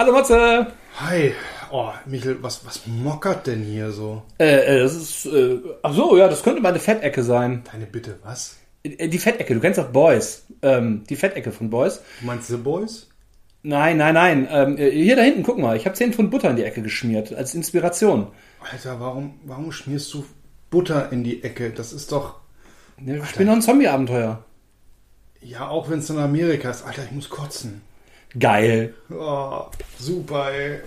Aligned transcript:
Hallo 0.00 0.12
Matze! 0.12 0.66
Hi. 0.98 1.34
Oh, 1.70 1.90
Michel, 2.06 2.42
was, 2.42 2.64
was 2.64 2.86
mockert 2.86 3.46
denn 3.46 3.62
hier 3.62 3.90
so? 3.90 4.22
Äh, 4.38 4.78
äh, 4.78 4.78
das 4.82 4.94
ist, 4.96 5.26
äh, 5.26 5.58
ach 5.82 5.92
so, 5.92 6.16
ja, 6.16 6.26
das 6.26 6.42
könnte 6.42 6.62
meine 6.62 6.78
Fettecke 6.78 7.22
sein. 7.22 7.64
Deine 7.70 7.84
Bitte, 7.84 8.18
was? 8.22 8.56
Äh, 8.82 9.08
Die 9.08 9.18
Fettecke, 9.18 9.52
du 9.52 9.60
kennst 9.60 9.78
doch 9.78 9.92
Boys. 9.92 10.46
Ähm, 10.62 11.04
die 11.10 11.16
Fettecke 11.16 11.52
von 11.52 11.68
Boys. 11.68 12.00
Du 12.20 12.24
meinst 12.26 12.48
The 12.48 12.56
Boys? 12.56 13.10
Nein, 13.62 13.98
nein, 13.98 14.14
nein. 14.14 14.48
Ähm, 14.50 14.78
äh, 14.78 14.90
hier 14.90 15.16
da 15.16 15.22
hinten, 15.22 15.42
guck 15.42 15.58
mal, 15.58 15.76
ich 15.76 15.84
habe 15.84 15.94
10 15.94 16.14
Pfund 16.14 16.30
Butter 16.30 16.48
in 16.48 16.56
die 16.56 16.64
Ecke 16.64 16.80
geschmiert, 16.80 17.34
als 17.34 17.54
Inspiration. 17.54 18.28
Alter, 18.72 19.00
warum, 19.00 19.38
warum 19.44 19.70
schmierst 19.70 20.14
du 20.14 20.24
Butter 20.70 21.12
in 21.12 21.24
die 21.24 21.44
Ecke? 21.44 21.72
Das 21.72 21.92
ist 21.92 22.10
doch. 22.10 22.36
Ja, 23.04 23.16
Ich 23.22 23.34
bin 23.34 23.48
noch 23.48 23.52
ein 23.52 23.60
Zombie-Abenteuer. 23.60 24.42
Ja, 25.42 25.68
auch 25.68 25.90
wenn 25.90 25.98
es 25.98 26.08
in 26.08 26.16
Amerika 26.16 26.70
ist. 26.70 26.86
Alter, 26.86 27.04
ich 27.04 27.12
muss 27.12 27.28
kotzen. 27.28 27.82
Geil. 28.38 28.94
Oh, 29.10 29.66
super, 29.98 30.52
ey. 30.52 30.80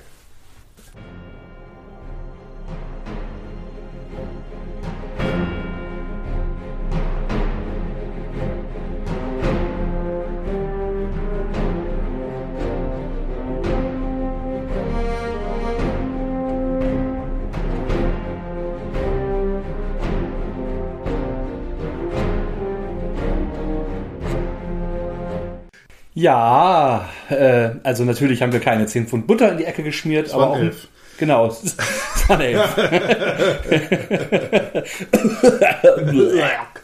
Ja, 26.15 27.09
äh, 27.29 27.69
also 27.83 28.03
natürlich 28.03 28.41
haben 28.41 28.53
wir 28.53 28.59
keine 28.59 28.85
10 28.85 29.07
Pfund 29.07 29.25
Butter 29.27 29.51
in 29.51 29.57
die 29.57 29.65
Ecke 29.65 29.81
geschmiert, 29.83 30.33
aber 30.33 30.51
auch. 30.51 30.57
elf. 30.57 30.87
Genau, 31.17 31.47
es 31.47 31.75
waren 32.27 32.41
elf. 32.41 32.75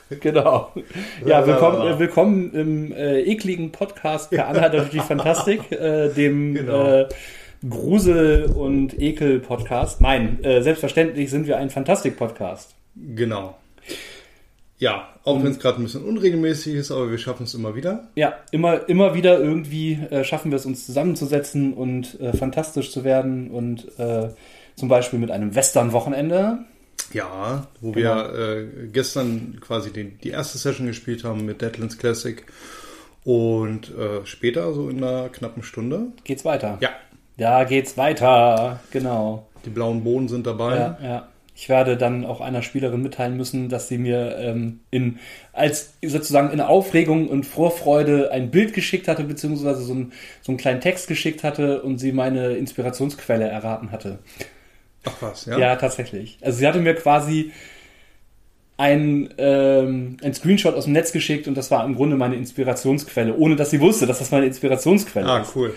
genau. 0.19 0.71
Ja, 1.25 1.45
willkommen, 1.45 1.81
äh, 1.87 1.99
willkommen 1.99 2.53
im 2.53 2.91
äh, 2.91 3.21
ekligen 3.21 3.71
Podcast 3.71 4.31
per 4.31 4.47
Anhalt 4.47 4.73
durch 4.73 4.89
die 4.89 4.99
Fantastik, 4.99 5.71
äh, 5.71 6.09
dem 6.09 6.53
Genau. 6.55 6.87
äh, 7.01 7.07
Grusel- 7.69 8.45
und 8.45 8.99
Ekel-Podcast. 8.99 9.99
Nein, 10.01 10.43
äh, 10.43 10.61
selbstverständlich 10.61 11.29
sind 11.29 11.45
wir 11.45 11.57
ein 11.57 11.69
Fantastik-Podcast. 11.69 12.73
Genau. 13.15 13.55
Ja, 14.79 15.09
auch 15.25 15.43
wenn 15.43 15.51
es 15.51 15.59
gerade 15.59 15.79
ein 15.81 15.83
bisschen 15.83 16.05
unregelmäßig 16.05 16.73
ist, 16.75 16.89
aber 16.91 17.11
wir 17.11 17.17
schaffen 17.17 17.43
es 17.43 17.53
immer 17.53 17.75
wieder. 17.75 18.07
Ja, 18.15 18.33
immer, 18.51 18.87
immer 18.87 19.13
wieder 19.13 19.37
irgendwie 19.39 19.93
äh, 20.09 20.23
schaffen 20.23 20.51
wir 20.51 20.55
es 20.55 20.65
uns 20.65 20.85
zusammenzusetzen 20.85 21.73
und 21.73 22.19
äh, 22.21 22.31
fantastisch 22.35 22.91
zu 22.91 23.03
werden 23.03 23.51
und 23.51 23.87
äh, 23.99 24.29
zum 24.75 24.87
Beispiel 24.87 25.19
mit 25.19 25.31
einem 25.31 25.53
Western-Wochenende. 25.53 26.59
Ja, 27.11 27.67
wo 27.81 27.91
Genau. 27.91 28.15
wir 28.31 28.33
äh, 28.39 28.87
gestern 28.91 29.57
quasi 29.59 29.91
den, 29.91 30.17
die 30.23 30.29
erste 30.29 30.57
Session 30.57 30.87
gespielt 30.87 31.23
haben 31.25 31.45
mit 31.45 31.61
Deadlands 31.61 31.97
Classic. 31.97 32.45
Und 33.25 33.93
äh, 33.97 34.25
später, 34.25 34.73
so 34.73 34.89
in 34.89 35.03
einer 35.03 35.29
knappen 35.29 35.61
Stunde. 35.63 36.07
Geht's 36.23 36.45
weiter? 36.45 36.77
Ja, 36.79 36.91
Da 37.37 37.63
geht's 37.65 37.97
weiter, 37.97 38.79
genau. 38.91 39.47
die 39.65 39.69
blauen 39.69 40.03
Bohnen 40.03 40.27
sind 40.29 40.47
dabei. 40.47 40.75
Ja, 40.77 40.97
ja. 41.03 41.27
Ich 41.61 41.67
werde 41.67 41.97
dann 41.97 42.25
auch 42.25 42.39
einer 42.39 42.61
Spielerin 42.61 43.01
mitteilen 43.01 43.35
müssen, 43.35 43.67
dass 43.67 43.89
sie 43.89 43.97
mir 43.97 44.37
ähm, 44.37 44.79
in 44.91 45.19
als 45.51 45.91
sozusagen 46.01 46.51
in 46.51 46.61
Aufregung 46.61 47.27
und 47.27 47.45
Vorfreude 47.45 48.31
ein 48.31 48.49
Bild 48.49 48.73
geschickt 48.73 49.09
hatte, 49.09 49.25
beziehungsweise 49.25 49.81
so, 49.81 49.93
ein, 49.93 50.13
so 50.41 50.53
einen 50.53 50.57
kleinen 50.57 50.79
Text 50.79 51.09
geschickt 51.09 51.43
hatte 51.43 51.81
und 51.81 51.97
sie 51.97 52.13
meine 52.13 52.53
Inspirationsquelle 52.53 53.45
erraten 53.45 53.91
hatte. 53.91 54.19
Ach 55.03 55.15
was, 55.19 55.47
ja? 55.47 55.57
Ja, 55.59 55.75
tatsächlich. 55.75 56.37
Also 56.39 56.59
sie 56.59 56.65
hatte 56.67 56.79
mir 56.79 56.95
quasi 56.95 57.51
ein, 58.77 59.33
ähm, 59.37 60.15
ein 60.23 60.33
Screenshot 60.33 60.75
aus 60.75 60.85
dem 60.85 60.93
Netz 60.93 61.11
geschickt 61.11 61.49
und 61.49 61.55
das 61.57 61.69
war 61.71 61.83
im 61.83 61.95
Grunde 61.95 62.15
meine 62.15 62.35
Inspirationsquelle, 62.37 63.35
ohne 63.35 63.57
dass 63.57 63.69
sie 63.71 63.81
wusste, 63.81 64.07
dass 64.07 64.19
das 64.19 64.31
meine 64.31 64.45
Inspirationsquelle 64.45 65.27
Ah, 65.27 65.39
ist. 65.41 65.53
cool. 65.57 65.73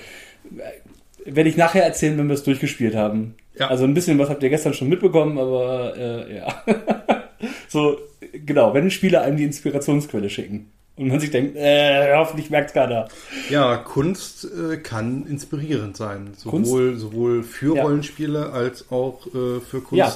Werde 1.24 1.48
ich 1.48 1.56
nachher 1.56 1.84
erzählen, 1.84 2.18
wenn 2.18 2.28
wir 2.28 2.34
es 2.34 2.42
durchgespielt 2.42 2.94
haben. 2.94 3.34
Ja. 3.58 3.68
Also 3.68 3.84
ein 3.84 3.94
bisschen 3.94 4.18
was 4.18 4.28
habt 4.28 4.42
ihr 4.42 4.48
gestern 4.48 4.74
schon 4.74 4.88
mitbekommen, 4.88 5.38
aber 5.38 5.94
äh, 5.96 6.36
ja. 6.36 6.62
so, 7.68 7.98
genau, 8.32 8.74
wenn 8.74 8.90
Spieler 8.90 9.22
einem 9.22 9.36
die 9.36 9.44
Inspirationsquelle 9.44 10.30
schicken. 10.30 10.70
Und 10.96 11.08
man 11.08 11.20
sich 11.20 11.30
denkt, 11.30 11.56
äh, 11.56 12.14
hoffentlich 12.14 12.50
merkt 12.50 12.74
keiner. 12.74 13.08
Ja, 13.48 13.76
Kunst 13.78 14.44
äh, 14.44 14.76
kann 14.76 15.26
inspirierend 15.26 15.96
sein. 15.96 16.32
Sowohl, 16.36 16.96
sowohl 16.96 17.42
für 17.42 17.76
Ja. 17.76 17.82
Rollenspiele 17.82 18.50
als 18.50 18.90
auch 18.90 19.26
äh, 19.28 19.60
für 19.60 19.82
Ja. 19.92 20.10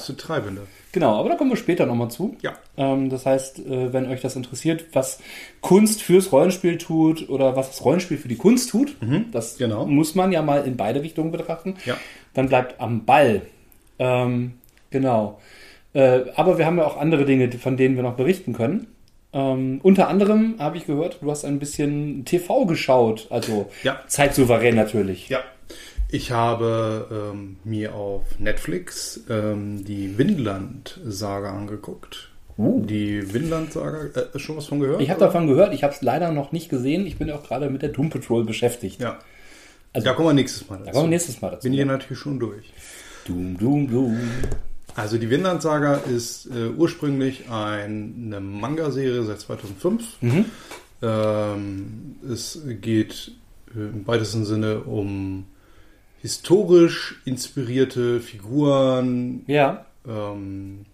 Genau, 0.93 1.15
aber 1.19 1.29
da 1.29 1.35
kommen 1.35 1.49
wir 1.51 1.57
später 1.57 1.85
nochmal 1.85 2.09
zu. 2.09 2.37
Ja. 2.41 2.53
Ähm, 2.77 3.09
das 3.09 3.25
heißt, 3.25 3.59
äh, 3.59 3.93
wenn 3.93 4.07
euch 4.07 4.21
das 4.21 4.35
interessiert, 4.35 4.85
was 4.93 5.19
Kunst 5.61 6.01
fürs 6.01 6.31
Rollenspiel 6.31 6.77
tut 6.77 7.29
oder 7.29 7.55
was 7.55 7.69
das 7.69 7.83
Rollenspiel 7.85 8.17
für 8.17 8.27
die 8.29 8.37
Kunst 8.37 8.69
tut, 8.69 8.95
das 9.31 9.57
genau. 9.57 9.85
muss 9.85 10.15
man 10.15 10.31
ja 10.31 10.41
mal 10.41 10.65
in 10.65 10.77
beide 10.77 11.01
Richtungen 11.03 11.31
betrachten, 11.31 11.75
Ja. 11.85 11.97
dann 12.33 12.47
bleibt 12.47 12.79
am 12.79 13.05
Ball. 13.05 13.41
Ähm, 13.99 14.53
genau. 14.89 15.39
Äh, 15.93 16.21
aber 16.35 16.57
wir 16.57 16.65
haben 16.65 16.77
ja 16.77 16.85
auch 16.85 16.97
andere 16.97 17.25
Dinge, 17.25 17.51
von 17.51 17.77
denen 17.77 17.95
wir 17.95 18.03
noch 18.03 18.15
berichten 18.15 18.53
können. 18.53 18.87
Ähm, 19.33 19.79
unter 19.83 20.07
anderem 20.07 20.55
habe 20.57 20.77
ich 20.77 20.85
gehört, 20.85 21.19
du 21.21 21.29
hast 21.29 21.43
ein 21.43 21.59
bisschen 21.59 22.23
TV 22.25 22.65
geschaut, 22.65 23.27
also 23.29 23.69
Ja. 23.83 23.99
zeitsouverän 24.07 24.75
natürlich. 24.75 25.27
Ja. 25.29 25.39
Ich 26.09 26.31
habe 26.31 27.31
ähm, 27.33 27.57
mir 27.63 27.93
auf 27.93 28.23
Netflix 28.39 29.21
ähm, 29.29 29.83
die 29.83 30.17
Windland-Saga 30.17 31.51
angeguckt. 31.53 32.29
Die 32.59 33.33
Windland-Saga, 33.33 34.05
äh, 34.33 34.39
schon 34.39 34.57
was 34.57 34.65
von 34.65 34.79
gehört? 34.79 35.01
Ich 35.01 35.09
habe 35.11 35.19
davon 35.19 35.45
gehört, 35.47 35.73
ich 35.73 35.83
habe 35.83 35.93
es 35.93 36.01
leider 36.01 36.31
noch 36.31 36.51
nicht 36.51 36.69
gesehen. 36.69 37.05
Ich 37.05 37.17
bin 37.17 37.27
ja 37.27 37.35
auch 37.35 37.43
gerade 37.43 37.69
mit 37.69 37.81
der 37.81 37.89
Doom 37.89 38.09
Patrol 38.09 38.45
beschäftigt. 38.45 38.99
Ja. 39.01 39.19
Also- 39.93 40.05
da 40.05 40.13
kommen 40.13 40.29
wir 40.29 40.33
nächstes 40.33 40.67
Mal 40.69 40.77
Da 40.77 40.85
dazu. 40.85 40.93
kommen 40.93 41.05
wir 41.05 41.09
nächstes 41.15 41.41
Mal 41.41 41.51
dazu. 41.51 41.63
Bin 41.63 41.73
hier 41.73 41.85
natürlich 41.85 42.19
schon 42.19 42.39
durch. 42.39 42.71
Doom, 43.25 43.57
Doom, 43.57 43.89
Doom. 43.91 44.17
Also 44.95 45.17
die 45.17 45.29
Windland-Saga 45.29 45.95
ist 45.97 46.47
äh, 46.47 46.69
ursprünglich 46.75 47.49
ein, 47.51 48.23
eine 48.27 48.39
Manga-Serie 48.39 49.23
seit 49.23 49.39
2005. 49.41 50.03
Ähm, 51.03 52.15
es 52.27 52.59
geht 52.81 53.31
äh, 53.75 53.79
im 53.79 54.07
weitesten 54.07 54.45
Sinne 54.45 54.79
um 54.79 55.45
historisch 56.21 57.21
inspirierte 57.25 58.19
Figuren, 58.19 59.43
Ja, 59.47 59.85
ähm, 60.07 60.85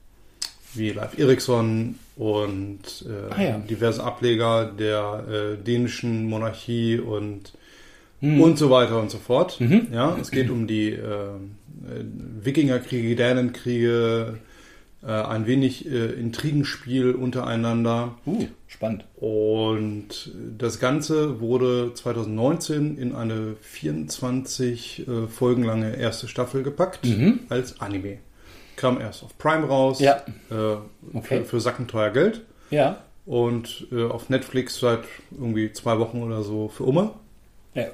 wie 0.75 0.89
Leif 0.91 1.17
Erikson 1.19 1.95
und 2.15 3.05
äh, 3.07 3.33
Ah, 3.33 3.41
ja. 3.43 3.57
diverse 3.59 4.03
Ableger 4.03 4.65
der 4.65 5.23
äh, 5.59 5.63
dänischen 5.63 6.25
Monarchie 6.29 6.99
und 6.99 7.53
Hm. 8.21 8.39
und 8.39 8.57
so 8.57 8.69
weiter 8.69 8.99
und 9.01 9.11
so 9.11 9.17
fort. 9.17 9.59
Mhm. 9.59 9.87
Ja, 9.91 10.17
es 10.21 10.31
geht 10.31 10.49
um 10.49 10.65
die 10.65 10.91
äh, 10.91 10.95
äh, 11.01 11.35
Wikingerkriege, 12.41 13.17
Dänenkriege, 13.17 14.37
äh, 15.05 15.11
ein 15.11 15.45
wenig 15.47 15.85
äh, 15.85 16.05
Intrigenspiel 16.13 17.11
untereinander. 17.13 18.15
uh, 18.25 18.45
spannend. 18.67 19.05
Und 19.15 20.31
das 20.57 20.79
Ganze 20.79 21.39
wurde 21.41 21.91
2019 21.93 22.97
in 22.97 23.13
eine 23.15 23.55
24 23.61 25.07
äh, 25.07 25.27
Folgen 25.27 25.63
lange 25.63 25.95
erste 25.97 26.27
Staffel 26.27 26.63
gepackt 26.63 27.05
Mhm. 27.05 27.39
als 27.49 27.79
Anime. 27.81 28.19
Kam 28.75 28.99
erst 28.99 29.23
auf 29.23 29.37
Prime 29.37 29.67
raus 29.67 29.99
Ja. 29.99 30.17
äh, 30.49 30.77
Okay. 31.13 31.39
für, 31.39 31.45
für 31.45 31.59
sackenteuer 31.59 32.09
Geld 32.11 32.41
Ja. 32.71 32.97
und 33.25 33.87
äh, 33.91 34.03
auf 34.05 34.29
Netflix 34.29 34.79
seit 34.79 35.01
irgendwie 35.31 35.71
zwei 35.73 35.99
Wochen 35.99 36.21
oder 36.23 36.41
so 36.43 36.69
für 36.69 36.87
Oma. 36.87 37.13
ja 37.75 37.85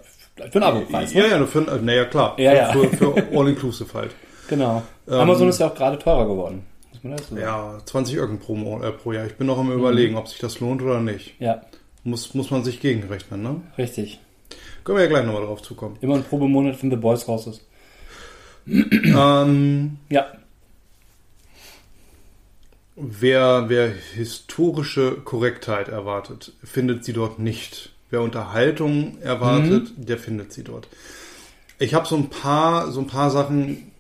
für 0.52 0.56
ein 0.59 0.64
Abo-Preis. 0.64 1.14
Ja, 1.14 1.24
ne? 1.24 1.30
ja, 1.31 1.38
nur 1.38 1.48
für, 1.50 1.59
naja, 1.62 2.06
klar. 2.06 2.40
Ja, 2.40 2.53
ja. 2.53 2.72
Für, 2.72 2.88
für 2.90 3.14
All-Inclusive 3.38 3.94
halt. 3.94 4.12
Genau. 4.48 4.81
Ähm, 5.07 5.13
Amazon 5.13 5.48
ist 5.50 5.60
ja 5.60 5.68
auch 5.68 5.75
gerade 5.75 6.00
teurer 6.00 6.25
geworden. 6.28 6.63
Muss 7.01 7.04
man 7.04 7.18
dazu 7.18 7.30
sagen. 7.36 7.42
Ja, 7.42 7.80
20 7.86 8.18
Öcken 8.18 8.40
pro, 8.40 8.81
äh, 8.81 8.92
pro 8.92 9.12
Jahr. 9.13 9.25
Ich 9.25 9.36
bin 9.36 9.48
noch 9.48 9.57
am 9.57 9.72
überlegen, 9.72 10.16
ob 10.16 10.28
sich 10.28 10.40
das 10.40 10.60
lohnt 10.60 10.81
oder 10.81 11.00
nicht. 11.00 11.36
ja, 11.40 11.62
Muss, 12.04 12.34
muss 12.34 12.51
man 12.51 12.63
sich 12.63 12.80
gegenrechnen, 12.80 13.42
ne? 13.42 13.62
richtig. 13.78 14.19
Können 14.84 14.98
wir 14.98 15.04
ja 15.04 15.10
gleich 15.10 15.25
nochmal 15.25 15.44
drauf 15.46 15.62
zukommen. 15.62 15.98
Immer 16.01 16.16
ein 16.16 16.24
Probemonat, 16.24 16.81
wenn 16.81 16.90
The 16.90 16.96
Boys 16.98 17.28
raus 17.28 17.48
ist. 17.48 17.66
ähm, 18.68 19.98
Ja. 20.10 20.28
wer, 22.96 23.66
wer 23.69 23.90
historische 23.90 25.13
Korrektheit 25.24 25.88
erwartet, 25.88 26.54
findet 26.63 27.06
sie 27.06 27.13
dort 27.13 27.40
nicht. 27.40 27.92
Wer 28.10 28.22
Unterhaltung 28.22 29.19
erwartet, 29.22 29.92
der 29.98 30.18
findet 30.18 30.52
sie 30.52 30.63
dort. 30.63 30.88
Ich 31.78 31.94
habe 31.94 32.07
so 32.07 32.16
ein 32.16 32.30
paar, 32.30 32.92
so 32.92 33.00
ein 33.00 33.07
paar 33.07 33.30
Sachen 33.30 33.92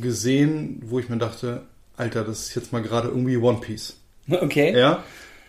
gesehen, 0.00 0.82
wo 0.86 0.98
ich 0.98 1.08
mir 1.10 1.18
dachte, 1.18 1.62
Alter, 1.98 2.24
das 2.24 2.40
ist 2.48 2.54
jetzt 2.54 2.72
mal 2.72 2.80
gerade 2.82 3.08
irgendwie 3.08 3.36
One 3.36 3.58
Piece. 3.60 3.96
Okay. 4.30 4.76
Ja, 4.78 5.02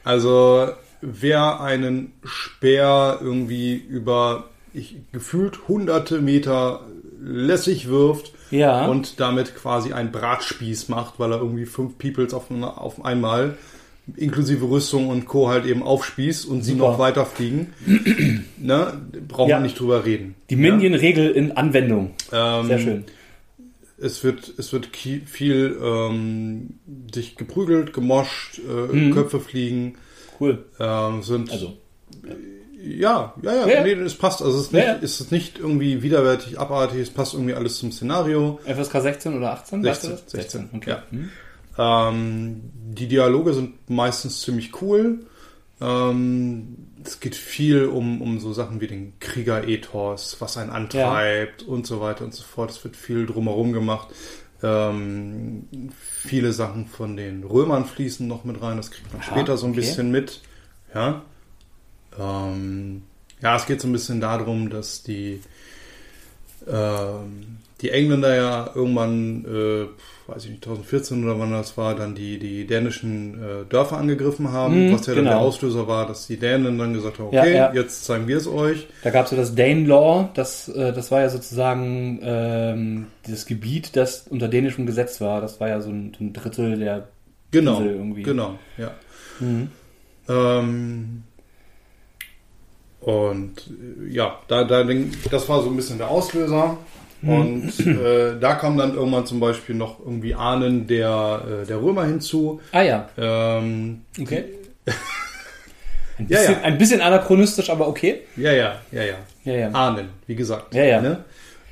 also 0.04 0.70
wer 1.02 1.62
einen 1.62 2.14
Speer 2.26 3.20
irgendwie 3.22 3.76
über 3.76 4.46
ich, 4.74 4.98
gefühlt 5.12 5.68
hunderte 5.68 6.20
Meter 6.22 6.82
lässig 7.22 7.88
wirft 7.90 8.34
Ja. 8.52 8.86
und 8.88 9.20
damit 9.20 9.56
quasi 9.56 9.94
einen 9.94 10.12
Bratspieß 10.12 10.90
macht, 10.90 11.16
weil 11.20 11.32
er 11.32 11.40
irgendwie 11.40 11.66
fünf 11.66 11.98
Peoples 11.98 12.34
auf, 12.34 12.46
auf 12.52 13.04
einmal 13.04 13.58
inklusive 14.16 14.68
Rüstung 14.70 15.10
und 15.10 15.26
Co. 15.28 15.50
halt 15.50 15.66
eben 15.66 15.84
aufspießt 15.84 16.46
und 16.48 16.64
sie 16.64 16.72
Super. 16.74 16.92
noch 16.92 17.00
weiter 17.00 17.26
fliegen. 17.26 17.74
ne? 18.58 18.94
Braucht 19.28 19.50
Ja. 19.50 19.58
man 19.58 19.64
nicht 19.64 19.80
drüber 19.80 20.06
reden. 20.06 20.36
Die 20.50 20.56
Minion-Regel 20.56 21.30
in 21.32 21.52
Anwendung. 21.58 22.12
Ähm, 22.32 22.66
Sehr 22.68 22.80
schön. 22.80 23.06
Es 24.02 24.24
wird, 24.24 24.54
es 24.58 24.72
wird 24.74 24.88
viel 24.96 25.78
ähm, 25.82 26.80
sich 27.14 27.36
geprügelt, 27.36 27.94
gemoscht, 27.94 28.60
äh, 28.60 28.96
Mhm. 28.96 29.14
Köpfe 29.14 29.40
fliegen. 29.40 29.96
Cool. 30.40 30.66
Ähm, 30.80 31.22
sind 31.24 31.52
Also, 31.52 31.78
ja, 32.82 33.34
ja, 33.42 33.54
ja, 33.54 33.68
Ja. 33.68 33.84
Nee, 33.84 33.92
es 33.94 34.16
passt. 34.16 34.42
Also 34.42 34.58
es 34.58 34.66
ist 34.68 34.74
nicht, 34.74 34.86
Ja, 34.86 34.94
ja. 34.94 35.00
es 35.02 35.20
ist 35.20 35.32
nicht 35.32 35.60
irgendwie 35.60 36.02
widerwärtig, 36.02 36.58
abartig, 36.60 37.00
es 37.02 37.10
passt 37.10 37.34
irgendwie 37.34 37.54
alles 37.54 37.78
zum 37.78 37.92
Szenario. 37.92 38.60
FSK 38.66 39.02
16 39.02 39.38
oder 39.38 39.52
18? 39.52 39.84
weißt 39.84 40.04
du 40.04 40.08
16, 40.08 40.24
das? 40.24 40.32
16, 40.32 40.70
okay. 40.74 40.90
ja. 40.92 41.04
Hm. 41.10 41.30
Ähm, 41.78 42.62
die 42.74 43.08
Dialoge 43.08 43.54
sind 43.54 43.90
meistens 43.90 44.42
ziemlich 44.42 44.82
cool. 44.82 45.26
Ähm, 45.82 46.76
es 47.04 47.20
geht 47.20 47.36
viel 47.36 47.86
um, 47.86 48.22
um 48.22 48.40
so 48.40 48.54
Sachen 48.54 48.82
wie 48.82 48.88
den 48.88 49.14
Kriegerethos, 49.20 50.38
was 50.40 50.58
einen 50.58 50.70
antreibt 50.70 51.64
und 51.64 51.88
so 51.88 52.02
weiter 52.02 52.26
und 52.26 52.34
so 52.34 52.44
fort. 52.44 52.72
Es 52.72 52.84
wird 52.84 52.96
viel 52.96 53.26
drumherum 53.26 53.74
gemacht. 53.74 54.10
Ähm, 54.62 55.68
viele 56.00 56.52
Sachen 56.52 56.88
von 56.88 57.16
den 57.16 57.44
Römern 57.44 57.86
fließen 57.86 58.28
noch 58.28 58.44
mit 58.44 58.62
rein. 58.62 58.78
Das 58.78 58.92
kriegt 58.92 59.12
man 59.14 59.22
Aha, 59.22 59.32
später 59.32 59.58
so 59.58 59.68
ein 59.68 59.72
okay. 59.72 59.82
bisschen 59.82 60.12
mit. 60.12 60.42
Ja. 60.94 61.24
Ähm, 62.18 63.04
ja, 63.42 63.56
es 63.56 63.66
geht 63.66 63.80
so 63.80 63.88
ein 63.88 63.94
bisschen 63.94 64.20
darum, 64.20 64.70
dass 64.70 65.04
die 65.04 65.42
ähm, 66.68 67.60
die 67.82 67.92
Engländer 67.92 68.36
ja 68.36 68.70
irgendwann, 68.76 69.46
äh, 69.46 70.32
weiß 70.32 70.46
ich 70.46 70.52
nicht, 70.52 70.64
2014 70.66 71.24
oder 71.24 71.40
wann 71.40 71.52
das 71.52 71.78
war, 71.78 71.96
dann 71.96 72.14
die, 72.16 72.38
die 72.38 72.68
dänischen 72.68 73.42
äh, 73.42 73.66
Dörfer 73.70 73.98
angegriffen 73.98 74.52
haben, 74.52 74.88
Mhm, 74.90 74.94
was 74.94 75.06
ja 75.08 75.14
dann 75.16 75.24
genau. 75.24 75.38
der 75.38 75.40
Auslöser 75.40 75.88
war, 75.88 76.06
dass 76.08 76.28
die 76.28 76.38
Dänen 76.38 76.78
dann 76.78 76.94
gesagt 76.94 77.20
haben, 77.20 77.34
Ja, 77.34 77.42
okay, 77.42 77.56
ja. 77.56 77.74
jetzt 77.74 78.06
zeigen 78.06 78.28
wir 78.28 78.38
es 78.38 78.48
euch. 78.48 78.88
Da 79.04 79.10
gab 79.12 79.26
es 79.26 79.32
ja 79.32 79.38
das 79.38 79.56
Dane 79.56 79.86
Law, 79.86 80.30
das, 80.34 80.68
äh, 80.70 80.92
das 80.94 81.10
war 81.12 81.22
ja 81.22 81.30
sozusagen 81.30 82.20
ähm, 82.22 83.08
das 83.28 83.46
Gebiet, 83.46 83.96
das 83.96 84.28
unter 84.30 84.48
dänischem 84.50 84.86
Gesetz 84.86 85.22
war. 85.22 85.40
Das 85.42 85.60
war 85.60 85.70
ja 85.70 85.82
so 85.82 85.90
ein, 85.90 86.12
ein 86.20 86.34
Drittel 86.34 86.78
der 86.78 87.08
Genau, 87.52 87.78
Insel 87.78 87.96
irgendwie. 87.96 88.24
genau, 88.24 88.60
ja. 88.78 88.92
Mhm. 89.40 89.70
Ähm, 90.28 91.24
und 93.02 93.54
äh, 93.70 94.10
ja, 94.14 94.38
da, 94.48 94.64
da, 94.66 94.84
das 95.32 95.48
war 95.50 95.64
so 95.64 95.70
ein 95.70 95.76
bisschen 95.76 95.98
der 95.98 96.10
Auslöser. 96.10 96.78
Mhm. 97.22 97.30
Und 97.30 97.80
äh, 97.86 98.40
da 98.40 98.56
kam 98.56 98.78
dann 98.78 98.96
irgendwann 98.96 99.26
zum 99.26 99.40
Beispiel 99.40 99.76
noch 99.76 100.00
irgendwie 100.00 100.36
Ahnen 100.36 100.88
der, 100.88 101.42
äh, 101.64 101.66
der 101.66 101.82
Römer 101.82 102.06
hinzu. 102.06 102.62
Ah 102.72 102.82
ja, 102.82 103.10
Ähm, 103.18 104.02
okay. 104.22 104.46
Ein 106.18 106.28
Ja, 106.28 106.38
bisschen, 106.40 106.54
ja. 106.56 106.62
ein 106.64 106.78
bisschen 106.78 107.02
anachronistisch, 107.02 107.70
aber 107.70 107.88
okay. 107.88 108.22
ja, 108.36 108.52
ja, 108.52 108.76
ja, 108.92 109.04
ja. 109.04 109.16
Ja, 109.46 109.54
ja. 109.54 109.70
Ahnen, 109.72 110.10
wie 110.28 110.36
gesagt. 110.36 110.76
Ja, 110.76 110.84
ja. 110.84 111.02
Ne? 111.02 111.24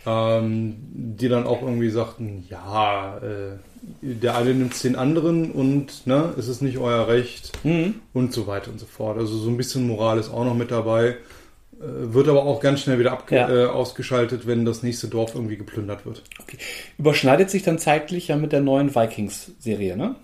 Ähm, 0.05 0.77
die 0.93 1.27
dann 1.27 1.45
auch 1.45 1.61
irgendwie 1.61 1.89
sagten, 1.89 2.45
ja, 2.49 3.17
äh, 3.17 3.57
der 4.01 4.37
eine 4.37 4.53
nimmt 4.53 4.81
den 4.83 4.95
anderen 4.95 5.51
und 5.51 6.07
ne, 6.07 6.33
es 6.37 6.47
ist 6.47 6.61
nicht 6.61 6.77
euer 6.77 7.07
Recht 7.09 7.51
Mhm. 7.65 7.95
und 8.13 8.31
so 8.33 8.47
weiter 8.47 8.71
und 8.71 8.79
so 8.79 8.85
fort. 8.85 9.17
Also 9.17 9.37
so 9.37 9.49
ein 9.49 9.57
bisschen 9.57 9.85
Moral 9.85 10.17
ist 10.17 10.29
auch 10.29 10.45
noch 10.45 10.55
mit 10.55 10.71
dabei. 10.71 11.15
Äh, 11.79 12.13
wird 12.13 12.27
aber 12.27 12.43
auch 12.45 12.59
ganz 12.59 12.81
schnell 12.81 12.97
wieder 12.99 13.11
abge 13.11 13.35
Ja. 13.35 13.49
äh, 13.49 13.65
ausgeschaltet, 13.67 14.47
wenn 14.47 14.65
das 14.65 14.81
nächste 14.83 15.07
Dorf 15.07 15.35
irgendwie 15.35 15.57
geplündert 15.57 16.05
wird. 16.05 16.23
okay. 16.41 16.57
Überschneidet 16.97 17.49
sich 17.51 17.61
dann 17.63 17.77
zeitlich 17.77 18.29
ja 18.29 18.35
mit 18.35 18.51
der 18.51 18.61
neuen 18.61 18.95
Vikings-Serie, 18.95 19.95
ne? 19.95 20.15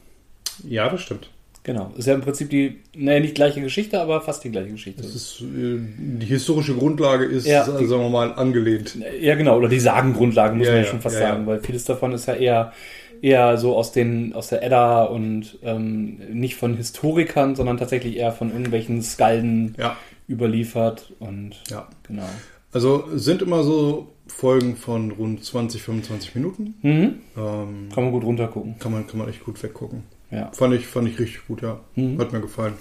Ja, 0.68 0.90
das 0.90 1.02
stimmt. 1.02 1.30
Genau. 1.66 1.92
Ist 1.98 2.08
ja 2.08 2.14
im 2.16 2.22
Prinzip 2.22 2.50
die, 2.50 2.80
naja, 2.96 3.20
nicht 3.22 3.36
gleiche 3.36 3.62
Geschichte, 3.62 4.02
aber 4.02 4.20
fast 4.20 4.44
die 4.44 4.52
gleiche 4.52 4.72
Geschichte. 4.72 5.02
Ist, 5.04 5.42
äh, 5.42 5.78
die 5.80 6.26
historische 6.26 6.74
Grundlage 6.76 7.24
ist, 7.26 7.48
Ja. 7.48 7.62
äh, 7.62 7.86
sagen 7.86 8.02
wir 8.02 8.10
mal, 8.10 8.34
angelehnt. 8.34 8.98
Ja, 9.22 9.36
genau, 9.36 9.58
oder 9.58 9.70
die 9.70 9.80
Sagengrundlage, 9.80 10.56
muss 10.56 10.68
Ja, 10.68 10.74
man 10.74 10.84
ja 10.84 10.88
schon 10.90 11.02
fast 11.02 11.18
sagen, 11.18 11.48
weil 11.48 11.60
vieles 11.62 11.86
davon 11.86 12.12
ist 12.14 12.26
ja 12.28 12.34
eher, 12.34 12.74
eher 13.22 13.58
so 13.58 13.78
aus, 13.78 13.94
den, 13.94 14.34
aus 14.34 14.50
der 14.50 14.62
Edda 14.64 15.04
und 15.06 15.58
ähm, 15.64 16.18
nicht 16.34 16.56
von 16.56 16.76
Historikern, 16.76 17.56
sondern 17.56 17.78
tatsächlich 17.78 18.18
eher 18.18 18.34
von 18.34 18.50
irgendwelchen 18.52 19.02
Skalden 19.02 19.76
Ja, 19.78 19.96
überliefert 20.30 21.14
und 21.20 21.56
ja. 21.70 21.88
genau. 22.08 22.28
Also 22.72 23.06
sind 23.14 23.42
immer 23.42 23.64
so 23.64 24.08
Folgen 24.28 24.76
von 24.78 25.12
rund 25.12 25.44
20, 25.44 25.82
25 25.84 26.36
Minuten. 26.36 26.76
Mhm. 26.82 27.20
Ähm, 27.38 27.90
Kann 27.94 28.04
man 28.04 28.12
gut 28.12 28.24
runtergucken. 28.24 28.80
kann, 28.80 28.92
man, 28.92 29.06
kann 29.06 29.20
man 29.20 29.30
echt 29.30 29.44
gut 29.44 29.62
weggucken. 29.62 30.04
Ja. 30.32 30.52
Fand 30.54 30.74
ich, 30.74 30.88
fand 30.88 31.08
ich 31.10 31.20
richtig 31.20 31.46
gut, 31.48 31.62
ja. 31.62 31.80
Mhm. 31.96 32.20
Hat 32.20 32.32
mir 32.34 32.42
gefallen. 32.42 32.74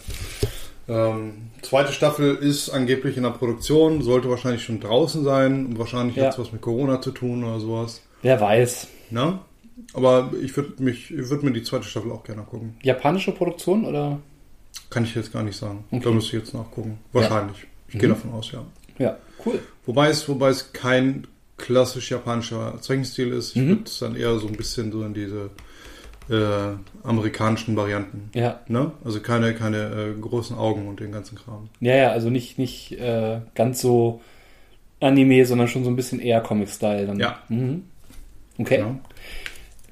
Ähm, 0.89 1.51
zweite 1.63 1.93
Staffel 1.93 2.35
ist 2.37 2.71
angeblich 2.71 3.17
in 3.17 3.23
der 3.23 3.31
Produktion, 3.31 4.03
sollte 4.03 4.29
wahrscheinlich 4.31 4.63
schon 4.65 4.81
draußen 4.81 5.23
sein 5.25 5.67
und 5.67 5.79
wahrscheinlich 5.79 6.17
Ja. 6.17 6.25
hat 6.25 6.33
es 6.33 6.39
was 6.39 6.53
mit 6.53 6.61
Corona 6.63 7.01
zu 7.01 7.11
tun 7.13 7.45
oder 7.45 7.61
sowas. 7.61 8.03
Wer 8.23 8.41
weiß. 8.41 8.89
Ne? 9.11 9.39
Aber 9.95 10.31
ich 10.43 10.57
würde 10.57 10.83
mich, 10.83 11.11
ich 11.11 11.29
würde 11.31 11.45
mir 11.45 11.53
die 11.53 11.63
zweite 11.63 11.85
Staffel 11.85 12.11
auch 12.13 12.25
gerne 12.25 12.43
gucken. 12.43 12.77
Japanische 12.83 13.33
Produktion 13.33 13.85
oder? 13.85 14.19
Kann 14.91 15.05
ich 15.05 15.15
jetzt 15.15 15.33
gar 15.33 15.43
nicht 15.43 15.57
sagen. 15.57 15.85
Okay. 15.91 16.03
Da 16.05 16.11
müsste 16.11 16.37
ich 16.37 16.43
jetzt 16.45 16.55
nachgucken. 16.55 16.99
Wahrscheinlich. 17.13 17.67
Ich 17.89 17.99
gehe 17.99 18.09
Mhm. 18.09 18.15
davon 18.15 18.33
aus, 18.33 18.53
ja. 18.53 18.65
Ja, 18.99 19.17
cool. 19.47 19.59
Wobei 19.87 20.09
es, 20.09 20.29
wobei 20.29 20.51
es 20.51 20.73
kein 20.73 21.27
klassisch 21.57 22.11
japanischer 22.11 22.79
Zeichenstil 22.81 23.33
ist. 23.33 23.57
Ich 23.57 23.63
Mhm. 23.63 23.69
würde 23.69 23.83
es 23.87 23.99
dann 23.99 24.17
eher 24.17 24.39
so 24.39 24.47
ein 24.49 24.57
bisschen 24.57 24.93
so 24.93 25.03
in 25.05 25.15
diese 25.15 25.51
äh, 26.31 26.75
amerikanischen 27.03 27.77
Varianten. 27.77 28.31
Ja, 28.35 28.61
Ne? 28.69 28.93
Also 29.05 29.21
keine, 29.21 29.55
keine 29.55 30.15
äh, 30.17 30.21
großen 30.21 30.57
Augen 30.57 30.87
und 30.89 31.01
den 31.01 31.11
ganzen 31.13 31.37
Kram. 31.37 31.69
ja, 31.81 31.97
ja, 31.97 32.11
also 32.13 32.31
nicht, 32.31 32.59
nicht 32.59 32.93
äh, 32.93 33.41
ganz 33.57 33.81
so 33.81 34.21
Anime, 35.01 35.45
sondern 35.45 35.67
schon 35.69 35.83
so 35.85 35.91
ein 35.91 35.97
bisschen 35.97 36.21
eher 36.21 36.41
Comic-Style. 36.41 37.07
dann. 37.07 37.19
Ja. 37.19 37.41
Mhm. 37.49 37.85
Okay. 38.57 38.79
Ja. 38.79 38.95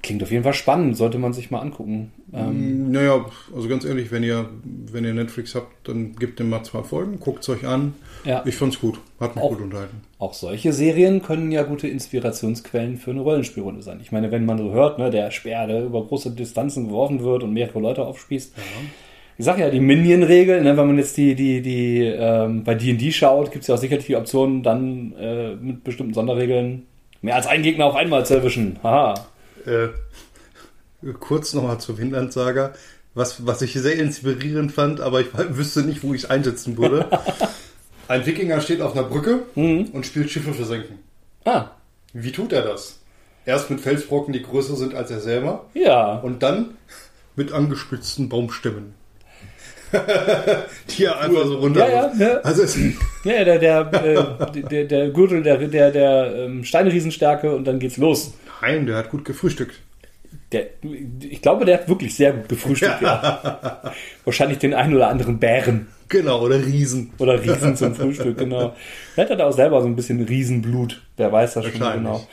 Klingt 0.02 0.22
auf 0.22 0.30
jeden 0.30 0.44
Fall 0.44 0.54
spannend, 0.54 0.96
sollte 0.96 1.18
man 1.18 1.32
sich 1.34 1.50
mal 1.50 1.58
angucken. 1.60 2.10
Ähm, 2.32 2.86
Mm, 2.88 2.90
Naja, 2.92 3.24
also 3.54 3.68
ganz 3.68 3.84
ehrlich, 3.84 4.10
wenn 4.10 4.22
ihr, 4.22 4.48
wenn 4.90 5.04
ihr 5.04 5.12
Netflix 5.12 5.54
habt, 5.54 5.86
dann 5.88 6.14
gebt 6.16 6.38
dem 6.40 6.48
mal 6.48 6.62
zwei 6.62 6.82
Folgen, 6.82 7.20
guckt 7.20 7.42
es 7.42 7.48
euch 7.50 7.66
an. 7.66 7.94
ja. 8.24 8.42
Ich 8.46 8.54
fand's 8.56 8.80
gut, 8.80 8.98
hat 9.20 9.36
mich 9.36 9.44
Auch. 9.44 9.50
gut 9.50 9.60
unterhalten. 9.60 10.00
Auch 10.18 10.32
solche 10.32 10.72
Serien 10.72 11.22
können 11.22 11.52
ja 11.52 11.64
gute 11.64 11.86
Inspirationsquellen 11.88 12.96
für 12.96 13.10
eine 13.10 13.20
Rollenspielrunde 13.20 13.82
sein. 13.82 13.98
Ich 14.02 14.10
meine, 14.12 14.30
wenn 14.30 14.46
man 14.46 14.58
so 14.58 14.70
hört, 14.72 14.98
ne, 14.98 15.10
der 15.10 15.30
Speer, 15.30 15.66
der 15.66 15.84
über 15.84 16.02
große 16.04 16.30
Distanzen 16.32 16.86
geworfen 16.88 17.22
wird 17.22 17.42
und 17.42 17.52
mehrere 17.52 17.80
Leute 17.80 18.06
aufspießt. 18.06 18.54
Ich 19.38 19.44
sag 19.44 19.58
ja, 19.58 19.70
die 19.70 19.80
Minion-Regel, 19.80 20.62
ne, 20.62 20.76
wenn 20.76 20.86
man 20.86 20.98
jetzt 20.98 21.16
die, 21.16 21.34
die, 21.34 21.62
die 21.62 22.00
ähm, 22.04 22.64
bei 22.64 22.74
D&D 22.74 23.12
schaut, 23.12 23.50
gibt 23.52 23.62
es 23.62 23.68
ja 23.68 23.74
auch 23.74 23.78
sicherlich 23.78 24.06
die 24.06 24.16
Option, 24.16 24.62
dann 24.62 25.14
äh, 25.18 25.54
mit 25.56 25.84
bestimmten 25.84 26.14
Sonderregeln 26.14 26.84
mehr 27.22 27.36
als 27.36 27.46
einen 27.46 27.62
Gegner 27.62 27.86
auf 27.86 27.94
einmal 27.96 28.24
zu 28.26 28.34
erwischen. 28.34 28.78
Haha. 28.82 29.14
Äh, 29.66 29.88
kurz 31.18 31.54
nochmal 31.54 31.78
zur 31.80 31.98
Windland-Saga, 31.98 32.74
was, 33.14 33.46
was 33.46 33.62
ich 33.62 33.72
sehr 33.74 33.98
inspirierend 33.98 34.72
fand, 34.72 35.00
aber 35.00 35.20
ich 35.20 35.28
wüsste 35.50 35.82
nicht, 35.82 36.02
wo 36.02 36.14
ich 36.14 36.24
es 36.24 36.30
einsetzen 36.30 36.76
würde. 36.76 37.06
Ein 38.08 38.26
Wikinger 38.26 38.60
steht 38.60 38.80
auf 38.80 38.92
einer 38.92 39.04
Brücke 39.04 39.42
und 39.54 40.04
spielt 40.04 40.30
Schiffe 40.30 40.52
versenken. 40.52 40.98
Ah, 41.44 41.66
Wie 42.12 42.32
tut 42.32 42.52
er 42.52 42.62
das? 42.62 42.98
Erst 43.46 43.70
mit 43.70 43.80
Felsbrocken, 43.80 44.32
die 44.32 44.42
größer 44.42 44.74
sind 44.74 44.94
als 44.94 45.12
er 45.12 45.20
selber, 45.20 45.66
ja. 45.74 46.16
und 46.16 46.42
dann 46.42 46.74
mit 47.36 47.52
angespitzten 47.52 48.28
Baumstämmen. 48.28 48.94
die 50.90 51.04
er 51.04 51.20
einfach 51.20 51.46
so 51.46 51.58
runter. 51.58 51.88
Ja, 51.88 52.12
ja, 52.12 52.26
ja. 52.26 52.40
Also 52.40 52.62
es, 52.62 52.76
Ja, 53.24 53.44
der, 53.44 53.58
der, 53.58 53.80
äh, 53.92 54.62
der, 54.62 54.84
der 54.84 55.10
Gürtel 55.10 55.42
der, 55.42 55.58
der, 55.58 55.90
der 55.90 56.34
ähm, 56.34 56.64
Steinriesenstärke 56.64 57.54
und 57.54 57.64
dann 57.64 57.78
geht's 57.78 57.96
los. 57.96 58.34
Nein, 58.62 58.86
der 58.86 58.96
hat 58.96 59.10
gut 59.10 59.24
gefrühstückt. 59.24 59.80
Der, 60.52 60.66
ich 61.20 61.42
glaube, 61.42 61.64
der 61.64 61.78
hat 61.78 61.88
wirklich 61.88 62.14
sehr 62.14 62.32
gut 62.32 62.48
gefrühstückt. 62.48 63.02
Ja. 63.02 63.92
Wahrscheinlich 64.24 64.58
den 64.58 64.74
einen 64.74 64.94
oder 64.94 65.08
anderen 65.08 65.38
Bären 65.38 65.88
Genau, 66.08 66.42
oder 66.42 66.64
Riesen. 66.64 67.12
oder 67.18 67.40
Riesen 67.40 67.76
zum 67.76 67.94
Frühstück, 67.94 68.36
genau. 68.36 68.74
Er 69.16 69.28
hat 69.28 69.40
auch 69.40 69.52
selber 69.52 69.80
so 69.80 69.86
ein 69.86 69.94
bisschen 69.94 70.20
Riesenblut. 70.22 71.02
Wer 71.16 71.30
weiß 71.30 71.54
das 71.54 71.66
schon 71.66 71.92
genau. 71.92 72.26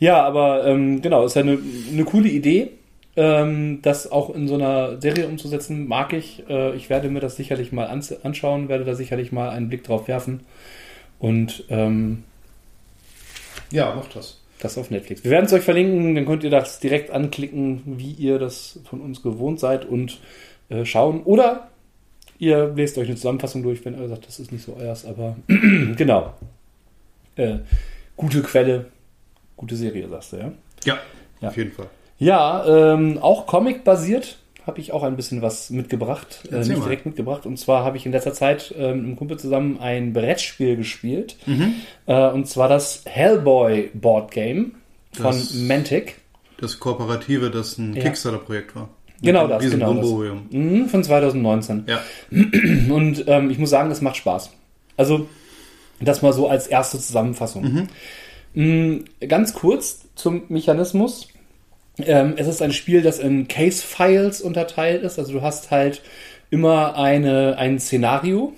Ja, 0.00 0.22
aber 0.22 0.66
ähm, 0.66 1.00
genau, 1.00 1.24
ist 1.24 1.34
ja 1.36 1.42
eine, 1.42 1.58
eine 1.90 2.04
coole 2.04 2.28
Idee. 2.28 2.70
Ähm, 3.16 3.80
das 3.82 4.10
auch 4.10 4.34
in 4.34 4.48
so 4.48 4.54
einer 4.54 5.00
Serie 5.00 5.26
umzusetzen, 5.28 5.86
mag 5.88 6.12
ich. 6.12 6.42
Äh, 6.48 6.74
ich 6.76 6.90
werde 6.90 7.08
mir 7.08 7.20
das 7.20 7.36
sicherlich 7.36 7.72
mal 7.72 7.86
ans 7.86 8.12
anschauen, 8.22 8.68
werde 8.68 8.84
da 8.84 8.94
sicherlich 8.94 9.32
mal 9.32 9.48
einen 9.50 9.68
Blick 9.68 9.84
drauf 9.84 10.08
werfen. 10.08 10.40
Und 11.18 11.64
ähm, 11.70 12.24
Ja, 13.70 13.94
macht 13.94 14.14
das. 14.16 14.41
Das 14.62 14.78
auf 14.78 14.90
Netflix. 14.90 15.24
Wir 15.24 15.32
werden 15.32 15.46
es 15.46 15.52
euch 15.52 15.64
verlinken, 15.64 16.14
dann 16.14 16.24
könnt 16.24 16.44
ihr 16.44 16.50
das 16.50 16.78
direkt 16.78 17.10
anklicken, 17.10 17.82
wie 17.84 18.12
ihr 18.12 18.38
das 18.38 18.78
von 18.84 19.00
uns 19.00 19.22
gewohnt 19.22 19.58
seid 19.58 19.84
und 19.84 20.20
äh, 20.68 20.84
schauen. 20.84 21.22
Oder 21.24 21.68
ihr 22.38 22.72
lest 22.74 22.96
euch 22.96 23.08
eine 23.08 23.16
Zusammenfassung 23.16 23.62
durch, 23.64 23.84
wenn 23.84 24.00
ihr 24.00 24.08
sagt, 24.08 24.26
das 24.26 24.38
ist 24.38 24.52
nicht 24.52 24.64
so 24.64 24.76
euers, 24.76 25.04
aber 25.04 25.36
genau. 25.96 26.34
Äh, 27.36 27.56
gute 28.16 28.42
Quelle 28.42 28.86
Gute 29.56 29.76
Serie, 29.76 30.08
sagst 30.08 30.32
du, 30.32 30.36
ja? 30.38 30.52
Ja, 30.84 30.98
Ja. 31.40 31.48
auf 31.48 31.56
jeden 31.56 31.72
Fall. 31.72 31.86
Ja, 32.18 32.64
ähm, 32.94 33.18
auch 33.18 33.46
Comic-basiert 33.46 34.38
habe 34.66 34.80
ich 34.80 34.92
auch 34.92 35.02
ein 35.02 35.16
bisschen 35.16 35.42
was 35.42 35.70
mitgebracht. 35.70 36.48
Äh, 36.50 36.58
nicht 36.60 36.68
mal. 36.78 36.80
direkt 36.84 37.06
mitgebracht. 37.06 37.46
Und 37.46 37.58
zwar 37.58 37.84
habe 37.84 37.96
ich 37.96 38.06
in 38.06 38.12
letzter 38.12 38.32
Zeit 38.32 38.72
ähm, 38.78 38.96
mit 38.98 39.06
einem 39.06 39.16
Kumpel 39.16 39.38
zusammen 39.38 39.78
ein 39.80 40.12
Brettspiel 40.12 40.76
gespielt. 40.76 41.36
Mhm. 41.46 41.74
Äh, 42.06 42.28
und 42.30 42.46
zwar 42.48 42.68
das 42.68 43.02
Hellboy 43.06 43.90
Board 43.94 44.30
Game 44.30 44.72
von 45.12 45.24
Das- 45.26 45.54
Mantic. 45.54 46.16
Das 46.58 46.78
Kooperative, 46.78 47.50
das 47.50 47.76
ein 47.78 47.92
Ja. 47.94 48.02
Kickstarter-Projekt 48.04 48.76
war. 48.76 48.88
Genau 49.20 49.46
das, 49.48 49.68
genau 49.68 49.94
das. 49.94 50.06
Mhm, 50.50 50.88
von 50.88 51.02
2019. 51.04 51.84
Ja. 51.88 52.00
Und 52.92 53.24
ähm, 53.26 53.50
ich 53.50 53.58
muss 53.58 53.70
sagen, 53.70 53.90
es 53.90 54.00
macht 54.00 54.16
Spaß. 54.16 54.50
Also, 54.96 55.28
das 56.00 56.22
mal 56.22 56.32
so 56.32 56.48
als 56.48 56.66
erste 56.66 56.98
Zusammenfassung. 56.98 57.88
Mm, 58.54 58.96
Ganz 59.28 59.54
kurz 59.54 60.08
zum 60.14 60.42
Mechanismus. 60.48 61.28
Ähm, 61.98 62.34
es 62.36 62.46
ist 62.46 62.62
ein 62.62 62.72
Spiel, 62.72 63.02
das 63.02 63.18
in 63.18 63.48
Case-Files 63.48 64.40
unterteilt 64.40 65.02
ist. 65.02 65.18
Also 65.18 65.32
du 65.32 65.42
hast 65.42 65.70
halt 65.70 66.02
immer 66.50 66.96
eine, 66.96 67.56
ein 67.58 67.78
Szenario 67.78 68.52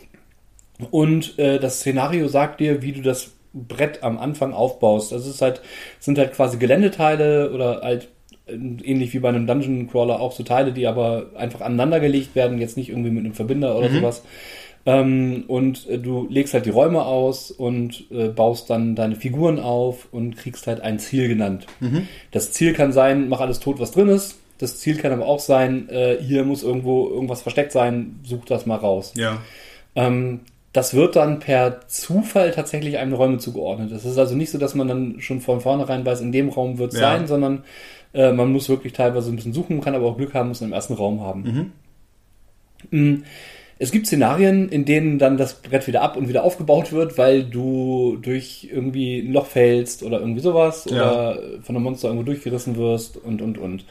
und 0.90 1.38
äh, 1.38 1.58
das 1.58 1.80
Szenario 1.80 2.28
sagt 2.28 2.60
dir, 2.60 2.82
wie 2.82 2.92
du 2.92 3.02
das 3.02 3.32
Brett 3.52 4.02
am 4.02 4.18
Anfang 4.18 4.52
aufbaust. 4.52 5.12
Also 5.12 5.28
es 5.28 5.36
ist 5.36 5.42
halt, 5.42 5.62
sind 6.00 6.18
halt 6.18 6.32
quasi 6.32 6.58
Geländeteile 6.58 7.52
oder 7.52 7.82
halt 7.82 8.08
äh, 8.46 8.52
ähnlich 8.52 9.14
wie 9.14 9.20
bei 9.20 9.28
einem 9.28 9.46
Dungeon 9.46 9.88
Crawler 9.88 10.20
auch 10.20 10.32
so 10.32 10.42
Teile, 10.42 10.72
die 10.72 10.86
aber 10.86 11.30
einfach 11.36 11.60
aneinandergelegt 11.60 12.34
werden, 12.34 12.58
jetzt 12.58 12.76
nicht 12.76 12.90
irgendwie 12.90 13.10
mit 13.10 13.24
einem 13.24 13.34
Verbinder 13.34 13.76
oder 13.76 13.88
sowas. 13.90 14.22
Ähm, 14.86 15.44
und 15.48 15.88
äh, 15.88 15.98
du 15.98 16.26
legst 16.28 16.52
halt 16.54 16.66
die 16.66 16.70
Räume 16.70 17.04
aus 17.04 17.50
und 17.50 18.04
äh, 18.10 18.28
baust 18.28 18.68
dann 18.68 18.94
deine 18.94 19.16
Figuren 19.16 19.58
auf 19.58 20.08
und 20.12 20.36
kriegst 20.36 20.66
halt 20.66 20.80
ein 20.82 20.98
Ziel 20.98 21.28
genannt. 21.28 21.66
Das 22.32 22.52
Ziel 22.52 22.74
kann 22.74 22.92
sein, 22.92 23.28
mach 23.28 23.40
alles 23.40 23.60
tot, 23.60 23.80
was 23.80 23.92
drin 23.92 24.08
ist. 24.08 24.38
Das 24.58 24.78
Ziel 24.78 24.96
kann 24.98 25.12
aber 25.12 25.26
auch 25.26 25.40
sein, 25.40 25.88
äh, 25.88 26.18
hier 26.20 26.44
muss 26.44 26.62
irgendwo 26.62 27.08
irgendwas 27.08 27.42
versteckt 27.42 27.72
sein, 27.72 28.20
such 28.24 28.44
das 28.44 28.66
mal 28.66 28.76
raus. 28.76 29.14
Ja. 29.16 29.38
Ähm, 29.96 30.40
das 30.72 30.92
wird 30.94 31.16
dann 31.16 31.38
per 31.38 31.86
Zufall 31.88 32.50
tatsächlich 32.50 32.98
einem 32.98 33.14
Räume 33.14 33.38
zugeordnet. 33.38 33.90
Es 33.92 34.04
ist 34.04 34.18
also 34.18 34.34
nicht 34.34 34.50
so, 34.50 34.58
dass 34.58 34.74
man 34.74 34.88
dann 34.88 35.20
schon 35.20 35.40
von 35.40 35.60
vornherein 35.60 36.04
weiß, 36.04 36.20
in 36.20 36.32
dem 36.32 36.48
Raum 36.50 36.78
wird 36.78 36.92
es 36.92 37.00
Ja. 37.00 37.12
sein, 37.12 37.26
sondern 37.26 37.64
äh, 38.12 38.32
man 38.32 38.52
muss 38.52 38.68
wirklich 38.68 38.92
teilweise 38.92 39.30
ein 39.32 39.36
bisschen 39.36 39.52
suchen, 39.52 39.80
kann 39.80 39.94
aber 39.94 40.06
auch 40.06 40.16
Glück 40.16 40.34
haben, 40.34 40.48
muss 40.48 40.62
einen 40.62 40.72
im 40.72 40.74
ersten 40.74 40.94
Raum 40.94 41.20
haben. 41.20 41.72
Mm, 42.90 43.22
Es 43.78 43.90
gibt 43.90 44.06
Szenarien, 44.06 44.68
in 44.68 44.84
denen 44.84 45.18
dann 45.18 45.36
das 45.36 45.54
Brett 45.60 45.86
wieder 45.86 46.02
ab 46.02 46.16
und 46.16 46.28
wieder 46.28 46.44
aufgebaut 46.44 46.92
wird, 46.92 47.18
weil 47.18 47.42
du 47.44 48.18
durch 48.22 48.68
irgendwie 48.72 49.18
ein 49.18 49.32
Loch 49.32 49.46
fällst 49.46 50.02
oder 50.02 50.20
irgendwie 50.20 50.40
sowas 50.40 50.86
Ja. 50.88 50.94
oder 50.94 51.38
von 51.62 51.74
einem 51.74 51.84
Monster 51.84 52.08
irgendwo 52.08 52.24
durchgerissen 52.26 52.76
wirst 52.76 53.16
und 53.16 53.42
und 53.42 53.58
und. 53.58 53.84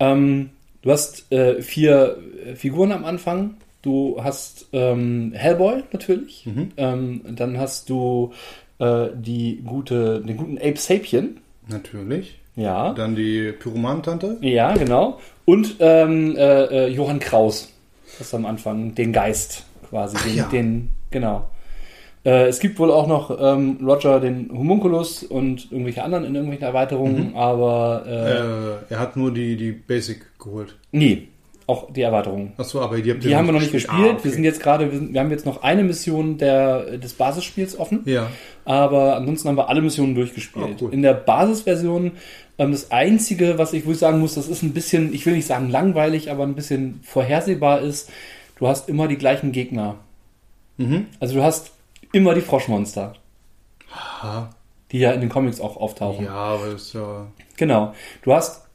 Ähm, 0.00 0.50
du 0.82 0.90
hast 0.90 1.30
äh, 1.32 1.60
vier 1.60 2.16
äh, 2.46 2.54
Figuren 2.56 2.92
am 2.92 3.04
Anfang. 3.04 3.54
Du 3.82 4.18
hast 4.22 4.66
ähm, 4.72 5.32
Hellboy 5.34 5.82
natürlich. 5.92 6.48
Ähm, 6.78 7.20
dann 7.36 7.58
hast 7.58 7.90
du 7.90 8.32
äh, 8.78 9.08
die 9.14 9.60
gute, 9.64 10.20
den 10.22 10.38
guten 10.38 10.56
Ape 10.56 10.76
Sapien. 10.78 11.40
Natürlich. 11.68 12.38
Ja. 12.56 12.94
Dann 12.94 13.14
die 13.14 13.52
Pyromanentante. 13.52 14.38
Ja, 14.40 14.72
genau. 14.74 15.18
Und 15.44 15.76
ähm, 15.80 16.34
äh, 16.36 16.86
äh, 16.86 16.88
Johann 16.88 17.18
Kraus. 17.18 17.73
Das 18.18 18.34
am 18.34 18.46
Anfang, 18.46 18.94
den 18.94 19.12
Geist 19.12 19.64
quasi. 19.88 20.16
Den, 20.28 20.36
ja. 20.36 20.44
den 20.48 20.90
genau. 21.10 21.48
Äh, 22.24 22.46
es 22.48 22.58
gibt 22.58 22.78
wohl 22.78 22.90
auch 22.90 23.06
noch 23.06 23.36
ähm, 23.38 23.78
Roger 23.82 24.18
den 24.18 24.50
Homunculus 24.50 25.22
und 25.22 25.70
irgendwelche 25.70 26.02
anderen 26.02 26.24
in 26.24 26.34
irgendwelchen 26.34 26.66
Erweiterungen, 26.66 27.34
aber 27.34 28.04
äh, 28.06 28.38
Äh, 28.38 28.94
er 28.94 28.98
hat 28.98 29.16
nur 29.16 29.32
die, 29.32 29.56
die 29.56 29.72
Basic 29.72 30.38
geholt. 30.38 30.76
nee, 30.92 31.28
auch 31.66 31.92
die 31.92 32.02
Erweiterungen. 32.02 32.52
Achso, 32.56 32.80
aber 32.80 33.00
die 33.00 33.10
habt 33.10 33.24
Die 33.24 33.34
haben 33.34 33.46
wir 33.46 33.52
noch 33.52 33.60
nicht 33.60 33.72
gespielt. 33.72 33.98
Ah, 33.98 34.12
okay. 34.12 34.24
Wir 34.24 34.30
sind 34.32 34.44
jetzt 34.44 34.62
gerade, 34.62 34.92
wir, 34.92 35.12
wir 35.12 35.20
haben 35.20 35.30
jetzt 35.30 35.46
noch 35.46 35.62
eine 35.62 35.82
Mission 35.82 36.36
der, 36.36 36.98
des 36.98 37.14
Basisspiels 37.14 37.78
offen. 37.78 38.02
Ja. 38.04 38.30
Aber 38.64 39.16
ansonsten 39.16 39.48
haben 39.48 39.56
wir 39.56 39.68
alle 39.68 39.80
Missionen 39.80 40.14
durchgespielt. 40.14 40.76
Oh, 40.80 40.84
cool. 40.84 40.92
In 40.92 41.02
der 41.02 41.14
Basisversion, 41.14 42.12
ähm, 42.58 42.72
das 42.72 42.90
Einzige, 42.90 43.58
was 43.58 43.72
ich, 43.72 43.86
wo 43.86 43.92
ich 43.92 43.98
sagen 43.98 44.20
muss, 44.20 44.34
das 44.34 44.48
ist 44.48 44.62
ein 44.62 44.74
bisschen, 44.74 45.14
ich 45.14 45.24
will 45.24 45.34
nicht 45.34 45.46
sagen 45.46 45.70
langweilig, 45.70 46.30
aber 46.30 46.44
ein 46.44 46.54
bisschen 46.54 47.00
vorhersehbar 47.02 47.80
ist, 47.80 48.10
du 48.58 48.68
hast 48.68 48.88
immer 48.88 49.08
die 49.08 49.16
gleichen 49.18 49.52
Gegner. 49.52 49.96
Mhm. 50.76 51.06
Also 51.20 51.34
du 51.34 51.42
hast 51.42 51.72
immer 52.12 52.34
die 52.34 52.42
Froschmonster, 52.42 53.14
Aha. 53.92 54.50
die 54.92 54.98
ja 54.98 55.12
in 55.12 55.20
den 55.20 55.30
Comics 55.30 55.60
auch 55.60 55.76
auftauchen. 55.76 56.26
Ja, 56.26 56.32
aber 56.32 56.72
das 56.72 56.82
ist 56.82 56.94
ja. 56.94 57.26
Genau. 57.56 57.94
Du 58.22 58.34
hast 58.34 58.66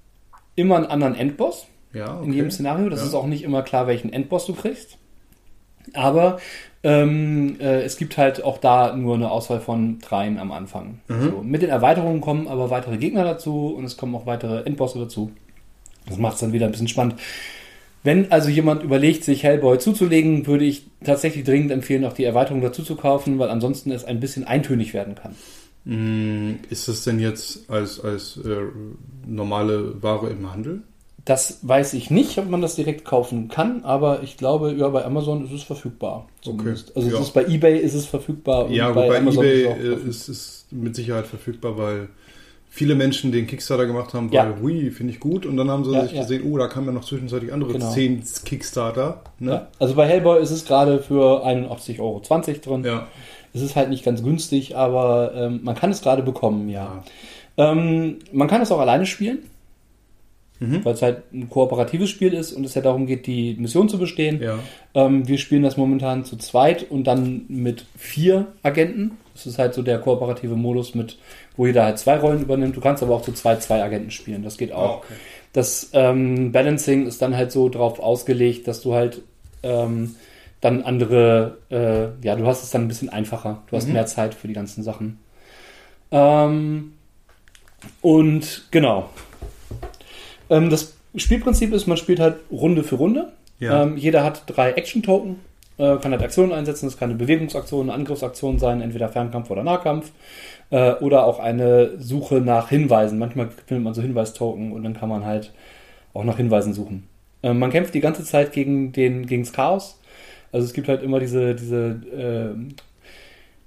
immer 0.55 0.77
einen 0.77 0.85
anderen 0.87 1.15
Endboss 1.15 1.67
Ja, 1.93 2.17
okay. 2.17 2.25
in 2.27 2.33
jedem 2.33 2.51
Szenario. 2.51 2.89
Das 2.89 2.99
Ja. 3.01 3.07
ist 3.07 3.13
auch 3.13 3.25
nicht 3.27 3.43
immer 3.43 3.61
klar, 3.63 3.87
welchen 3.87 4.11
Endboss 4.13 4.45
du 4.45 4.53
kriegst. 4.53 4.97
Aber 5.93 6.39
ähm, 6.83 7.55
äh, 7.59 7.81
es 7.81 7.97
gibt 7.97 8.17
halt 8.17 8.43
auch 8.43 8.57
da 8.59 8.95
nur 8.95 9.15
eine 9.15 9.31
Auswahl 9.31 9.59
von 9.59 9.99
dreien 9.99 10.37
am 10.37 10.51
Anfang. 10.51 10.99
Mhm. 11.07 11.23
So, 11.23 11.41
mit 11.43 11.61
den 11.61 11.69
Erweiterungen 11.69 12.21
kommen 12.21 12.47
aber 12.47 12.69
weitere 12.69 12.97
Gegner 12.97 13.23
dazu 13.23 13.73
und 13.75 13.85
es 13.85 13.97
kommen 13.97 14.13
auch 14.15 14.25
weitere 14.25 14.63
Endbosse 14.63 14.99
dazu. 14.99 15.31
Das 16.07 16.17
macht 16.17 16.35
es 16.35 16.39
dann 16.41 16.53
wieder 16.53 16.65
ein 16.67 16.71
bisschen 16.71 16.87
spannend. 16.87 17.15
Wenn 18.03 18.31
also 18.31 18.49
jemand 18.49 18.83
überlegt, 18.83 19.25
sich 19.25 19.43
Hellboy 19.43 19.77
zuzulegen, 19.79 20.47
würde 20.47 20.63
ich 20.63 20.85
tatsächlich 21.03 21.43
dringend 21.43 21.71
empfehlen, 21.71 22.05
auch 22.05 22.13
die 22.13 22.23
Erweiterung 22.23 22.61
dazu 22.61 22.83
zu 22.83 22.95
kaufen, 22.95 23.39
weil 23.39 23.49
ansonsten 23.49 23.91
es 23.91 24.05
ein 24.05 24.19
bisschen 24.21 24.45
eintönig 24.45 24.93
werden 24.93 25.15
kann. 25.15 25.35
Mm, 25.83 26.59
Ist 26.69 26.87
das 26.87 27.03
denn 27.03 27.19
jetzt 27.19 27.69
als, 27.69 27.99
als 27.99 28.37
äh, 28.37 28.55
normale 29.27 30.01
Ware 30.01 30.29
im 30.29 30.49
Handel? 30.51 30.81
Das 31.29 31.59
weiß 31.61 31.93
ich 31.93 32.09
nicht, 32.09 32.39
ob 32.39 32.49
man 32.49 32.59
das 32.61 32.73
direkt 32.75 33.05
kaufen 33.05 33.49
kann, 33.49 33.83
aber 33.83 34.23
ich 34.23 34.35
glaube, 34.35 34.73
ja, 34.73 34.87
bei 34.89 35.05
Amazon 35.05 35.45
ist 35.45 35.51
es 35.51 35.61
verfügbar. 35.61 36.27
zumindest. 36.41 36.95
Also 36.97 37.07
Ja. 37.11 37.19
ist 37.19 37.35
bei 37.35 37.45
eBay 37.45 37.77
ist 37.77 37.93
es 37.93 38.07
verfügbar 38.07 38.67
ja, 38.71 38.91
bei 38.91 39.05
wobei 39.05 39.17
Amazon 39.19 39.43
eBay 39.45 39.93
ist 39.93 40.05
es 40.07 40.29
ist, 40.29 40.65
mit 40.71 40.95
Sicherheit 40.95 41.27
verfügbar, 41.27 41.77
weil 41.77 42.09
viele 42.71 42.95
Menschen 42.95 43.31
den 43.31 43.45
Kickstarter 43.45 43.85
gemacht 43.85 44.13
haben, 44.15 44.29
weil, 44.31 44.35
Ja. 44.37 44.55
hui, 44.59 44.89
finde 44.89 45.13
ich 45.13 45.19
gut. 45.19 45.45
Und 45.45 45.55
dann 45.57 45.69
haben 45.69 45.83
sie 45.85 45.91
Ja, 45.91 46.01
sich 46.01 46.13
ja. 46.13 46.21
gesehen, 46.23 46.51
oh, 46.51 46.57
da 46.57 46.67
kamen 46.67 46.87
ja 46.87 46.93
noch 46.93 47.05
zwischenzeitlich 47.05 47.53
andere 47.53 47.73
Genau. 47.73 47.91
10 47.91 48.23
Kickstarter. 48.45 49.21
Ne? 49.37 49.51
ja. 49.51 49.67
Also 49.77 49.93
bei 49.93 50.07
Hellboy 50.07 50.41
ist 50.41 50.49
es 50.51 50.65
gerade 50.65 50.97
für 50.99 51.45
81,20 51.45 51.99
Euro 51.99 52.21
drin. 52.23 52.83
Ja. 52.85 53.07
Es 53.53 53.61
ist 53.61 53.75
halt 53.75 53.89
nicht 53.89 54.03
ganz 54.03 54.23
günstig, 54.23 54.75
aber 54.75 55.33
ähm, 55.35 55.59
man 55.63 55.75
kann 55.75 55.91
es 55.91 56.01
gerade 56.01 56.23
bekommen, 56.23 56.69
ja. 56.69 57.03
Ähm, 57.57 58.17
man 58.31 58.47
kann 58.47 58.61
es 58.61 58.71
auch 58.71 58.79
alleine 58.79 59.05
spielen, 59.05 59.39
Mhm. 60.59 60.83
weil 60.83 60.93
es 60.93 61.01
halt 61.01 61.31
ein 61.33 61.49
kooperatives 61.49 62.09
Spiel 62.09 62.33
ist 62.33 62.51
und 62.51 62.65
es 62.65 62.73
ja 62.75 62.81
darum 62.81 63.05
geht, 63.07 63.27
die 63.27 63.55
Mission 63.57 63.87
zu 63.87 63.97
bestehen. 63.97 64.41
Ja. 64.41 64.59
Ähm, 64.93 65.27
wir 65.27 65.37
spielen 65.37 65.63
das 65.63 65.77
momentan 65.77 66.25
zu 66.25 66.35
zweit 66.37 66.89
und 66.89 67.05
dann 67.05 67.45
mit 67.47 67.85
vier 67.97 68.47
Agenten. 68.61 69.11
Das 69.33 69.45
ist 69.45 69.57
halt 69.57 69.73
so 69.73 69.81
der 69.81 69.99
kooperative 69.99 70.55
Modus, 70.55 70.95
mit, 70.95 71.17
wo 71.55 71.65
jeder 71.65 71.85
halt 71.85 71.97
zwei 71.97 72.17
Rollen 72.17 72.41
übernimmt. 72.41 72.75
Du 72.75 72.81
kannst 72.81 73.01
aber 73.01 73.15
auch 73.15 73.21
zu 73.21 73.31
zweit 73.31 73.63
zwei 73.63 73.81
Agenten 73.81 74.11
spielen. 74.11 74.43
Das 74.43 74.57
geht 74.57 74.73
auch. 74.73 74.97
Okay. 74.97 75.13
Das 75.53 75.91
ähm, 75.93 76.51
Balancing 76.51 77.07
ist 77.07 77.21
dann 77.21 77.37
halt 77.37 77.51
so 77.53 77.69
drauf 77.69 77.99
ausgelegt, 77.99 78.67
dass 78.67 78.81
du 78.81 78.93
halt 78.93 79.21
ähm, 79.63 80.15
dann 80.59 80.81
andere, 80.83 81.57
äh, 81.69 82.25
ja, 82.25 82.35
du 82.35 82.45
hast 82.45 82.63
es 82.63 82.71
dann 82.71 82.81
ein 82.83 82.87
bisschen 82.89 83.07
einfacher. 83.07 83.63
Du 83.69 83.77
hast 83.77 83.87
Mhm. 83.87 83.93
mehr 83.93 84.05
Zeit 84.07 84.33
für 84.33 84.49
die 84.49 84.53
ganzen 84.53 84.83
Sachen. 84.83 85.19
Ähm, 86.11 86.93
und 88.01 88.65
genau. 88.71 89.09
Ähm, 90.49 90.69
das 90.69 90.93
Spielprinzip 91.15 91.73
ist, 91.73 91.87
man 91.87 91.97
spielt 91.97 92.19
halt 92.19 92.37
Runde 92.51 92.83
für 92.83 92.95
Runde. 92.95 93.31
Ja. 93.59 93.83
Ähm, 93.83 93.97
jeder 93.97 94.23
hat 94.23 94.43
drei 94.47 94.71
Action-Token, 94.71 95.37
äh, 95.77 95.97
kann 95.97 96.11
halt 96.11 96.21
Aktionen 96.21 96.53
einsetzen. 96.53 96.85
Das 96.85 96.97
kann 96.97 97.09
eine 97.09 97.19
Bewegungsaktion, 97.19 97.89
eine 97.89 97.93
Angriffsaktion 97.93 98.59
sein, 98.59 98.81
entweder 98.81 99.09
Fernkampf 99.09 99.49
oder 99.49 99.63
Nahkampf. 99.63 100.11
Äh, 100.71 100.93
oder 100.95 101.25
auch 101.25 101.39
eine 101.39 101.99
Suche 101.99 102.35
nach 102.35 102.69
Hinweisen. 102.69 103.17
Manchmal 103.17 103.49
findet 103.65 103.83
man 103.83 103.93
so 103.93 104.01
Hinweistoken 104.01 104.71
und 104.71 104.83
dann 104.83 104.93
kann 104.93 105.09
man 105.09 105.25
halt 105.25 105.51
auch 106.13 106.23
nach 106.23 106.37
Hinweisen 106.37 106.73
suchen. 106.73 107.07
Ähm, 107.41 107.59
man 107.59 107.71
kämpft 107.71 107.93
die 107.93 108.01
ganze 108.01 108.23
Zeit 108.23 108.51
gegen 108.51 108.91
den, 108.91 109.25
gegens 109.25 109.51
Chaos. 109.51 109.99
Also 110.51 110.65
es 110.65 110.73
gibt 110.73 110.87
halt 110.87 111.03
immer 111.03 111.19
diese, 111.19 111.55
diese, 111.55 112.01
ähm, 112.15 112.75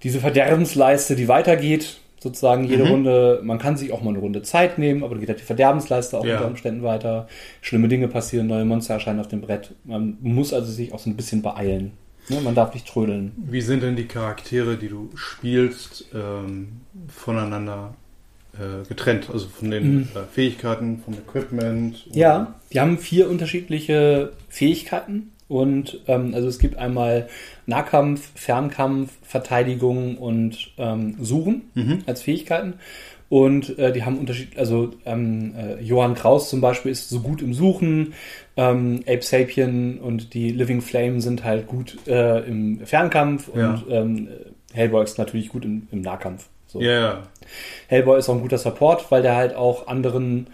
diese 0.02 0.20
Verderbensleiste, 0.20 1.16
die 1.16 1.28
weitergeht. 1.28 1.98
Sozusagen 2.22 2.64
jede 2.64 2.84
Mhm. 2.84 2.90
Runde, 2.90 3.40
man 3.42 3.58
kann 3.58 3.76
sich 3.76 3.90
auch 3.92 4.00
mal 4.02 4.10
eine 4.10 4.20
Runde 4.20 4.42
Zeit 4.42 4.78
nehmen, 4.78 5.02
aber 5.02 5.14
dann 5.14 5.20
geht 5.20 5.28
halt 5.28 5.40
die 5.40 5.44
Verderbensleiste 5.44 6.16
auch 6.16 6.24
Ja. 6.24 6.36
unter 6.36 6.46
Umständen 6.48 6.82
weiter. 6.84 7.26
Schlimme 7.62 7.88
Dinge 7.88 8.06
passieren, 8.06 8.46
neue 8.46 8.64
Monster 8.64 8.94
erscheinen 8.94 9.18
auf 9.20 9.26
dem 9.28 9.40
Brett. 9.40 9.74
Man 9.84 10.16
muss 10.20 10.52
also 10.54 10.70
sich 10.70 10.92
auch 10.92 11.00
so 11.00 11.10
ein 11.10 11.16
bisschen 11.16 11.42
beeilen. 11.42 11.92
Ne? 12.28 12.40
Man 12.40 12.54
darf 12.54 12.72
nicht 12.74 12.86
trödeln. 12.86 13.32
Wie 13.36 13.60
sind 13.60 13.82
denn 13.82 13.96
die 13.96 14.04
Charaktere, 14.06 14.76
die 14.76 14.88
du 14.88 15.10
spielst, 15.16 16.04
ähm, 16.14 16.68
voneinander 17.08 17.94
äh, 18.54 18.86
getrennt? 18.86 19.28
Also 19.32 19.48
von 19.48 19.70
den 19.70 19.94
Mhm. 19.94 20.08
äh, 20.14 20.20
Fähigkeiten, 20.32 21.02
vom 21.04 21.14
Equipment? 21.14 22.06
Ja, 22.12 22.54
die 22.72 22.78
haben 22.80 22.98
vier 22.98 23.28
unterschiedliche 23.30 24.32
Fähigkeiten. 24.48 25.32
Und 25.52 26.00
ähm, 26.08 26.32
also 26.34 26.48
es 26.48 26.58
gibt 26.58 26.78
einmal 26.78 27.28
Nahkampf, 27.66 28.30
Fernkampf, 28.34 29.12
Verteidigung 29.22 30.16
und 30.16 30.70
ähm, 30.78 31.16
Suchen 31.20 31.62
Mhm. 31.74 31.98
als 32.06 32.22
Fähigkeiten. 32.22 32.74
Und 33.28 33.78
äh, 33.78 33.92
die 33.92 34.04
haben 34.04 34.18
Unterschied, 34.18 34.58
also 34.58 34.90
ähm, 35.06 35.54
äh, 35.56 35.80
Johann 35.82 36.14
Kraus 36.14 36.48
zum 36.50 36.60
Beispiel 36.60 36.92
ist 36.92 37.08
so 37.10 37.20
gut 37.20 37.40
im 37.42 37.52
Suchen, 37.54 38.14
ähm, 38.56 39.00
Ape 39.06 39.22
Sapien 39.22 39.98
und 40.00 40.32
die 40.34 40.50
Living 40.50 40.80
Flame 40.82 41.20
sind 41.20 41.44
halt 41.44 41.66
gut 41.66 41.96
äh, 42.06 42.40
im 42.46 42.80
Fernkampf 42.84 43.50
Ja. 43.54 43.70
und 43.70 43.84
ähm, 43.90 44.28
Hellboy 44.72 45.02
ist 45.04 45.18
natürlich 45.18 45.48
gut 45.50 45.64
im, 45.64 45.86
im 45.92 46.00
Nahkampf. 46.02 46.48
So. 46.66 46.80
Ja. 46.80 47.22
Hellboy 47.88 48.18
ist 48.18 48.28
auch 48.30 48.34
ein 48.34 48.40
guter 48.42 48.58
Support, 48.58 49.10
weil 49.10 49.20
der 49.22 49.36
halt 49.36 49.54
auch 49.54 49.86
anderen 49.86 50.46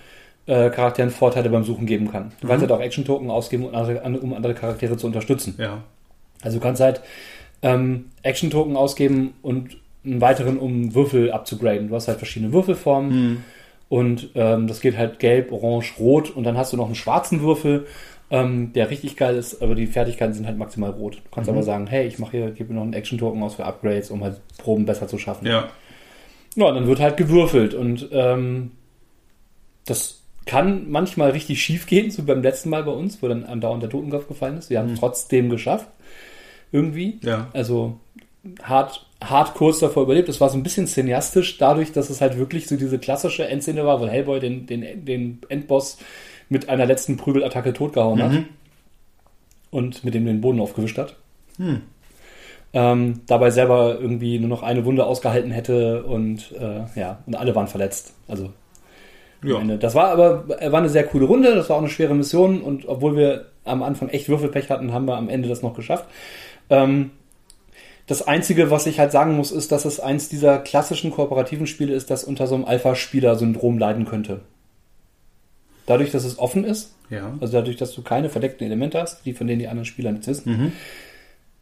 äh, 0.48 0.70
Charakteren 0.70 1.10
Vorteile 1.10 1.50
beim 1.50 1.62
Suchen 1.62 1.86
geben 1.86 2.10
kann. 2.10 2.32
Du 2.40 2.48
kannst 2.48 2.62
halt 2.62 2.72
auch 2.72 2.80
Action-Token 2.80 3.30
ausgeben, 3.30 3.66
um 3.66 3.74
andere, 3.74 4.00
um 4.18 4.34
andere 4.34 4.54
Charaktere 4.54 4.96
zu 4.96 5.06
unterstützen. 5.06 5.54
ja. 5.58 5.82
Also 6.40 6.58
du 6.58 6.62
kannst 6.62 6.80
halt 6.80 7.00
ähm, 7.62 8.06
Action-Token 8.22 8.76
ausgeben 8.76 9.34
und 9.42 9.76
einen 10.04 10.20
weiteren, 10.20 10.58
um 10.58 10.94
Würfel 10.94 11.32
abzugraden. 11.32 11.88
Du 11.88 11.94
hast 11.96 12.06
halt 12.06 12.18
verschiedene 12.18 12.52
Würfelformen 12.52 13.44
und 13.88 14.30
ähm, 14.36 14.68
das 14.68 14.80
geht 14.80 14.96
halt 14.96 15.18
gelb, 15.18 15.50
orange, 15.50 15.94
rot 15.98 16.30
und 16.30 16.44
dann 16.44 16.56
hast 16.56 16.72
du 16.72 16.76
noch 16.76 16.86
einen 16.86 16.94
schwarzen 16.94 17.42
Würfel, 17.42 17.86
ähm, 18.30 18.72
der 18.72 18.90
richtig 18.90 19.16
geil 19.16 19.36
ist, 19.36 19.60
aber 19.62 19.74
die 19.74 19.86
Fertigkeiten 19.88 20.32
sind 20.32 20.46
halt 20.46 20.58
maximal 20.58 20.90
rot. 20.90 21.16
Du 21.16 21.30
kannst 21.34 21.50
aber 21.50 21.62
sagen, 21.64 21.86
hey, 21.88 22.06
ich 22.06 22.18
mache 22.20 22.32
hier, 22.32 22.50
gebe 22.52 22.72
mir 22.72 22.76
noch 22.76 22.84
einen 22.84 22.92
Action-Token 22.92 23.42
aus 23.42 23.56
für 23.56 23.64
Upgrades, 23.64 24.10
um 24.10 24.22
halt 24.22 24.40
Proben 24.58 24.86
besser 24.86 25.08
zu 25.08 25.18
schaffen. 25.18 25.46
Ja. 25.46 25.70
Ja, 26.54 26.70
dann 26.70 26.86
wird 26.86 27.00
halt 27.00 27.16
gewürfelt 27.16 27.74
und 27.74 28.08
ähm, 28.12 28.70
das 29.84 30.17
kann 30.48 30.90
manchmal 30.90 31.30
richtig 31.30 31.62
schief 31.62 31.86
gehen, 31.86 32.10
so 32.10 32.22
beim 32.22 32.42
letzten 32.42 32.70
Mal 32.70 32.82
bei 32.82 32.90
uns, 32.90 33.22
wo 33.22 33.28
dann 33.28 33.44
andauernd 33.44 33.82
der 33.82 33.90
Totenkopf 33.90 34.28
gefallen 34.28 34.56
ist. 34.56 34.70
Wir 34.70 34.78
haben 34.78 34.94
es 34.94 34.98
trotzdem 34.98 35.50
geschafft. 35.50 35.86
Irgendwie. 36.72 37.20
Ja. 37.22 37.48
Also 37.52 38.00
hart, 38.62 39.06
hart 39.22 39.54
kurz 39.54 39.78
davor 39.78 40.04
überlebt. 40.04 40.30
Es 40.30 40.40
war 40.40 40.48
so 40.48 40.56
ein 40.56 40.62
bisschen 40.62 40.86
cineastisch, 40.86 41.58
dadurch, 41.58 41.92
dass 41.92 42.08
es 42.08 42.22
halt 42.22 42.38
wirklich 42.38 42.66
so 42.66 42.76
diese 42.76 42.98
klassische 42.98 43.46
Endszene 43.46 43.84
war, 43.84 44.00
weil 44.00 44.08
Hellboy 44.08 44.40
den, 44.40 44.64
den, 44.64 45.04
den 45.04 45.40
Endboss 45.50 45.98
mit 46.48 46.70
einer 46.70 46.86
letzten 46.86 47.18
Prügelattacke 47.18 47.74
totgehauen 47.74 48.22
hat 48.22 48.32
und 49.70 50.02
mit 50.02 50.14
dem 50.14 50.24
den 50.24 50.40
Boden 50.40 50.60
aufgewischt 50.60 50.96
hat. 50.96 51.14
Ähm, 52.72 53.20
dabei 53.26 53.50
selber 53.50 53.98
irgendwie 54.00 54.38
nur 54.38 54.48
noch 54.48 54.62
eine 54.62 54.86
Wunde 54.86 55.04
ausgehalten 55.04 55.50
hätte 55.50 56.04
und 56.04 56.52
äh, 56.52 56.98
ja, 56.98 57.18
und 57.26 57.36
alle 57.36 57.54
waren 57.54 57.66
verletzt. 57.66 58.14
Also 58.28 58.50
Ja. 59.42 59.60
Das 59.76 59.94
war 59.94 60.08
aber 60.10 60.44
äh, 60.60 60.72
war 60.72 60.80
eine 60.80 60.88
sehr 60.88 61.04
coole 61.04 61.26
Runde, 61.26 61.54
das 61.54 61.68
war 61.68 61.76
auch 61.76 61.80
eine 61.80 61.90
schwere 61.90 62.14
Mission 62.14 62.60
und 62.60 62.86
obwohl 62.88 63.16
wir 63.16 63.46
am 63.64 63.82
Anfang 63.82 64.08
echt 64.08 64.28
Würfelpech 64.28 64.70
hatten, 64.70 64.92
haben 64.92 65.06
wir 65.06 65.16
am 65.16 65.28
Ende 65.28 65.48
das 65.48 65.62
noch 65.62 65.74
geschafft. 65.74 66.06
Ähm, 66.70 67.10
das 68.06 68.26
Einzige, 68.26 68.70
was 68.70 68.86
ich 68.86 68.98
halt 68.98 69.12
sagen 69.12 69.36
muss, 69.36 69.52
ist, 69.52 69.70
dass 69.70 69.84
es 69.84 70.00
eins 70.00 70.28
dieser 70.30 70.58
klassischen 70.58 71.10
kooperativen 71.10 71.66
Spiele 71.66 71.92
ist, 71.94 72.10
das 72.10 72.24
unter 72.24 72.46
so 72.46 72.54
einem 72.54 72.64
Alpha-Spieler-Syndrom 72.64 73.78
leiden 73.78 74.06
könnte. 74.06 74.40
Dadurch, 75.86 76.10
dass 76.10 76.24
es 76.24 76.38
offen 76.38 76.64
ist, 76.64 76.94
Ja. 77.10 77.32
also 77.40 77.52
dadurch, 77.52 77.76
dass 77.76 77.92
du 77.94 78.02
keine 78.02 78.28
verdeckten 78.30 78.66
Elemente 78.66 79.00
hast, 79.00 79.24
die 79.24 79.34
von 79.34 79.46
denen 79.46 79.58
die 79.58 79.68
anderen 79.68 79.84
Spieler 79.86 80.10
nichts 80.12 80.26
wissen, 80.26 80.50
Mhm. 80.52 80.72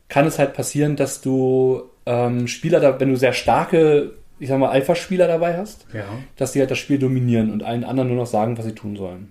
kann 0.09 0.27
es 0.27 0.39
halt 0.39 0.55
passieren, 0.55 0.97
dass 0.97 1.21
du 1.21 1.83
ähm, 2.07 2.47
Spieler, 2.47 2.79
da, 2.79 3.01
wenn 3.01 3.09
du 3.11 3.17
sehr 3.17 3.33
starke, 3.33 4.13
ich 4.39 4.49
sag 4.49 4.59
mal, 4.59 4.69
Alpha-Spieler 4.71 5.27
dabei 5.29 5.57
hast, 5.57 5.87
Ja. 5.95 6.05
dass 6.37 6.53
die 6.53 6.61
halt 6.61 6.71
das 6.71 6.79
Spiel 6.79 6.99
dominieren 6.99 7.51
und 7.51 7.63
allen 7.63 7.85
anderen 7.85 8.09
nur 8.09 8.19
noch 8.19 8.27
sagen, 8.27 8.59
was 8.59 8.65
sie 8.67 8.75
tun 8.75 8.97
sollen. 8.97 9.31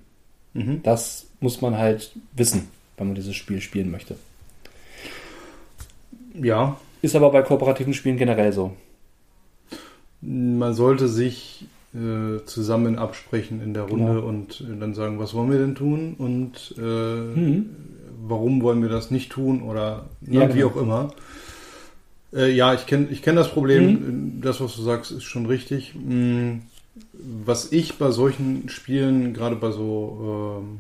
Mhm. 0.54 0.82
Das 0.84 1.28
muss 1.40 1.62
man 1.62 1.78
halt 1.78 2.14
wissen, 2.36 2.68
wenn 2.98 3.08
man 3.08 3.16
dieses 3.16 3.36
Spiel 3.36 3.62
spielen 3.62 3.92
möchte. 3.92 4.16
Ja. 6.34 6.78
Ist 7.02 7.16
aber 7.16 7.32
bei 7.32 7.42
kooperativen 7.42 7.94
Spielen 7.94 8.18
generell 8.18 8.52
so. 8.52 8.74
Man 10.22 10.74
sollte 10.74 11.08
sich 11.08 11.68
äh, 11.94 12.44
zusammen 12.46 12.98
absprechen 12.98 13.62
in 13.62 13.74
der 13.74 13.84
Runde 13.84 14.16
Genau. 14.16 14.28
und 14.28 14.62
äh, 14.62 14.80
dann 14.80 14.94
sagen, 14.94 15.20
was 15.20 15.34
wollen 15.34 15.52
wir 15.52 15.60
denn 15.60 15.76
tun 15.76 16.16
und 16.18 16.74
äh, 16.78 16.82
Mhm. 16.82 17.70
warum 18.28 18.62
wollen 18.62 18.82
wir 18.82 18.90
das 18.90 19.12
nicht 19.12 19.32
tun 19.32 19.62
oder 19.62 20.06
Ja, 20.22 20.50
wie 20.54 20.60
genau. 20.60 20.68
auch 20.72 20.76
immer. 20.78 21.14
Äh, 22.36 22.52
ja, 22.52 22.74
ich 22.74 22.86
kenne 22.86 23.08
ich 23.12 23.22
kenn 23.22 23.36
das 23.36 23.50
Problem. 23.50 24.42
Das, 24.42 24.60
was 24.62 24.76
du 24.76 24.82
sagst, 24.82 25.12
ist 25.12 25.24
schon 25.24 25.46
richtig. 25.46 25.94
Mm, 25.96 26.60
Was 27.14 27.72
ich 27.72 27.96
bei 27.98 28.12
solchen 28.12 28.70
Spielen, 28.70 29.34
gerade 29.34 29.56
bei 29.56 29.72
so 29.72 30.62
ähm, 30.64 30.80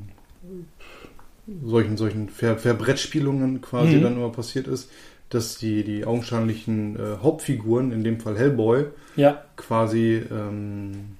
solchen, 1.65 1.98
solchen 1.98 2.30
Ver 2.30 2.58
Verbrettspielungen 2.58 3.62
quasi 3.62 3.98
Mhm. 3.98 4.04
dann 4.04 4.15
immer 4.15 4.30
passiert 4.32 4.68
ist, 4.68 4.89
dass 5.30 5.58
die, 5.58 5.84
die 5.84 6.06
augenscheinlichen 6.06 6.96
äh, 6.96 7.18
Hauptfiguren, 7.22 7.91
in 7.91 8.04
dem 8.04 8.20
Fall 8.20 8.38
Hellboy, 8.38 8.86
Ja, 9.15 9.44
quasi 9.56 10.22
ähm, 10.32 11.18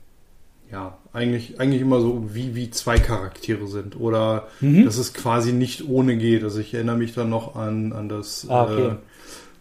ja 0.72 0.98
eigentlich 1.14 1.60
eigentlich 1.60 1.82
immer 1.82 2.02
so 2.02 2.34
wie 2.34 2.56
wie 2.56 2.70
zwei 2.72 2.98
Charaktere 2.98 3.68
sind 3.68 4.00
oder 4.00 4.48
Mhm. 4.62 4.86
dass 4.86 4.98
es 4.98 5.14
quasi 5.14 5.54
nicht 5.54 5.88
ohne 5.88 6.18
geht. 6.18 6.44
Also 6.44 6.60
ich 6.60 6.74
erinnere 6.74 6.98
mich 6.98 7.14
dann 7.14 7.30
noch 7.30 7.56
an 7.56 7.94
an 7.94 8.10
das 8.10 8.48
Ah, 8.50 8.64
okay. 8.64 8.88
äh, 8.88 8.96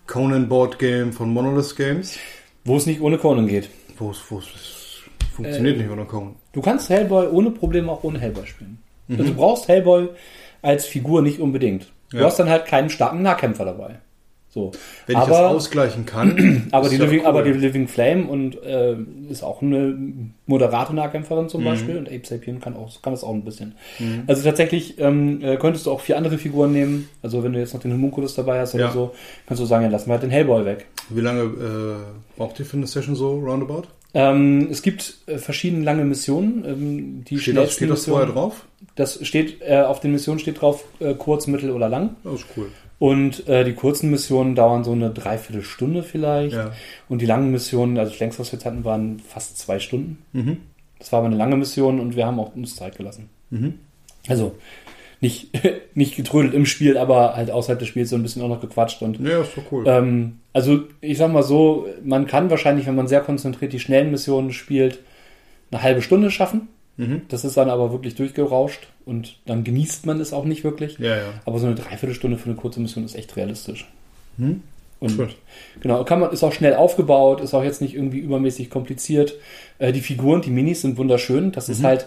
Conan 0.06 0.48
Board 0.48 0.78
Game 0.78 1.12
von 1.12 1.32
Monolith 1.32 1.76
Games, 1.76 2.18
wo 2.64 2.76
es 2.76 2.86
nicht 2.86 3.00
ohne 3.00 3.18
Conan 3.18 3.46
geht. 3.46 3.68
wo 3.98 4.10
es 4.10 4.20
wo 4.28 4.38
es 4.38 5.02
funktioniert 5.34 5.76
Äh, 5.76 5.82
nicht 5.82 5.90
ohne 5.90 6.04
Conan. 6.04 6.34
Du 6.52 6.60
kannst 6.60 6.88
Hellboy 6.90 7.28
ohne 7.28 7.50
Probleme 7.50 7.90
auch 7.92 8.04
ohne 8.04 8.18
Hellboy 8.18 8.46
spielen. 8.46 8.78
Mhm. 9.08 9.18
Also 9.20 9.30
du 9.32 9.36
brauchst 9.36 9.68
Hellboy 9.68 10.08
als 10.62 10.86
Figur 10.86 11.22
nicht 11.22 11.40
unbedingt. 11.40 11.92
Du 12.10 12.18
Ja. 12.18 12.26
hast 12.26 12.38
dann 12.38 12.48
halt 12.48 12.66
keinen 12.66 12.90
starken 12.90 13.22
Nahkämpfer 13.22 13.64
dabei. 13.64 13.98
So. 14.54 14.70
Wenn 15.08 15.16
ich 15.16 15.22
aber, 15.22 15.30
das 15.32 15.40
ausgleichen 15.52 16.06
kann, 16.06 16.68
aber, 16.70 16.88
die 16.88 16.94
ja 16.96 17.04
Living, 17.04 17.20
cool. 17.22 17.26
aber 17.26 17.42
die 17.42 17.50
Living 17.52 17.88
Flame 17.88 18.24
und 18.28 18.62
äh, 18.62 18.94
ist 19.28 19.42
auch 19.42 19.60
eine 19.62 19.98
moderate 20.46 20.94
Nahkämpferin 20.94 21.44
Mhm. 21.44 21.48
zum 21.48 21.64
Beispiel 21.64 21.96
und 21.98 22.06
Ape 22.08 22.20
Sapien 22.24 22.60
kann, 22.60 22.76
auch, 22.76 23.02
kann 23.02 23.12
das 23.12 23.24
auch 23.24 23.34
ein 23.34 23.42
bisschen. 23.44 23.74
Also 24.28 24.44
tatsächlich 24.44 25.00
ähm, 25.00 25.40
äh, 25.42 25.56
könntest 25.56 25.86
du 25.86 25.90
auch 25.90 26.00
vier 26.00 26.16
andere 26.16 26.38
Figuren 26.38 26.70
nehmen. 26.72 27.08
Also 27.20 27.42
wenn 27.42 27.52
du 27.52 27.58
jetzt 27.58 27.74
noch 27.74 27.80
den 27.80 27.92
Homunculus 27.92 28.34
dabei 28.36 28.60
hast 28.60 28.74
oder 28.76 28.84
Ja. 28.84 28.92
so, 28.92 29.12
kannst 29.46 29.60
du 29.60 29.66
sagen, 29.66 29.84
ja, 29.84 29.90
lassen 29.90 30.06
wir 30.06 30.12
halt 30.12 30.22
den 30.22 30.30
Hellboy 30.30 30.64
weg. 30.64 30.86
Wie 31.10 31.20
lange 31.20 31.42
äh, 31.42 32.36
braucht 32.38 32.60
ihr 32.60 32.64
für 32.64 32.76
eine 32.76 32.86
Session 32.86 33.16
so 33.16 33.32
roundabout? 33.40 33.88
Ähm, 34.16 34.68
es 34.70 34.82
gibt 34.82 35.16
äh, 35.26 35.38
verschiedene 35.38 35.82
lange 35.84 36.04
Missionen. 36.04 36.64
Ähm, 36.64 37.24
die 37.24 37.38
Steht 37.40 37.56
das, 37.56 37.72
steht 37.72 37.90
das 37.90 37.98
Missionen- 38.06 38.18
vorher 38.28 38.32
drauf? 38.32 38.64
Das 38.94 39.26
steht 39.26 39.60
äh, 39.62 39.80
auf 39.80 39.98
den 39.98 40.12
Missionen 40.12 40.38
steht 40.38 40.60
drauf 40.60 40.84
äh, 41.00 41.14
kurz, 41.14 41.48
mittel 41.48 41.70
oder 41.72 41.88
lang. 41.88 42.10
Das 42.22 42.34
ist 42.34 42.46
cool. 42.56 42.68
Und 43.04 43.46
äh, 43.48 43.64
die 43.64 43.74
kurzen 43.74 44.10
Missionen 44.10 44.54
dauern 44.54 44.82
so 44.82 44.92
eine 44.92 45.10
Dreiviertelstunde 45.10 46.02
vielleicht. 46.02 46.56
Ja. 46.56 46.72
Und 47.06 47.20
die 47.20 47.26
langen 47.26 47.50
Missionen, 47.50 47.98
also 47.98 48.10
das 48.10 48.18
längste, 48.18 48.40
was 48.40 48.50
wir 48.50 48.56
jetzt 48.56 48.64
hatten, 48.64 48.82
waren 48.82 49.18
fast 49.20 49.58
zwei 49.58 49.78
Stunden. 49.78 50.24
Mhm. 50.32 50.56
Das 50.98 51.12
war 51.12 51.18
aber 51.18 51.26
eine 51.26 51.36
lange 51.36 51.58
Mission 51.58 52.00
und 52.00 52.16
wir 52.16 52.24
haben 52.24 52.40
auch 52.40 52.56
uns 52.56 52.76
Zeit 52.76 52.96
gelassen. 52.96 53.28
Mhm. 53.50 53.74
Also 54.26 54.54
nicht, 55.20 55.50
nicht 55.94 56.16
getrödelt 56.16 56.54
im 56.54 56.64
Spiel, 56.64 56.96
aber 56.96 57.36
halt 57.36 57.50
außerhalb 57.50 57.78
des 57.78 57.88
Spiels 57.88 58.08
so 58.08 58.16
ein 58.16 58.22
bisschen 58.22 58.40
auch 58.40 58.48
noch 58.48 58.62
gequatscht. 58.62 59.02
Und 59.02 59.20
Ja, 59.20 59.42
ist 59.42 59.54
doch 59.54 59.70
cool. 59.70 59.84
ähm, 59.86 60.38
also 60.54 60.84
ich 61.02 61.18
sag 61.18 61.30
mal 61.30 61.42
so, 61.42 61.86
man 62.02 62.26
kann 62.26 62.48
wahrscheinlich, 62.48 62.86
wenn 62.86 62.96
man 62.96 63.06
sehr 63.06 63.20
konzentriert 63.20 63.74
die 63.74 63.80
schnellen 63.80 64.12
Missionen 64.12 64.50
spielt, 64.50 65.00
eine 65.70 65.82
halbe 65.82 66.00
Stunde 66.00 66.30
schaffen. 66.30 66.68
Mhm. 66.96 67.22
Das 67.28 67.44
ist 67.44 67.56
dann 67.56 67.70
aber 67.70 67.92
wirklich 67.92 68.14
durchgerauscht 68.14 68.88
und 69.04 69.36
dann 69.46 69.64
genießt 69.64 70.06
man 70.06 70.20
es 70.20 70.32
auch 70.32 70.44
nicht 70.44 70.64
wirklich. 70.64 70.98
Ja, 70.98 71.16
ja. 71.16 71.22
Aber 71.44 71.58
so 71.58 71.66
eine 71.66 71.74
Dreiviertelstunde 71.74 72.38
für 72.38 72.46
eine 72.46 72.54
kurze 72.54 72.80
Mission 72.80 73.04
ist 73.04 73.16
echt 73.16 73.36
realistisch. 73.36 73.88
Hm? 74.38 74.62
Und 75.00 75.10
Schön. 75.10 75.28
genau, 75.80 76.04
kann 76.04 76.20
man, 76.20 76.32
ist 76.32 76.44
auch 76.44 76.52
schnell 76.52 76.74
aufgebaut, 76.74 77.40
ist 77.40 77.52
auch 77.52 77.64
jetzt 77.64 77.82
nicht 77.82 77.94
irgendwie 77.94 78.18
übermäßig 78.18 78.70
kompliziert. 78.70 79.34
Äh, 79.78 79.92
die 79.92 80.00
Figuren, 80.00 80.40
die 80.40 80.50
Minis 80.50 80.80
sind 80.82 80.96
wunderschön. 80.96 81.52
Das 81.52 81.68
ist 81.68 81.82
halt 81.82 82.06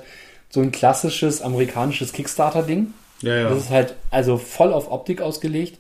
so 0.50 0.62
ein 0.62 0.72
klassisches 0.72 1.42
amerikanisches 1.42 2.14
Kickstarter-Ding. 2.14 2.94
Ja, 3.22 3.36
ja. 3.36 3.50
Das 3.50 3.60
ist 3.60 3.70
halt 3.70 3.96
also 4.10 4.38
voll 4.38 4.74
auf 4.74 4.90
Optik 4.92 5.22
ausgelegt. 5.22 5.80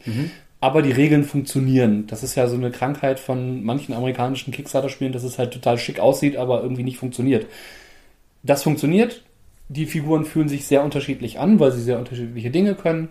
Aber 0.59 0.81
die 0.81 0.91
Regeln 0.91 1.23
funktionieren. 1.23 2.07
Das 2.07 2.23
ist 2.23 2.35
ja 2.35 2.47
so 2.47 2.55
eine 2.55 2.71
Krankheit 2.71 3.19
von 3.19 3.63
manchen 3.63 3.93
amerikanischen 3.93 4.51
Kickstarter-Spielen, 4.51 5.13
dass 5.13 5.23
es 5.23 5.37
halt 5.37 5.53
total 5.53 5.77
schick 5.77 5.99
aussieht, 5.99 6.35
aber 6.35 6.61
irgendwie 6.61 6.83
nicht 6.83 6.97
funktioniert. 6.97 7.45
Das 8.47 8.63
funktioniert. 8.63 9.21
Die 9.69 9.85
Figuren 9.85 10.25
fühlen 10.25 10.47
sich 10.47 10.65
sehr 10.65 10.83
unterschiedlich 10.83 11.39
an, 11.39 11.59
weil 11.59 11.71
sie 11.71 11.81
sehr 11.81 11.99
unterschiedliche 11.99 12.49
Dinge 12.49 12.73
können. 12.73 13.09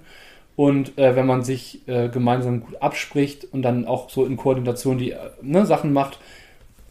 Und 0.56 0.96
äh, 0.98 1.14
wenn 1.14 1.26
man 1.26 1.44
sich 1.44 1.86
äh, 1.86 2.08
gemeinsam 2.08 2.62
gut 2.62 2.80
abspricht 2.80 3.46
und 3.52 3.60
dann 3.60 3.86
auch 3.86 4.08
so 4.08 4.24
in 4.24 4.38
Koordination 4.38 4.96
die 4.96 5.12
äh, 5.12 5.18
ne, 5.42 5.66
Sachen 5.66 5.92
macht, 5.92 6.18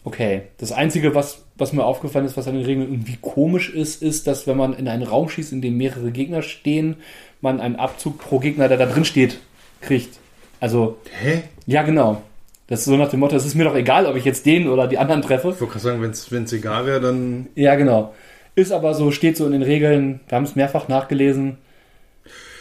okay. 0.03 0.43
Das 0.59 0.71
Einzige, 0.71 1.15
was, 1.15 1.43
was 1.57 1.73
mir 1.73 1.83
aufgefallen 1.83 2.27
ist, 2.27 2.37
was 2.37 2.47
an 2.47 2.53
den 2.53 2.65
Regeln 2.65 2.91
irgendwie 2.91 3.17
komisch 3.19 3.71
ist, 3.73 4.03
ist, 4.03 4.27
dass 4.27 4.45
wenn 4.45 4.57
man 4.57 4.73
in 4.77 4.87
einen 4.87 5.01
Raum 5.01 5.27
schießt, 5.27 5.51
in 5.51 5.63
dem 5.63 5.77
mehrere 5.77 6.11
Gegner 6.11 6.43
stehen, 6.43 6.97
man 7.41 7.59
einen 7.59 7.77
Abzug 7.77 8.19
pro 8.19 8.37
Gegner, 8.37 8.67
der 8.67 8.77
da 8.77 8.85
drin 8.85 9.05
steht, 9.05 9.39
kriegt. 9.81 10.19
Also, 10.59 10.99
Hä? 11.19 11.41
ja, 11.65 11.81
genau. 11.81 12.21
Das 12.67 12.79
ist 12.79 12.85
so 12.85 12.97
nach 12.97 13.09
dem 13.09 13.19
Motto, 13.19 13.35
es 13.35 13.45
ist 13.45 13.55
mir 13.55 13.63
doch 13.63 13.75
egal, 13.75 14.05
ob 14.05 14.15
ich 14.15 14.25
jetzt 14.25 14.45
den 14.45 14.67
oder 14.67 14.87
die 14.87 14.97
anderen 14.97 15.21
treffe. 15.21 15.49
Ich 15.49 15.61
wollte 15.61 15.73
gerade 15.73 15.79
sagen, 15.79 16.01
wenn 16.01 16.43
es 16.43 16.53
egal 16.53 16.85
wäre, 16.85 16.99
dann. 16.99 17.47
Ja, 17.55 17.75
genau. 17.75 18.13
Ist 18.55 18.71
aber 18.71 18.93
so, 18.93 19.11
steht 19.11 19.37
so 19.37 19.45
in 19.45 19.51
den 19.51 19.63
Regeln, 19.63 20.21
wir 20.27 20.35
haben 20.37 20.45
es 20.45 20.55
mehrfach 20.55 20.87
nachgelesen. 20.87 21.57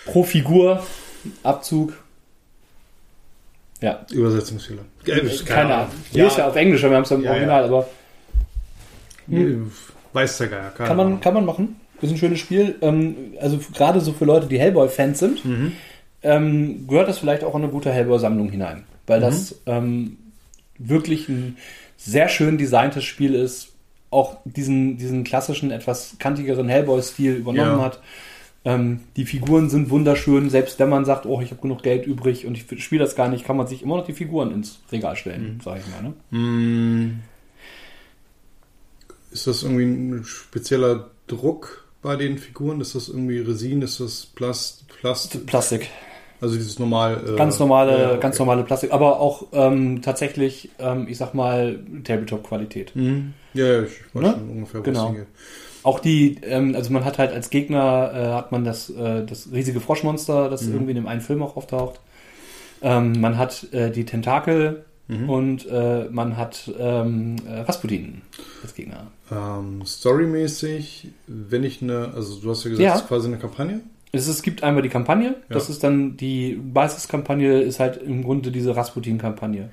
Pro 0.07 0.25
Figur, 0.25 0.85
Abzug. 1.43 1.95
Ja, 3.81 4.05
Übersetzungsfehler. 4.13 4.83
Äh, 5.07 5.21
ist 5.21 5.47
keine 5.47 5.75
Ahnung. 5.75 5.91
Hier 6.11 6.25
Ja, 6.25 6.29
ist 6.29 6.39
ja 6.39 6.49
auf 6.49 6.57
Englisch, 6.57 6.83
aber 6.83 6.93
wir 6.93 6.97
haben 6.97 7.05
es 7.05 7.11
ja 7.11 7.17
im 7.17 7.23
Ja, 7.23 7.31
Original, 7.31 7.65
aber 7.65 7.87
Hm. 9.29 9.71
Weiß 10.13 10.39
der 10.39 10.49
Geier. 10.49 10.71
Kann 10.71 10.97
man, 10.97 11.21
kann 11.21 11.35
man 11.35 11.45
machen. 11.45 11.77
Ist 12.01 12.11
ein 12.11 12.19
schönes 12.19 12.39
Spiel. 12.39 12.77
Ähm, 12.83 13.35
also 13.41 13.59
gerade 13.75 14.01
so 14.01 14.13
für 14.13 14.25
Leute, 14.25 14.47
die 14.47 14.59
Hellboy-Fans 14.59 15.19
sind, 15.19 15.45
mhm. 15.45 15.73
ähm, 16.23 16.87
gehört 16.87 17.09
das 17.09 17.19
vielleicht 17.19 17.43
auch 17.45 17.55
in 17.55 17.63
eine 17.63 17.73
gute 17.73 17.91
Hellboy-Sammlung 17.93 18.51
hinein. 18.51 18.85
Weil 19.07 19.19
mhm. 19.21 19.23
das 19.23 19.61
ähm, 19.67 20.19
wirklich 20.79 21.29
ein 21.29 21.57
sehr 21.97 22.29
schön 22.29 22.59
designtes 22.59 23.05
Spiel 23.05 23.35
ist, 23.35 23.73
auch 24.15 24.39
diesen, 24.45 24.97
diesen 24.97 25.25
klassischen, 25.25 25.71
etwas 25.71 26.17
kantigeren 26.19 26.69
Hellboy-Stil 26.69 27.35
übernommen 27.35 27.79
ja. 27.79 27.85
hat. 27.85 28.01
Ähm, 28.67 29.01
die 29.17 29.27
Figuren 29.27 29.69
sind 29.69 29.91
wunderschön, 29.91 30.49
selbst 30.49 30.79
wenn 30.79 30.89
man 30.89 31.05
sagt, 31.05 31.27
oh, 31.27 31.41
ich 31.43 31.51
habe 31.51 31.61
genug 31.61 31.83
Geld 31.83 32.07
übrig 32.07 32.47
und 32.47 32.57
ich 32.57 32.83
spiele 32.83 33.05
das 33.05 33.15
gar 33.15 33.29
nicht, 33.29 33.45
kann 33.45 33.59
man 33.59 33.67
sich 33.67 33.83
immer 33.83 33.99
noch 33.99 34.07
die 34.07 34.15
Figuren 34.15 34.53
ins 34.53 34.79
Regal 34.91 35.17
stellen, 35.17 35.57
mhm. 35.57 35.61
sage 35.61 35.81
ich 35.81 35.87
mal. 35.91 36.15
Ne? 36.31 36.39
Mm. 36.39 37.21
Ist 39.31 39.47
das 39.47 39.65
irgendwie 39.65 39.85
ein 39.85 40.25
spezieller 40.25 41.11
Druck 41.27 41.85
bei 42.01 42.17
den 42.17 42.39
Figuren? 42.39 42.81
Ist 42.81 42.95
das 42.95 43.09
irgendwie 43.09 43.39
Resin? 43.39 43.83
Ist 43.83 44.01
das 44.01 44.27
Plast 44.27 44.87
Plast 45.01 45.45
Plastik? 45.47 45.91
Also 46.41 46.57
dieses 46.57 46.79
normal. 46.79 47.23
Äh, 47.27 47.37
ganz 47.37 47.59
normale, 47.59 47.99
ja, 47.99 48.11
okay. 48.11 48.21
ganz 48.21 48.39
normale 48.39 48.65
Plastik, 48.65 48.93
aber 48.93 49.21
auch 49.21 49.47
ähm, 49.53 50.03
tatsächlich, 50.03 50.71
ähm, 50.79 51.07
ich 51.09 51.19
sag 51.19 51.35
mal, 51.35 51.79
Tabletop-Qualität. 52.05 52.95
Mhm. 52.95 53.35
Ja, 53.55 53.67
ja, 53.67 53.83
ich 53.83 53.93
weiß 54.13 54.23
ne? 54.23 54.31
schon 54.33 54.51
ungefähr, 54.51 54.81
was 54.81 54.85
genau. 54.85 55.07
Hingeht. 55.09 55.27
Auch 55.85 56.01
die, 56.01 56.39
ähm, 56.43 56.75
also 56.75 56.93
man 56.93 57.05
hat 57.05 57.19
halt 57.19 57.33
als 57.33 57.51
Gegner, 57.51 58.13
äh, 58.15 58.33
hat 58.33 58.53
man 58.53 58.65
das, 58.65 58.89
äh, 58.91 59.25
das 59.25 59.51
riesige 59.53 59.81
Froschmonster, 59.81 60.49
das 60.49 60.63
mhm. 60.63 60.75
irgendwie 60.75 60.91
in 60.93 60.97
dem 60.97 61.07
einen 61.07 61.21
Film 61.21 61.43
auch 61.43 61.57
auftaucht. 61.57 62.01
Ähm, 62.83 63.21
man 63.21 63.39
hat 63.39 63.73
äh, 63.73 63.91
die 63.91 64.05
Tentakel 64.05 64.85
mhm. 65.09 65.31
und 65.31 65.67
äh, 65.67 66.07
man 66.11 66.37
hat 66.37 66.71
ähm, 66.79 67.37
äh, 67.47 67.61
Rasputin 67.61 68.23
als 68.63 68.75
Gegner. 68.75 69.09
Ähm, 69.31 69.83
storymäßig, 69.85 71.09
wenn 71.27 71.65
ich 71.65 71.83
eine, 71.83 72.13
also 72.15 72.41
du 72.41 72.51
hast 72.51 72.65
ja 72.65 72.71
gesagt, 72.71 72.85
ja. 72.85 72.95
es 72.95 73.01
ist 73.03 73.09
quasi 73.09 73.29
eine 73.29 73.39
Kampagne. 73.39 73.81
Es, 74.15 74.29
es 74.29 74.43
gibt 74.43 74.63
einmal 74.63 74.83
die 74.83 74.89
Kampagne, 74.89 75.29
ja. 75.29 75.35
das 75.49 75.69
ist 75.69 75.85
dann 75.85 76.17
die 76.17 76.55
Basiskampagne, 76.55 77.61
ist 77.61 77.81
halt 77.81 78.01
im 78.03 78.23
Grunde 78.23 78.51
diese 78.51 78.77
Rasputin-Kampagne. 78.77 79.71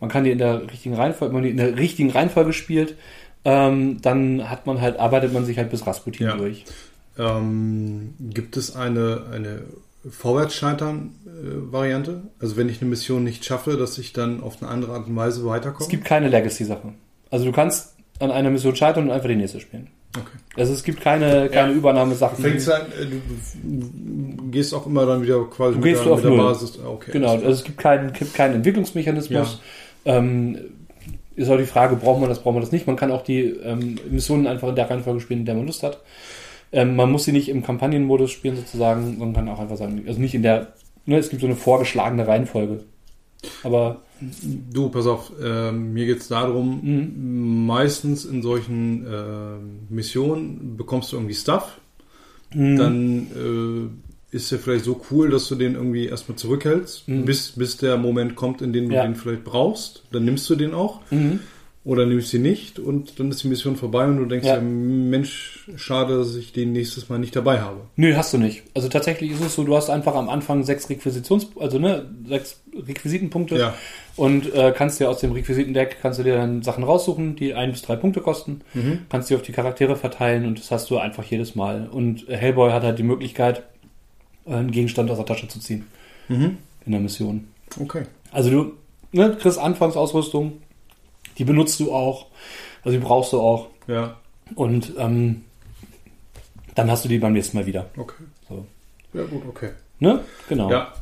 Man 0.00 0.10
kann 0.10 0.24
die 0.24 0.30
in 0.30 0.38
der 0.38 0.70
richtigen 0.70 0.94
Reihenfolge, 0.94 1.32
wenn 1.32 1.40
man 1.40 1.44
die 1.44 1.50
in 1.50 1.56
der 1.56 1.76
richtigen 1.76 2.10
Reihenfolge 2.10 2.52
spielt, 2.52 2.96
ähm, 3.44 4.00
dann 4.02 4.48
hat 4.48 4.66
man 4.66 4.80
halt, 4.80 4.98
arbeitet 4.98 5.32
man 5.32 5.44
sich 5.44 5.58
halt 5.58 5.70
bis 5.70 5.86
Rasputin 5.86 6.26
ja. 6.26 6.36
durch. 6.36 6.64
Ähm, 7.18 8.14
gibt 8.18 8.56
es 8.56 8.74
eine, 8.74 9.24
eine 9.32 9.62
Vorwärtsscheitern-Variante? 10.08 12.10
Äh, 12.10 12.40
also 12.40 12.56
wenn 12.56 12.68
ich 12.68 12.80
eine 12.80 12.90
Mission 12.90 13.22
nicht 13.24 13.44
schaffe, 13.44 13.76
dass 13.76 13.98
ich 13.98 14.12
dann 14.12 14.42
auf 14.42 14.62
eine 14.62 14.70
andere 14.70 14.94
Art 14.94 15.08
und 15.08 15.16
Weise 15.16 15.44
weiterkomme? 15.44 15.84
Es 15.84 15.88
gibt 15.88 16.04
keine 16.04 16.28
Legacy-Sache. 16.28 16.92
Also 17.30 17.44
du 17.44 17.52
kannst 17.52 17.96
an 18.18 18.30
einer 18.30 18.50
Mission 18.50 18.76
scheitern 18.76 19.04
und 19.04 19.10
einfach 19.10 19.28
die 19.28 19.36
nächste 19.36 19.60
spielen. 19.60 19.88
Okay. 20.14 20.38
Also 20.56 20.74
es 20.74 20.82
gibt 20.82 21.00
keine, 21.00 21.48
keine 21.48 21.72
ja. 21.72 21.76
Übernahmesachen. 21.76 22.36
Du, 22.36 22.42
fängst 22.42 22.70
an, 22.70 22.82
äh, 22.82 23.06
du 23.62 24.50
gehst 24.50 24.74
auch 24.74 24.86
immer 24.86 25.06
dann 25.06 25.22
wieder 25.22 25.44
quasi 25.44 25.74
du 25.74 25.80
mit, 25.80 25.92
gehst 25.92 26.04
der, 26.04 26.12
auf 26.12 26.22
mit 26.22 26.32
der 26.32 26.36
Basis. 26.36 26.78
Okay, 26.78 27.10
genau, 27.12 27.32
also 27.32 27.48
es 27.48 27.64
gibt 27.64 27.78
keinen, 27.78 28.12
gibt 28.12 28.34
keinen 28.34 28.56
Entwicklungsmechanismus. 28.56 29.60
Ja. 30.04 30.16
Ähm, 30.16 30.58
ist 31.34 31.48
auch 31.48 31.56
die 31.56 31.64
Frage, 31.64 31.96
braucht 31.96 32.20
man 32.20 32.28
das, 32.28 32.40
braucht 32.40 32.54
man 32.54 32.62
das 32.62 32.72
nicht. 32.72 32.86
Man 32.86 32.96
kann 32.96 33.10
auch 33.10 33.22
die 33.22 33.44
ähm, 33.44 33.98
Missionen 34.10 34.46
einfach 34.46 34.68
in 34.68 34.76
der 34.76 34.90
Reihenfolge 34.90 35.20
spielen, 35.20 35.40
in 35.40 35.46
der 35.46 35.54
man 35.54 35.66
Lust 35.66 35.82
hat. 35.82 36.00
Ähm, 36.72 36.96
man 36.96 37.10
muss 37.10 37.24
sie 37.24 37.32
nicht 37.32 37.48
im 37.48 37.62
Kampagnenmodus 37.62 38.30
spielen 38.30 38.56
sozusagen, 38.56 39.18
man 39.18 39.32
kann 39.32 39.48
auch 39.48 39.58
einfach 39.58 39.76
sagen, 39.76 40.04
also 40.06 40.20
nicht 40.20 40.34
in 40.34 40.42
der, 40.42 40.74
ne, 41.06 41.18
es 41.18 41.30
gibt 41.30 41.40
so 41.40 41.46
eine 41.46 41.56
vorgeschlagene 41.56 42.26
Reihenfolge. 42.26 42.84
Aber 43.64 44.02
Du, 44.72 44.88
pass 44.88 45.06
auf, 45.06 45.32
äh, 45.42 45.72
mir 45.72 46.06
geht 46.06 46.18
es 46.20 46.28
darum, 46.28 46.80
mhm. 46.82 47.66
meistens 47.66 48.24
in 48.24 48.42
solchen 48.42 49.04
äh, 49.04 49.92
Missionen 49.92 50.76
bekommst 50.76 51.12
du 51.12 51.16
irgendwie 51.16 51.34
Stuff. 51.34 51.80
Mhm. 52.54 52.76
Dann 52.76 53.26
äh, 54.30 54.36
ist 54.36 54.52
er 54.52 54.58
vielleicht 54.58 54.84
so 54.84 55.00
cool, 55.10 55.30
dass 55.30 55.48
du 55.48 55.56
den 55.56 55.74
irgendwie 55.74 56.06
erstmal 56.06 56.36
zurückhältst, 56.36 57.08
mhm. 57.08 57.24
bis, 57.24 57.52
bis 57.52 57.76
der 57.78 57.96
Moment 57.96 58.36
kommt, 58.36 58.62
in 58.62 58.72
dem 58.72 58.88
du 58.88 58.94
ja. 58.94 59.02
den 59.02 59.16
vielleicht 59.16 59.44
brauchst. 59.44 60.04
Dann 60.12 60.24
nimmst 60.24 60.48
du 60.48 60.54
den 60.54 60.72
auch. 60.72 61.00
Oder 61.84 62.06
nimmst 62.06 62.28
sie 62.28 62.38
nicht 62.38 62.78
und 62.78 63.18
dann 63.18 63.32
ist 63.32 63.42
die 63.42 63.48
Mission 63.48 63.74
vorbei 63.74 64.04
und 64.04 64.16
du 64.16 64.26
denkst 64.26 64.46
ja. 64.46 64.54
ja, 64.54 64.60
Mensch, 64.60 65.66
schade, 65.74 66.16
dass 66.16 66.36
ich 66.36 66.52
den 66.52 66.70
nächstes 66.70 67.08
Mal 67.08 67.18
nicht 67.18 67.34
dabei 67.34 67.60
habe. 67.60 67.80
Nö, 67.96 68.14
hast 68.14 68.32
du 68.32 68.38
nicht. 68.38 68.62
Also 68.72 68.88
tatsächlich 68.88 69.32
ist 69.32 69.40
es 69.40 69.56
so, 69.56 69.64
du 69.64 69.74
hast 69.74 69.90
einfach 69.90 70.14
am 70.14 70.28
Anfang 70.28 70.62
sechs 70.62 70.88
Requisitions, 70.88 71.48
also 71.58 71.80
ne, 71.80 72.08
sechs 72.28 72.60
Requisitenpunkte 72.72 73.58
ja. 73.58 73.74
und 74.14 74.54
äh, 74.54 74.72
kannst 74.76 75.00
dir 75.00 75.10
aus 75.10 75.18
dem 75.18 75.32
Requisitendeck 75.32 75.96
kannst 76.00 76.20
du 76.20 76.22
dir 76.22 76.36
dann 76.36 76.62
Sachen 76.62 76.84
raussuchen, 76.84 77.34
die 77.34 77.54
ein 77.54 77.72
bis 77.72 77.82
drei 77.82 77.96
Punkte 77.96 78.20
kosten, 78.20 78.60
mhm. 78.74 79.00
kannst 79.08 79.30
die 79.30 79.34
auf 79.34 79.42
die 79.42 79.52
Charaktere 79.52 79.96
verteilen 79.96 80.46
und 80.46 80.60
das 80.60 80.70
hast 80.70 80.88
du 80.88 80.98
einfach 80.98 81.24
jedes 81.24 81.56
Mal. 81.56 81.88
Und 81.88 82.28
Hellboy 82.28 82.70
hat 82.70 82.84
halt 82.84 83.00
die 83.00 83.02
Möglichkeit, 83.02 83.64
einen 84.46 84.70
Gegenstand 84.70 85.10
aus 85.10 85.16
der 85.16 85.26
Tasche 85.26 85.48
zu 85.48 85.58
ziehen 85.58 85.86
mhm. 86.28 86.58
in 86.86 86.92
der 86.92 87.00
Mission. 87.00 87.48
Okay. 87.80 88.04
Also 88.30 88.50
du 88.50 88.72
ne, 89.12 89.36
kriegst 89.38 89.58
Anfangsausrüstung, 89.58 90.61
die 91.38 91.44
benutzt 91.44 91.80
du 91.80 91.92
auch, 91.92 92.26
also 92.84 92.96
die 92.96 93.04
brauchst 93.04 93.32
du 93.32 93.40
auch. 93.40 93.68
Ja. 93.86 94.16
Und 94.54 94.92
ähm, 94.98 95.44
dann 96.74 96.90
hast 96.90 97.04
du 97.04 97.08
die 97.08 97.18
beim 97.18 97.32
nächsten 97.32 97.56
Mal 97.56 97.66
wieder. 97.66 97.90
Okay. 97.96 98.24
So. 98.48 98.66
Ja, 99.12 99.24
gut, 99.24 99.42
okay. 99.48 99.70
Ne? 99.98 100.20
Genau. 100.48 100.70
Ja. 100.70 100.92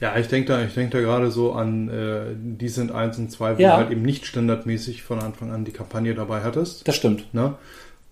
Ja, 0.00 0.16
ich 0.16 0.28
denke 0.28 0.52
da, 0.52 0.62
ich 0.62 0.74
denke 0.74 0.96
da 0.96 1.02
gerade 1.02 1.32
so 1.32 1.52
an 1.52 1.88
äh, 1.88 2.34
die 2.36 2.68
sind 2.68 2.92
1 2.92 3.18
und 3.18 3.32
2, 3.32 3.58
wo 3.58 3.62
ja. 3.62 3.70
du 3.70 3.76
halt 3.78 3.90
eben 3.90 4.02
nicht 4.02 4.26
standardmäßig 4.26 5.02
von 5.02 5.18
Anfang 5.18 5.50
an 5.50 5.64
die 5.64 5.72
Kampagne 5.72 6.14
dabei 6.14 6.42
hattest. 6.42 6.86
Das 6.86 6.94
stimmt. 6.94 7.34
Ne? 7.34 7.54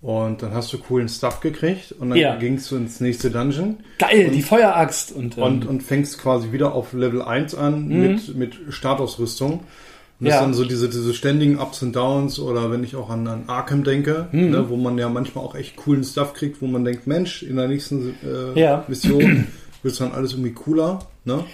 Und 0.02 0.42
dann 0.42 0.52
hast 0.52 0.72
du 0.72 0.79
coolen 0.79 1.09
Stuff 1.09 1.40
gekriegt 1.40 1.92
und 1.92 2.11
dann 2.11 2.18
ja. 2.18 2.37
gingst 2.37 2.70
du 2.70 2.76
ins 2.76 3.00
nächste 3.00 3.31
Dungeon. 3.31 3.79
Geil, 3.98 4.26
und, 4.26 4.35
die 4.35 4.42
Feueraxt. 4.42 5.12
Und, 5.12 5.38
ähm, 5.38 5.44
und, 5.44 5.66
und 5.66 5.83
fängst 5.83 6.18
quasi 6.18 6.50
wieder 6.50 6.74
auf 6.74 6.92
Level 6.92 7.22
1 7.22 7.55
an 7.55 7.87
mhm. 7.87 8.00
mit, 8.00 8.37
mit 8.37 8.57
Startausrüstung. 8.70 9.62
Und 10.18 10.26
das 10.26 10.37
ja. 10.37 10.42
sind 10.42 10.55
so 10.55 10.64
diese, 10.64 10.88
diese 10.88 11.12
ständigen 11.12 11.59
Ups 11.59 11.83
und 11.83 11.94
Downs 11.94 12.38
oder 12.38 12.70
wenn 12.70 12.83
ich 12.83 12.96
auch 12.96 13.11
an, 13.11 13.26
an 13.26 13.44
Arkham 13.48 13.85
denke, 13.85 14.29
mhm. 14.33 14.50
ne, 14.50 14.70
wo 14.70 14.76
man 14.76 14.96
ja 14.96 15.11
manchmal 15.11 15.44
auch 15.44 15.55
echt 15.55 15.76
coolen 15.76 16.05
Stuff 16.05 16.33
kriegt, 16.33 16.62
wo 16.62 16.66
man 16.66 16.85
denkt, 16.85 17.07
Mensch, 17.07 17.42
in 17.42 17.57
der 17.57 17.68
nächsten 17.68 18.14
äh, 18.24 18.59
ja. 18.59 18.85
Mission 18.88 19.20
wird 19.83 19.92
es 19.92 19.98
dann 19.98 20.12
alles 20.12 20.33
irgendwie 20.33 20.52
cooler. 20.52 21.00
Ne? 21.26 21.44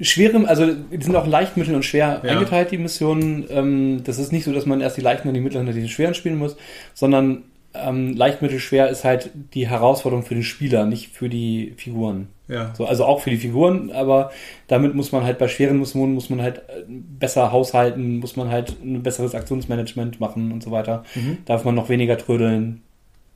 Schwere, 0.00 0.46
also 0.48 0.74
die 0.74 1.02
sind 1.02 1.14
auch 1.14 1.26
leicht, 1.26 1.56
mittel 1.56 1.74
und 1.74 1.84
schwer 1.84 2.20
ja. 2.24 2.32
eingeteilt, 2.32 2.72
die 2.72 2.78
Missionen. 2.78 3.46
Ähm, 3.48 4.02
das 4.02 4.18
ist 4.18 4.32
nicht 4.32 4.44
so, 4.44 4.52
dass 4.52 4.66
man 4.66 4.80
erst 4.80 4.96
die 4.96 5.02
leichten 5.02 5.28
und 5.28 5.34
die 5.34 5.40
mittleren 5.40 5.68
und 5.68 5.74
die 5.74 5.88
schweren 5.88 6.14
spielen 6.14 6.38
muss, 6.38 6.56
sondern 6.94 7.44
ähm, 7.84 8.16
leicht, 8.16 8.42
mittel, 8.42 8.58
schwer 8.58 8.88
ist 8.88 9.04
halt 9.04 9.30
die 9.54 9.68
Herausforderung 9.68 10.24
für 10.24 10.34
den 10.34 10.42
Spieler, 10.42 10.86
nicht 10.86 11.12
für 11.12 11.28
die 11.28 11.74
Figuren. 11.76 12.28
Ja. 12.48 12.72
So, 12.74 12.86
also 12.86 13.04
auch 13.04 13.20
für 13.20 13.30
die 13.30 13.36
Figuren, 13.38 13.90
aber 13.90 14.30
damit 14.68 14.94
muss 14.94 15.10
man 15.10 15.24
halt 15.24 15.38
bei 15.38 15.48
schweren 15.48 15.78
Missionen 15.78 16.14
muss 16.14 16.30
man 16.30 16.40
halt 16.40 16.58
äh, 16.58 16.84
besser 16.88 17.50
haushalten, 17.50 18.18
muss 18.18 18.36
man 18.36 18.50
halt 18.50 18.76
ein 18.82 19.02
besseres 19.02 19.34
Aktionsmanagement 19.34 20.20
machen 20.20 20.52
und 20.52 20.62
so 20.62 20.70
weiter. 20.70 21.04
Mhm. 21.14 21.38
Darf 21.44 21.64
man 21.64 21.74
noch 21.74 21.88
weniger 21.88 22.16
trödeln. 22.18 22.82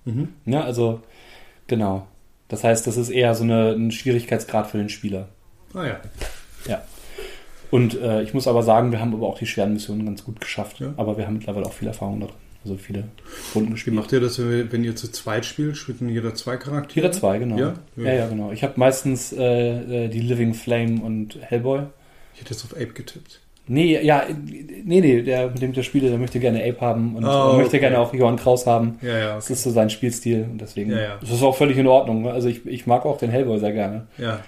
Mhm. 0.05 0.29
Ja, 0.47 0.63
also 0.63 1.01
genau. 1.67 2.07
Das 2.49 2.65
heißt, 2.65 2.87
das 2.87 2.97
ist 2.97 3.11
eher 3.11 3.35
so 3.35 3.45
eine, 3.45 3.71
ein 3.73 3.91
Schwierigkeitsgrad 3.91 4.69
für 4.69 4.79
den 4.79 4.89
Spieler. 4.89 5.29
Ah 5.75 5.87
ja. 5.87 6.01
Ja. 6.69 6.83
Und 7.71 8.01
äh, 8.01 8.23
ich 8.23 8.35
muss 8.35 8.49
aber 8.49 8.63
sagen, 8.63 8.91
wir 8.91 9.01
haben 9.01 9.15
aber 9.15 9.29
auch 9.29 9.39
die 9.39 9.47
schweren 9.47 9.73
Missionen 9.73 10.05
ganz 10.05 10.25
gut 10.25 10.41
geschafft. 10.41 10.81
Ja. 10.81 10.93
Aber 10.97 11.17
wir 11.17 11.27
haben 11.27 11.35
mittlerweile 11.35 11.67
auch 11.67 11.73
viel 11.73 11.89
Erfahrung 11.89 12.21
darin. 12.21 12.35
Also 12.63 12.77
viele 12.77 13.05
Runden 13.55 13.73
gespielt. 13.73 13.95
Wie 13.95 14.01
macht 14.01 14.13
ihr 14.13 14.21
das, 14.21 14.39
wenn 14.39 14.85
ihr 14.85 14.95
zu 14.95 15.11
zweit 15.11 15.47
spielt? 15.47 15.77
Spielt 15.77 16.01
jeder 16.03 16.35
zwei 16.35 16.57
Charaktere? 16.59 17.07
Jeder 17.07 17.13
zwei, 17.13 17.39
genau. 17.39 17.57
Ja, 17.57 17.75
ja, 17.97 18.05
ja, 18.05 18.15
ja 18.15 18.29
genau. 18.29 18.53
Ich 18.53 18.63
habe 18.63 18.75
meistens 18.77 19.33
äh, 19.33 20.05
äh, 20.05 20.09
die 20.09 20.21
Living 20.21 20.53
Flame 20.53 21.01
und 21.01 21.39
Hellboy. 21.41 21.85
Ich 22.35 22.41
hätte 22.41 22.51
jetzt 22.51 22.65
auf 22.65 22.75
Ape 22.75 22.93
getippt. 22.93 23.41
Nee, 23.67 24.03
ja, 24.03 24.25
nee, 24.85 25.01
nee, 25.01 25.23
der, 25.23 25.49
mit 25.49 25.63
dem 25.63 25.71
ich 25.71 25.77
das 25.77 25.87
spiele, 25.87 26.09
der 26.09 26.19
möchte 26.19 26.41
gerne 26.41 26.59
Ape 26.65 26.81
haben 26.81 27.15
und 27.15 27.25
oh, 27.25 27.55
möchte 27.57 27.79
gerne 27.79 28.01
auch 28.01 28.13
Johann 28.13 28.37
Kraus 28.37 28.67
haben. 28.67 28.99
Ja, 29.01 29.17
ja. 29.17 29.27
Okay. 29.27 29.35
Das 29.37 29.51
ist 29.51 29.63
so 29.63 29.71
sein 29.71 29.91
Spielstil 29.91 30.47
und 30.51 30.61
deswegen 30.61 30.91
ja, 30.91 31.01
ja. 31.01 31.19
das 31.21 31.31
ist 31.31 31.43
auch 31.43 31.57
völlig 31.57 31.79
in 31.79 31.87
Ordnung. 31.87 32.29
Also 32.29 32.49
ich, 32.49 32.67
ich 32.67 32.87
mag 32.87 33.07
auch 33.07 33.17
den 33.17 33.31
Hellboy 33.31 33.59
sehr 33.61 33.73
gerne. 33.73 34.09
Ja. 34.19 34.41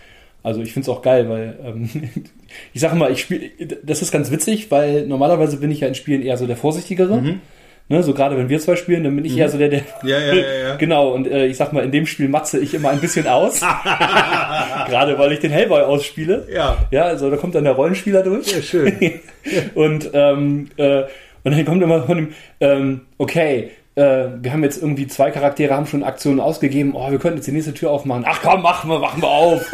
Also 0.43 0.61
ich 0.61 0.73
finde 0.73 0.91
es 0.91 0.97
auch 0.97 1.03
geil, 1.03 1.29
weil 1.29 1.57
ähm, 1.65 1.89
ich 2.75 2.81
sage 2.81 2.97
mal, 2.97 3.13
ich 3.13 3.21
spiele, 3.21 3.51
das 3.85 4.03
ist 4.03 4.11
ganz 4.11 4.31
witzig, 4.33 4.71
weil 4.71 5.07
normalerweise 5.07 5.59
bin 5.59 5.71
ich 5.71 5.81
ja 5.81 5.89
in 5.89 5.95
Spielen 5.95 6.23
eher 6.23 6.37
so 6.37 6.47
der 6.47 6.57
Vorsichtigere. 6.57 7.21
Mhm. 7.21 7.41
Ne, 7.89 8.03
so 8.03 8.15
gerade 8.15 8.39
wenn 8.39 8.49
wir 8.49 8.59
zwei 8.59 8.77
spielen, 8.77 9.05
dann 9.05 9.15
bin 9.17 9.25
ich 9.25 9.33
mhm. 9.33 9.39
eher 9.39 9.49
so 9.51 9.59
der, 9.59 9.69
der. 9.69 9.83
Ja, 10.03 10.19
ja, 10.19 10.33
ja, 10.33 10.69
ja. 10.69 10.75
genau, 10.79 11.11
und 11.11 11.27
äh, 11.27 11.47
ich 11.47 11.57
sag 11.57 11.73
mal, 11.73 11.85
in 11.85 11.91
dem 11.91 12.07
Spiel 12.07 12.29
matze 12.29 12.59
ich 12.59 12.73
immer 12.75 12.91
ein 12.91 13.01
bisschen 13.01 13.27
aus. 13.27 13.61
gerade 14.89 15.19
weil 15.19 15.33
ich 15.33 15.41
den 15.41 15.51
Hellboy 15.51 15.83
ausspiele. 15.83 16.47
Ja. 16.51 16.79
Ja, 16.91 17.03
also 17.05 17.31
da 17.31 17.37
kommt 17.37 17.55
dann 17.55 17.65
der 17.65 17.75
Rollenspieler 17.75 18.23
durch. 18.23 18.51
Ja, 18.51 18.63
schön. 18.63 19.21
und, 19.75 20.11
ähm, 20.15 20.71
äh, 20.77 21.03
und 21.45 21.57
dann 21.57 21.65
kommt 21.65 21.83
immer 21.83 22.05
von 22.05 22.17
dem, 22.17 22.35
ähm, 22.61 23.01
okay, 23.19 23.73
äh, 23.95 24.25
wir 24.41 24.53
haben 24.53 24.63
jetzt 24.63 24.81
irgendwie 24.81 25.07
zwei 25.07 25.31
Charaktere, 25.31 25.75
haben 25.75 25.87
schon 25.87 26.03
Aktionen 26.03 26.41
ausgegeben. 26.41 26.93
Oh, 26.95 27.11
wir 27.11 27.19
könnten 27.19 27.39
jetzt 27.39 27.47
die 27.47 27.53
nächste 27.53 27.75
Tür 27.75 27.91
aufmachen. 27.91 28.25
Ach 28.27 28.41
komm, 28.43 28.63
machen 28.63 28.89
wir, 28.89 29.01
machen 29.01 29.21
wir 29.21 29.29
auf. 29.29 29.71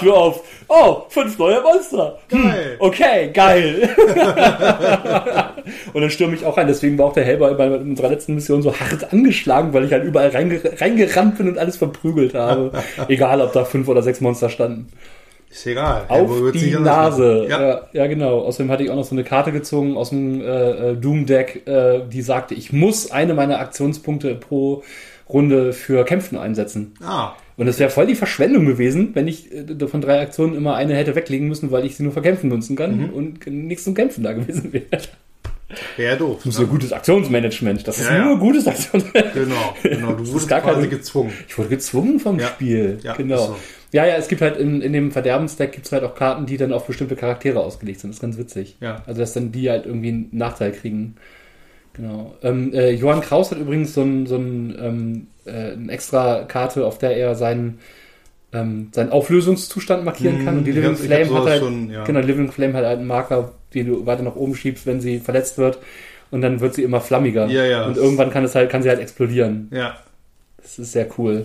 Tür 0.00 0.14
auf. 0.14 0.42
Oh, 0.68 1.02
fünf 1.10 1.38
neue 1.38 1.60
Monster. 1.60 2.18
Hm, 2.30 2.42
geil. 2.42 2.76
okay, 2.80 3.30
geil. 3.32 3.88
Und 5.92 6.00
dann 6.00 6.10
stürme 6.10 6.34
ich 6.34 6.44
auch 6.44 6.56
ein. 6.56 6.66
Deswegen 6.66 6.98
war 6.98 7.06
auch 7.06 7.12
der 7.12 7.24
Hellboy 7.24 7.54
bei 7.54 7.70
unserer 7.70 8.08
letzten 8.10 8.34
Mission 8.34 8.62
so 8.62 8.74
hart 8.78 9.12
angeschlagen, 9.12 9.72
weil 9.72 9.84
ich 9.84 9.92
halt 9.92 10.04
überall 10.04 10.28
reinge 10.28 10.60
reingerannt 10.80 11.38
bin 11.38 11.48
und 11.48 11.58
alles 11.58 11.76
verprügelt 11.76 12.34
habe. 12.34 12.72
Egal, 13.08 13.40
ob 13.40 13.52
da 13.52 13.64
fünf 13.64 13.88
oder 13.88 14.02
sechs 14.02 14.20
Monster 14.20 14.48
standen. 14.50 14.88
Ist 15.48 15.66
egal. 15.66 16.04
Auf 16.08 16.30
die 16.52 16.72
Nase. 16.72 17.46
Ja. 17.48 17.62
Ja. 17.68 17.80
ja, 17.92 18.06
genau. 18.08 18.40
Außerdem 18.40 18.70
hatte 18.70 18.82
ich 18.82 18.90
auch 18.90 18.96
noch 18.96 19.04
so 19.04 19.14
eine 19.14 19.24
Karte 19.24 19.52
gezogen 19.52 19.96
aus 19.96 20.10
dem 20.10 20.40
äh, 20.42 20.90
äh, 20.90 20.96
Doom-Deck, 20.96 21.66
äh, 21.66 22.00
die 22.12 22.20
sagte, 22.20 22.54
ich 22.54 22.72
muss 22.72 23.10
eine 23.10 23.32
meiner 23.32 23.60
Aktionspunkte 23.60 24.34
pro 24.34 24.82
Runde 25.28 25.72
für 25.72 26.04
Kämpfen 26.04 26.36
einsetzen. 26.36 26.94
Ah, 27.02 27.32
Und 27.56 27.68
es 27.68 27.78
wäre 27.78 27.90
voll 27.90 28.06
die 28.06 28.14
Verschwendung 28.16 28.66
gewesen, 28.66 29.10
wenn 29.14 29.28
ich 29.28 29.50
äh, 29.52 29.86
von 29.88 30.00
drei 30.00 30.20
Aktionen 30.20 30.54
immer 30.56 30.74
eine 30.74 30.94
hätte 30.94 31.14
weglegen 31.14 31.48
müssen, 31.48 31.70
weil 31.70 31.86
ich 31.86 31.96
sie 31.96 32.02
nur 32.02 32.12
für 32.12 32.22
Kämpfen 32.22 32.48
nutzen 32.48 32.76
kann 32.76 32.96
Mhm. 32.98 33.10
und 33.10 33.46
nichts 33.46 33.84
zum 33.84 33.94
Kämpfen 33.94 34.24
da 34.24 34.32
gewesen 34.34 34.72
wäre. 34.72 34.84
Das 35.68 35.78
wäre 35.96 36.16
doof. 36.16 36.46
ist 36.46 36.58
ja 36.58 36.64
gutes 36.64 36.92
Aktionsmanagement. 36.92 37.86
Das 37.88 37.98
ist 37.98 38.08
Ja, 38.08 38.18
ja. 38.18 38.24
nur 38.24 38.38
gutes 38.38 38.66
Aktionsmanagement. 38.68 39.34
Genau, 39.34 39.74
genau. 39.82 40.12
Du 40.12 40.26
wurdest 40.28 40.48
gar 40.48 40.60
quasi 40.60 40.76
keine- 40.82 40.88
gezwungen. 40.88 41.32
Ich 41.48 41.58
wurde 41.58 41.68
gezwungen 41.70 42.20
vom 42.20 42.38
Ja. 42.38 42.46
Spiel. 42.46 42.98
Ja, 43.02 43.14
genau. 43.14 43.36
so. 43.38 43.56
Ja, 43.92 44.04
ja, 44.06 44.14
es 44.16 44.28
gibt 44.28 44.42
halt 44.42 44.56
in, 44.58 44.80
in 44.82 44.92
dem 44.92 45.10
Verderbensdeck 45.10 45.72
gibt 45.72 45.86
es 45.86 45.92
halt 45.92 46.04
auch 46.04 46.14
Karten, 46.14 46.46
die 46.46 46.56
dann 46.56 46.72
auf 46.72 46.86
bestimmte 46.86 47.16
Charaktere 47.16 47.60
ausgelegt 47.60 48.00
sind. 48.00 48.10
Das 48.10 48.16
ist 48.16 48.20
ganz 48.22 48.36
witzig. 48.38 48.76
Ja. 48.80 49.02
Also, 49.06 49.20
dass 49.20 49.32
dann 49.32 49.52
die 49.52 49.70
halt 49.70 49.86
irgendwie 49.86 50.08
einen 50.08 50.28
Nachteil 50.32 50.72
kriegen. 50.72 51.16
Genau. 51.94 52.34
Ähm, 52.42 52.72
äh, 52.74 52.90
Johann 52.90 53.20
Kraus 53.22 53.50
hat 53.50 53.58
übrigens 53.58 53.94
so 53.94 54.02
ein, 54.02 54.26
so 54.26 54.36
ein, 54.36 54.76
ähm, 54.80 55.26
äh, 55.46 55.72
eine 55.72 55.90
extra 55.92 56.44
Karte, 56.44 56.84
auf 56.84 56.98
der 56.98 57.16
er 57.16 57.34
seinen, 57.34 57.78
ähm, 58.52 58.88
seinen 58.92 59.10
Auflösungszustand 59.10 60.04
markieren 60.04 60.44
kann. 60.44 60.58
Und 60.58 60.64
die 60.64 60.72
Living 60.72 60.94
Flame 60.96 61.34
hat 61.34 61.46
halt, 61.46 61.60
schon, 61.62 61.90
ja. 61.90 62.04
genau, 62.04 62.20
Living 62.20 62.52
Flame 62.52 62.74
hat 62.74 62.84
halt 62.84 62.98
einen 62.98 63.06
Marker, 63.08 63.52
den 63.74 63.86
du 63.86 64.06
weiter 64.06 64.22
nach 64.22 64.36
oben 64.36 64.54
schiebst, 64.54 64.86
wenn 64.86 65.00
sie 65.00 65.18
verletzt 65.20 65.58
wird. 65.58 65.78
Und 66.30 66.40
dann 66.42 66.60
wird 66.60 66.74
sie 66.74 66.82
immer 66.82 67.00
flammiger. 67.00 67.46
Ja, 67.46 67.64
ja. 67.64 67.86
Und 67.86 67.96
irgendwann 67.96 68.30
kann 68.30 68.44
es 68.44 68.54
halt, 68.54 68.70
kann 68.70 68.82
sie 68.82 68.88
halt 68.88 68.98
explodieren. 69.00 69.68
Ja, 69.72 69.96
Das 70.60 70.78
ist 70.78 70.92
sehr 70.92 71.08
cool. 71.18 71.44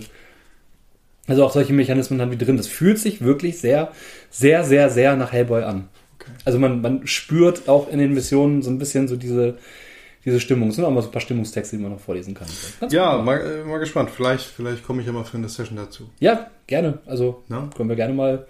Also 1.28 1.44
auch 1.44 1.52
solche 1.52 1.72
Mechanismen 1.72 2.20
haben 2.20 2.32
die 2.32 2.38
drin. 2.38 2.56
Das 2.56 2.66
fühlt 2.66 2.98
sich 2.98 3.22
wirklich 3.22 3.60
sehr, 3.60 3.92
sehr, 4.30 4.64
sehr, 4.64 4.90
sehr 4.90 5.14
nach 5.16 5.32
Hellboy 5.32 5.62
an. 5.62 5.88
Okay. 6.18 6.30
Also 6.44 6.58
man, 6.58 6.80
man 6.80 7.06
spürt 7.06 7.68
auch 7.68 7.88
in 7.88 7.98
den 7.98 8.12
Missionen 8.12 8.62
so 8.62 8.70
ein 8.70 8.78
bisschen 8.78 9.06
so 9.06 9.14
diese, 9.16 9.56
diese 10.24 10.40
Stimmung. 10.40 10.70
Es 10.70 10.76
sind 10.76 10.84
auch 10.84 10.90
mal 10.90 11.00
so 11.00 11.08
ein 11.08 11.12
paar 11.12 11.20
Stimmungstexte, 11.20 11.76
die 11.76 11.82
man 11.82 11.92
noch 11.92 12.00
vorlesen 12.00 12.34
kann. 12.34 12.48
Ganz 12.80 12.92
ja 12.92 13.18
mal, 13.18 13.40
äh, 13.40 13.64
mal 13.64 13.78
gespannt. 13.78 14.10
Vielleicht, 14.10 14.46
vielleicht 14.46 14.84
komme 14.84 15.00
ich 15.00 15.06
ja 15.06 15.12
mal 15.12 15.24
für 15.24 15.36
eine 15.36 15.48
Session 15.48 15.76
dazu. 15.76 16.10
ja, 16.18 16.50
gerne. 16.66 16.98
Also 17.06 17.44
Na? 17.48 17.70
können 17.76 17.88
wir 17.88 17.96
gerne 17.96 18.14
mal 18.14 18.46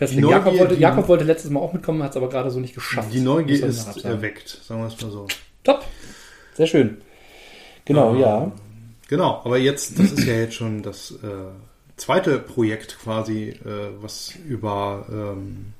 festlegen. 0.00 0.28
Jakob, 0.28 0.58
wollte, 0.58 0.74
Jakob 0.74 1.08
wollte 1.08 1.24
letztes 1.24 1.50
Mal 1.50 1.60
auch 1.60 1.72
mitkommen, 1.74 2.02
hat 2.02 2.10
es 2.12 2.16
aber 2.16 2.28
gerade 2.30 2.50
so 2.50 2.58
nicht 2.58 2.74
geschafft. 2.74 3.12
Die 3.12 3.20
Neugier 3.20 3.64
ist 3.66 4.02
erweckt, 4.04 4.48
sagen 4.48 4.80
wir 4.80 4.88
es 4.88 5.00
mal 5.00 5.10
so. 5.10 5.26
Top. 5.62 5.84
Sehr 6.54 6.66
schön. 6.66 6.96
Genau, 7.84 8.14
Ähm, 8.14 8.20
ja. 8.20 8.52
Genau, 9.08 9.40
aber 9.44 9.58
jetzt, 9.58 9.98
das 9.98 10.12
ist 10.12 10.24
ja 10.26 10.34
jetzt 10.34 10.54
schon 10.54 10.82
das 10.82 11.10
äh, 11.22 11.26
zweite 11.96 12.38
Projekt 12.38 12.98
quasi, 13.02 13.48
äh, 13.50 13.88
was 14.00 14.32
über 14.48 15.04
ähm, 15.10 15.74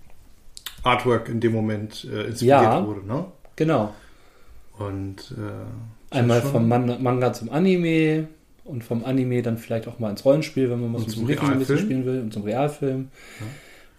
Artwork 0.82 1.28
in 1.28 1.40
dem 1.40 1.52
Moment 1.52 2.04
äh, 2.12 2.24
inspiriert 2.24 2.62
Ja. 2.62 2.86
wurde, 2.86 3.06
ne? 3.06 3.24
Genau. 3.56 3.94
Und 4.78 5.34
äh, 5.38 6.14
Einmal 6.14 6.42
vom 6.42 6.66
Man 6.68 7.02
Manga 7.02 7.32
zum 7.32 7.50
Anime 7.50 8.26
und 8.64 8.82
vom 8.84 9.04
Anime 9.04 9.42
dann 9.42 9.58
vielleicht 9.58 9.86
auch 9.88 9.98
mal 9.98 10.10
ins 10.10 10.24
Rollenspiel, 10.24 10.68
wenn 10.70 10.80
man 10.80 10.92
mal 10.92 10.98
so 10.98 11.04
ein 11.20 11.26
bisschen 11.26 11.26
Realfilm. 11.48 11.78
spielen 11.78 12.04
will 12.06 12.20
und 12.20 12.32
zum 12.32 12.42
Realfilm. 12.42 13.08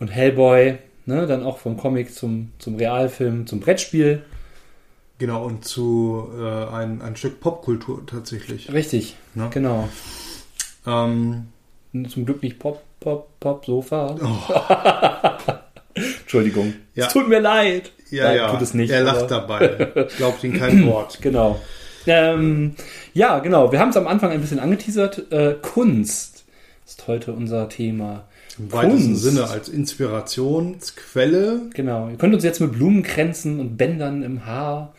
Und 0.02 0.08
Hellboy, 0.08 0.80
ne, 1.06 1.28
dann 1.28 1.44
auch 1.44 1.60
vom 1.60 1.78
Comic 1.78 2.12
zum, 2.14 2.52
zum 2.58 2.76
Realfilm, 2.76 3.46
zum 3.46 3.60
Brettspiel. 3.60 4.24
Genau, 5.20 5.46
und 5.46 5.64
zu 5.64 6.28
äh, 6.40 6.66
ein, 6.74 7.04
ein 7.04 7.16
Stück 7.16 7.40
Popkultur 7.40 8.04
tatsächlich. 8.08 8.74
Richtig, 8.74 9.16
Ne? 9.36 9.50
genau. 9.54 9.88
Ähm, 10.88 11.46
Zum 12.10 12.26
Glück 12.26 12.42
nicht 12.42 12.58
Pop, 12.58 12.82
Pop, 13.00 13.40
Pop, 13.40 13.64
Sofa. 13.64 14.16
oh, 14.20 15.52
Entschuldigung. 16.22 16.74
Ja. 16.96 17.06
Es 17.06 17.14
tut 17.14 17.28
mir 17.30 17.40
leid. 17.40 17.92
ja, 18.10 18.24
Nein, 18.24 18.38
ja, 18.38 18.50
tut 18.50 18.62
es 18.64 18.74
nicht, 18.74 18.90
er 18.90 19.04
lacht 19.04 19.30
dabei. 19.30 20.08
Glaubt 20.18 20.44
ihm 20.44 20.58
kein 20.58 20.88
Wort. 20.88 21.22
Genau. 21.22 21.62
Ähm, 22.08 22.74
ja, 23.14 23.38
genau. 23.38 23.72
Wir 23.72 23.80
haben 23.80 23.90
es 23.90 23.98
am 23.98 24.08
Anfang 24.08 24.32
ein 24.32 24.42
bisschen 24.42 24.58
angeteasert. 24.60 25.32
Äh, 25.32 25.58
Kunst 25.62 26.46
ist 26.88 27.06
heute 27.08 27.34
unser 27.34 27.70
Thema. 27.70 28.24
Im 28.62 28.72
weitesten 28.72 29.06
Kunst. 29.08 29.24
Sinne 29.24 29.50
als 29.50 29.70
Inspirationsquelle. 29.70 31.62
Genau. 31.74 32.10
Ihr 32.10 32.18
könnt 32.18 32.34
uns 32.34 32.44
jetzt 32.44 32.60
mit 32.60 32.72
Blumenkränzen 32.74 33.60
und 33.60 33.78
Bändern 33.78 34.24
im 34.24 34.46
Haar 34.46 34.94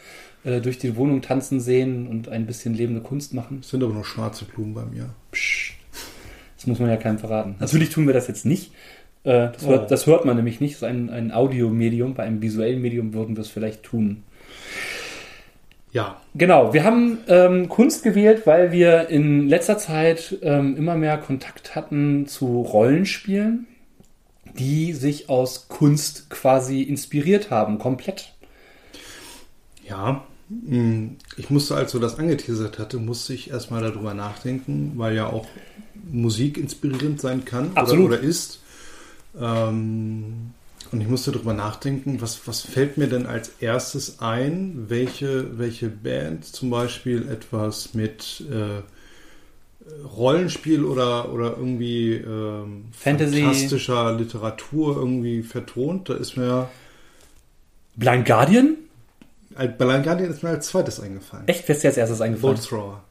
äh, 0.45 0.61
durch 0.61 0.79
die 0.79 0.97
Wohnung 0.97 1.23
tanzen 1.23 1.61
sehen 1.61 2.07
und 2.07 2.29
ein 2.29 2.47
bisschen 2.47 2.75
lebende 2.75 3.01
Kunst 3.01 3.35
machen. 3.35 3.59
Es 3.63 3.71
sind 3.71 3.83
aber 3.83 3.93
nur 3.95 4.05
schwarze 4.05 4.45
Blumen 4.45 4.75
bei 4.75 4.85
mir. 4.85 5.11
Psst. 5.31 5.73
Das 6.57 6.67
muss 6.67 6.79
man 6.79 6.91
ja 6.91 6.97
keinem 6.97 7.19
verraten. 7.19 7.57
Natürlich 7.59 7.91
tun 7.91 8.07
wir 8.07 8.15
das 8.15 8.29
jetzt 8.29 8.47
nicht. 8.47 8.73
Äh, 9.25 9.51
das, 9.53 9.65
Oh. 9.65 9.69
hört, 9.71 9.91
das 9.91 10.07
hört 10.07 10.25
man 10.25 10.37
nämlich 10.37 10.61
nicht. 10.61 10.75
Das 10.75 10.83
ist 10.83 10.89
ein, 10.89 11.11
ein 11.11 11.33
Audiomedium. 11.33 12.15
Bei 12.15 12.23
einem 12.25 12.41
visuellen 12.43 12.81
Medium 12.81 13.15
würden 13.15 13.37
wir 13.37 13.41
es 13.43 13.49
vielleicht 13.49 13.83
tun. 13.83 14.23
Ja, 15.93 16.23
Genau, 16.35 16.73
wir 16.73 16.85
haben 16.85 17.19
ähm, 17.29 17.69
Kunst 17.69 18.03
gewählt, 18.03 18.47
weil 18.47 18.73
wir 18.73 19.09
in 19.09 19.49
letzter 19.49 19.77
Zeit 19.77 20.39
ähm, 20.41 20.77
immer 20.79 20.95
mehr 20.95 21.19
Kontakt 21.19 21.75
hatten 21.75 22.27
zu 22.27 22.63
Rollenspielen, 22.63 23.67
die 24.59 24.95
sich 24.95 25.29
aus 25.29 25.69
Kunst 25.69 26.31
quasi 26.31 26.81
inspiriert 26.81 27.51
haben, 27.51 27.79
komplett. 27.79 28.33
Ja, 29.87 30.25
mh, 30.49 31.17
ich 31.37 31.51
musste, 31.51 31.75
als 31.75 31.93
du 31.93 31.99
das 31.99 32.19
angeteasert 32.19 32.79
hatte, 32.79 32.97
musste 32.97 33.35
ich 33.35 33.51
erstmal 33.51 33.83
darüber 33.83 34.15
nachdenken, 34.15 34.93
weil 34.97 35.15
ja 35.15 35.27
auch 35.27 35.47
Musik 36.11 36.57
inspirierend 36.57 37.21
sein 37.21 37.45
kann 37.45 37.73
Absolut. 37.75 38.07
Oder, 38.07 38.19
oder 38.19 38.27
ist. 38.27 38.63
Ähm, 39.39 40.53
und 40.93 41.01
ich 41.01 41.09
musste 41.09 41.33
darüber 41.33 41.55
nachdenken, 41.55 42.21
was, 42.21 42.47
was 42.47 42.61
fällt 42.61 42.99
mir 42.99 43.09
denn 43.09 43.27
als 43.27 43.53
erstes 43.61 44.21
ein, 44.21 44.87
welche, 44.89 45.59
welche 45.59 45.89
Band 45.89 46.45
zum 46.45 46.69
Beispiel 46.69 47.29
etwas 47.31 47.95
mit 47.95 48.45
äh, 48.51 48.83
Rollenspiel 50.07 50.85
oder, 50.85 51.33
oder 51.33 51.57
irgendwie 51.57 52.15
ähm, 52.15 52.85
Fantasy. 52.93 53.41
fantastischer 53.41 54.13
Literatur 54.13 54.97
irgendwie 54.97 55.43
vertont. 55.43 56.11
Da 56.11 56.15
ist 56.15 56.37
mir 56.37 56.69
Blind 57.97 58.27
Guardian? 58.27 58.77
Als 59.55 59.77
Blind 59.79 60.05
Guardian 60.05 60.31
ist 60.31 60.43
mir 60.43 60.51
als 60.51 60.69
zweites 60.69 61.01
eingefallen. 61.01 61.49
Echt, 61.49 61.67
wer 61.69 61.75
ist 61.75 61.83
dir 61.83 61.89
als 61.89 61.97
erstes 61.97 62.21
eingefallen? 62.21 62.57
Boat 62.57 62.69
Thrower. 62.69 63.05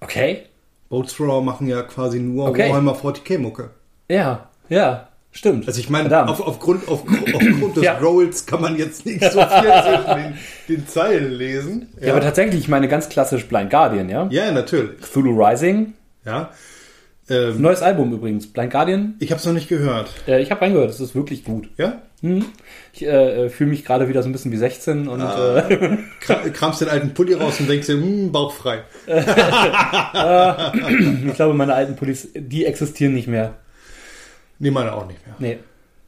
Okay. 0.00 0.42
Boat 0.90 1.08
Thrower 1.14 1.42
machen 1.42 1.66
ja 1.66 1.82
quasi 1.82 2.20
nur 2.20 2.48
Okay. 2.48 2.68
Warhammer 2.68 2.94
40k 2.94 3.38
Mucke. 3.38 3.70
Ja, 4.08 4.50
ja, 4.68 5.08
stimmt. 5.32 5.66
Also 5.66 5.80
ich 5.80 5.90
meine, 5.90 6.28
auf, 6.28 6.40
aufgrund, 6.40 6.86
auf, 6.88 7.02
aufgrund 7.34 7.76
des 7.76 7.82
Ja. 7.84 7.98
Rolls 7.98 8.46
kann 8.46 8.60
man 8.60 8.76
jetzt 8.76 9.04
nicht 9.04 9.20
so 9.24 9.40
viel 9.40 9.72
zwischen 9.82 10.16
den, 10.16 10.34
den 10.68 10.86
Zeilen 10.86 11.32
lesen. 11.32 11.88
ja. 12.00 12.12
aber 12.12 12.20
tatsächlich, 12.20 12.60
ich 12.60 12.68
meine 12.68 12.86
ganz 12.88 13.08
klassisch 13.08 13.46
Blind 13.46 13.70
Guardian, 13.70 14.08
ja? 14.08 14.28
ja, 14.30 14.50
natürlich. 14.52 15.00
Cthulhu 15.00 15.42
Rising. 15.42 15.94
Ja. 16.24 16.50
Ähm, 17.30 17.60
Neues 17.62 17.82
Album 17.82 18.12
übrigens. 18.12 18.52
Blind 18.52 18.72
Guardian. 18.72 19.14
ich 19.20 19.30
habe 19.30 19.38
es 19.40 19.46
noch 19.46 19.52
nicht 19.52 19.68
gehört. 19.68 20.10
Äh, 20.28 20.42
ich 20.42 20.50
habe 20.50 20.60
reingehört, 20.60 20.90
es 20.90 21.00
ist 21.00 21.14
wirklich 21.14 21.44
gut. 21.44 21.68
Ja? 21.78 22.02
Hm. 22.20 22.44
Ich 22.92 23.04
äh, 23.06 23.48
fühle 23.48 23.70
mich 23.70 23.84
gerade 23.84 24.08
wieder 24.08 24.22
so 24.22 24.28
ein 24.28 24.32
bisschen 24.32 24.52
wie 24.52 24.56
16 24.56 25.08
und 25.08 25.20
Ah. 25.20 25.58
äh, 25.68 25.98
Kra- 26.24 26.50
Kramst 26.50 26.80
den 26.80 26.88
alten 26.88 27.14
Pulli 27.14 27.34
raus 27.34 27.58
und 27.60 27.68
denkst 27.68 27.86
dir, 27.86 27.94
hm, 27.94 28.32
bauchfrei. 28.32 28.82
ich 31.26 31.34
glaube, 31.34 31.54
meine 31.54 31.74
alten 31.74 31.96
Pullis, 31.96 32.28
die 32.34 32.64
existieren 32.66 33.14
nicht 33.14 33.28
mehr. 33.28 33.54
Nee, 34.62 34.70
meine 34.70 34.92
auch 34.92 35.06
nicht 35.08 35.18
mehr. 35.26 35.34
Nee. 35.40 35.58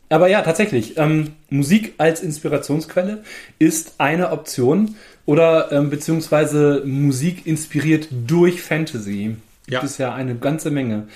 Aber 0.09 0.29
ja, 0.29 0.43
tatsächlich, 0.43 0.97
ähm, 0.97 1.33
Musik 1.51 1.95
als 1.99 2.21
Inspirationsquelle 2.23 3.25
ist 3.59 3.95
eine 3.99 4.31
Option 4.31 4.95
oder 5.27 5.73
ähm, 5.73 5.91
beziehungsweise 5.91 6.83
Musik 6.87 7.47
inspiriert 7.49 8.07
durch 8.27 8.63
Fantasy. 8.63 9.37
Ja. 9.67 9.81
Gibt 9.81 9.91
es 9.91 9.99
ja 9.99 10.15
eine 10.15 10.37
ganze 10.37 10.71
Menge. 10.71 11.09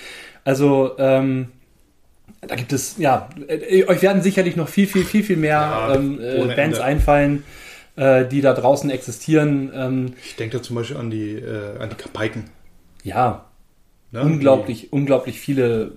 Also, 0.45 0.97
ähm, 0.99 1.49
da 2.41 2.57
gibt 2.57 2.73
es, 2.73 2.97
ja, 2.99 3.29
äh, 3.47 3.85
euch 3.87 4.03
werden 4.03 4.21
sicherlich 4.23 4.57
noch 4.57 4.69
viel, 4.69 4.89
viel, 4.89 5.05
viel, 5.05 5.23
viel 5.23 5.37
mehr 5.37 5.61
Ja, 5.61 5.95
ähm, 5.95 6.19
äh, 6.21 6.39
Bands 6.57 6.79
Ende. 6.79 6.85
einfallen, 6.85 7.45
äh, 7.95 8.25
die 8.27 8.41
da 8.41 8.53
draußen 8.53 8.91
existieren. 8.91 9.71
Ähm, 9.75 10.15
Ich 10.25 10.35
denke 10.35 10.57
da 10.57 10.63
zum 10.63 10.75
Beispiel 10.75 10.97
an 10.97 11.11
die, 11.11 11.35
äh, 11.37 11.79
an 11.79 11.89
die 11.91 11.97
Kapaiken. 11.97 12.45
ja, 13.05 13.45
Ne? 14.11 14.23
unglaublich, 14.23 14.91
unglaublich 14.91 15.39
viele 15.39 15.93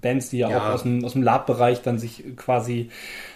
Bands, 0.00 0.30
die 0.30 0.38
ja, 0.38 0.50
Ja. 0.50 0.58
auch 0.70 0.74
aus 0.74 0.82
dem, 0.82 1.04
aus 1.04 1.12
dem 1.12 1.22
Lab-Bereich 1.22 1.82
dann 1.82 1.98
sich 1.98 2.24
quasi, 2.36 2.90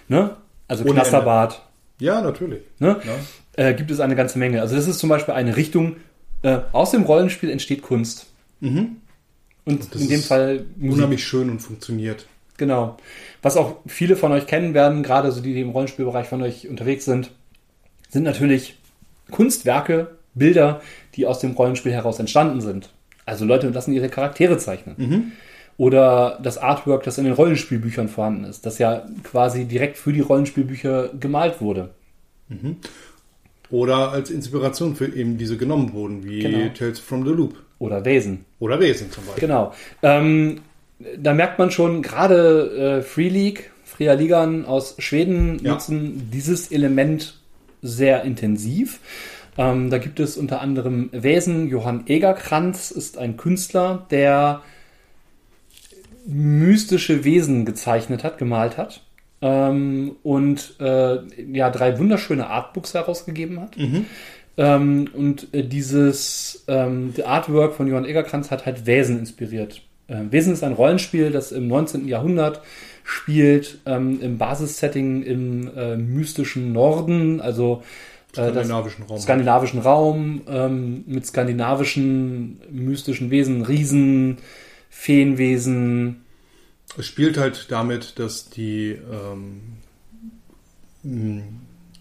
ne? 0.09 0.37
Also 0.69 0.85
Ohne 0.85 0.95
Knasterbad, 0.95 1.63
Die, 2.01 2.05
ja, 2.05 2.21
natürlich. 2.21 2.63
ne? 2.79 3.01
Ja. 3.57 3.65
Äh, 3.65 3.75
gibt 3.75 3.91
es 3.91 4.01
eine 4.01 4.15
ganze 4.17 4.39
Menge. 4.39 4.61
Also 4.61 4.77
das 4.77 4.87
ist 4.87 4.99
zum 5.01 5.09
Beispiel 5.09 5.35
eine 5.35 5.57
Richtung, 5.57 5.97
äh, 6.43 6.59
aus 6.73 6.93
dem 6.93 7.03
Rollenspiel 7.03 7.51
entsteht 7.51 7.83
Kunst. 7.83 8.27
Mhm. 8.61 8.97
Und 9.65 9.95
Das 9.95 10.01
in 10.01 10.09
dem 10.09 10.23
Fall 10.23 10.65
Musik. 10.77 10.97
Unheimlich 10.99 11.25
schön 11.27 11.51
und 11.51 11.61
funktioniert. 11.61 12.27
Genau. 12.57 12.97
Was 13.43 13.57
auch 13.57 13.77
viele 13.87 14.17
von 14.17 14.33
euch 14.33 14.47
kennen 14.47 14.75
werden, 14.75 15.03
gerade 15.03 15.33
so 15.33 15.41
die, 15.41 15.55
die 15.55 15.61
im 15.61 15.71
Rollenspielbereich 15.71 16.27
von 16.29 16.43
euch 16.43 16.69
unterwegs 16.69 17.05
sind, 17.05 17.31
sind 18.09 18.23
natürlich 18.23 18.79
Kunstwerke, 19.31 20.17
Bilder, 20.35 20.81
die 21.15 21.27
aus 21.27 21.41
dem 21.41 21.53
Rollenspiel 21.53 21.93
heraus 21.93 22.19
entstanden 22.19 22.61
sind. 22.61 22.91
Also 23.27 23.45
Leute 23.45 23.69
lassen 23.69 23.93
ihre 23.93 24.09
Charaktere 24.09 24.59
zeichnen. 24.59 25.33
Oder 25.81 26.38
das 26.43 26.59
Artwork, 26.59 27.05
das 27.05 27.16
in 27.16 27.25
den 27.25 27.33
Rollenspielbüchern 27.33 28.09
vorhanden 28.11 28.45
ist, 28.45 28.66
das 28.66 28.77
ja 28.77 29.07
quasi 29.25 29.64
direkt 29.64 29.97
für 29.97 30.12
die 30.12 30.21
Rollenspielbücher 30.21 31.09
gemalt 31.19 31.62
wurde. 31.62 31.88
Oder 33.71 34.12
als 34.12 34.31
Inspiration 34.31 34.95
für 34.95 35.07
eben 35.16 35.38
diese 35.38 35.57
genommen 35.57 35.95
wurden, 35.95 36.23
wie 36.23 36.40
Genau. 36.40 36.69
Tales 36.77 36.99
from 36.99 37.25
the 37.25 37.31
Loop. 37.33 37.55
Oder 37.79 38.05
Wesen. 38.05 38.45
Oder 38.59 38.79
Wesen 38.79 39.11
zum 39.11 39.25
Beispiel. 39.25 39.40
Genau. 39.49 39.73
Ähm, 40.03 40.61
da 41.16 41.33
merkt 41.33 41.59
man 41.59 41.71
schon, 41.71 42.03
gerade 42.03 42.99
äh, 42.99 43.03
Free 43.03 43.31
League, 43.31 43.71
Fria 43.87 44.12
Ligan 44.12 44.66
aus 44.66 44.97
Schweden 44.99 45.61
Ja. 45.64 45.73
nutzen 45.73 46.29
dieses 46.31 46.71
Element 46.71 47.38
sehr 47.81 48.25
intensiv. 48.25 49.01
Ähm, 49.57 49.88
da 49.88 49.97
gibt 49.97 50.21
es 50.21 50.37
unter 50.37 50.61
anderem 50.61 51.09
Wesen. 51.12 51.71
Johann 51.71 52.05
Egerkranz 52.07 52.90
ist 52.90 53.16
ein 53.16 53.38
Künstler, 53.38 54.07
der 54.11 54.61
mystische 56.26 57.24
Wesen 57.24 57.64
gezeichnet 57.64 58.24
hat, 58.24 58.38
gemalt 58.38 58.76
hat. 58.76 59.02
Ähm, 59.42 60.16
und 60.22 60.74
äh, 60.80 61.18
ja, 61.52 61.70
drei 61.70 61.98
wunderschöne 61.98 62.46
Artbooks 62.46 62.94
herausgegeben 62.94 63.61
hat. 63.61 63.76
Ähm, 64.56 65.09
und 65.14 65.54
äh, 65.54 65.64
dieses 65.64 66.64
ähm, 66.68 67.14
Artwork 67.24 67.74
von 67.74 67.87
Johann 67.87 68.04
Egerkranz 68.04 68.50
hat 68.50 68.66
halt 68.66 68.85
Wesen 68.87 69.18
inspiriert. 69.18 69.83
Ähm, 70.09 70.30
Wesen 70.33 70.52
ist 70.52 70.62
ein 70.62 70.72
Rollenspiel, 70.72 71.30
das 71.30 71.52
im 71.52 71.68
19. 71.68 72.06
Jahrhundert 72.06 72.61
spielt, 73.02 73.78
ähm, 73.87 74.20
im 74.20 74.37
Basissetting 74.37 75.22
im 75.22 75.70
äh, 75.74 75.96
mystischen 75.96 76.72
Norden, 76.72 77.40
also 77.40 77.83
äh, 78.37 78.50
Skandinavischen 78.50 79.04
Raum. 79.04 79.18
skandinavischen 79.18 79.80
Raum 79.80 80.42
ähm, 80.48 81.04
mit 81.06 81.26
skandinavischen 81.26 82.61
mystischen 82.70 83.30
Wesen, 83.30 83.62
Riesen, 83.62 84.38
Feenwesen. 84.90 86.24
Es 86.98 87.07
spielt 87.07 87.38
halt 87.38 87.66
damit, 87.70 88.18
dass 88.18 88.50
die 88.50 88.90
ähm, 89.11 89.61
mh, 91.03 91.42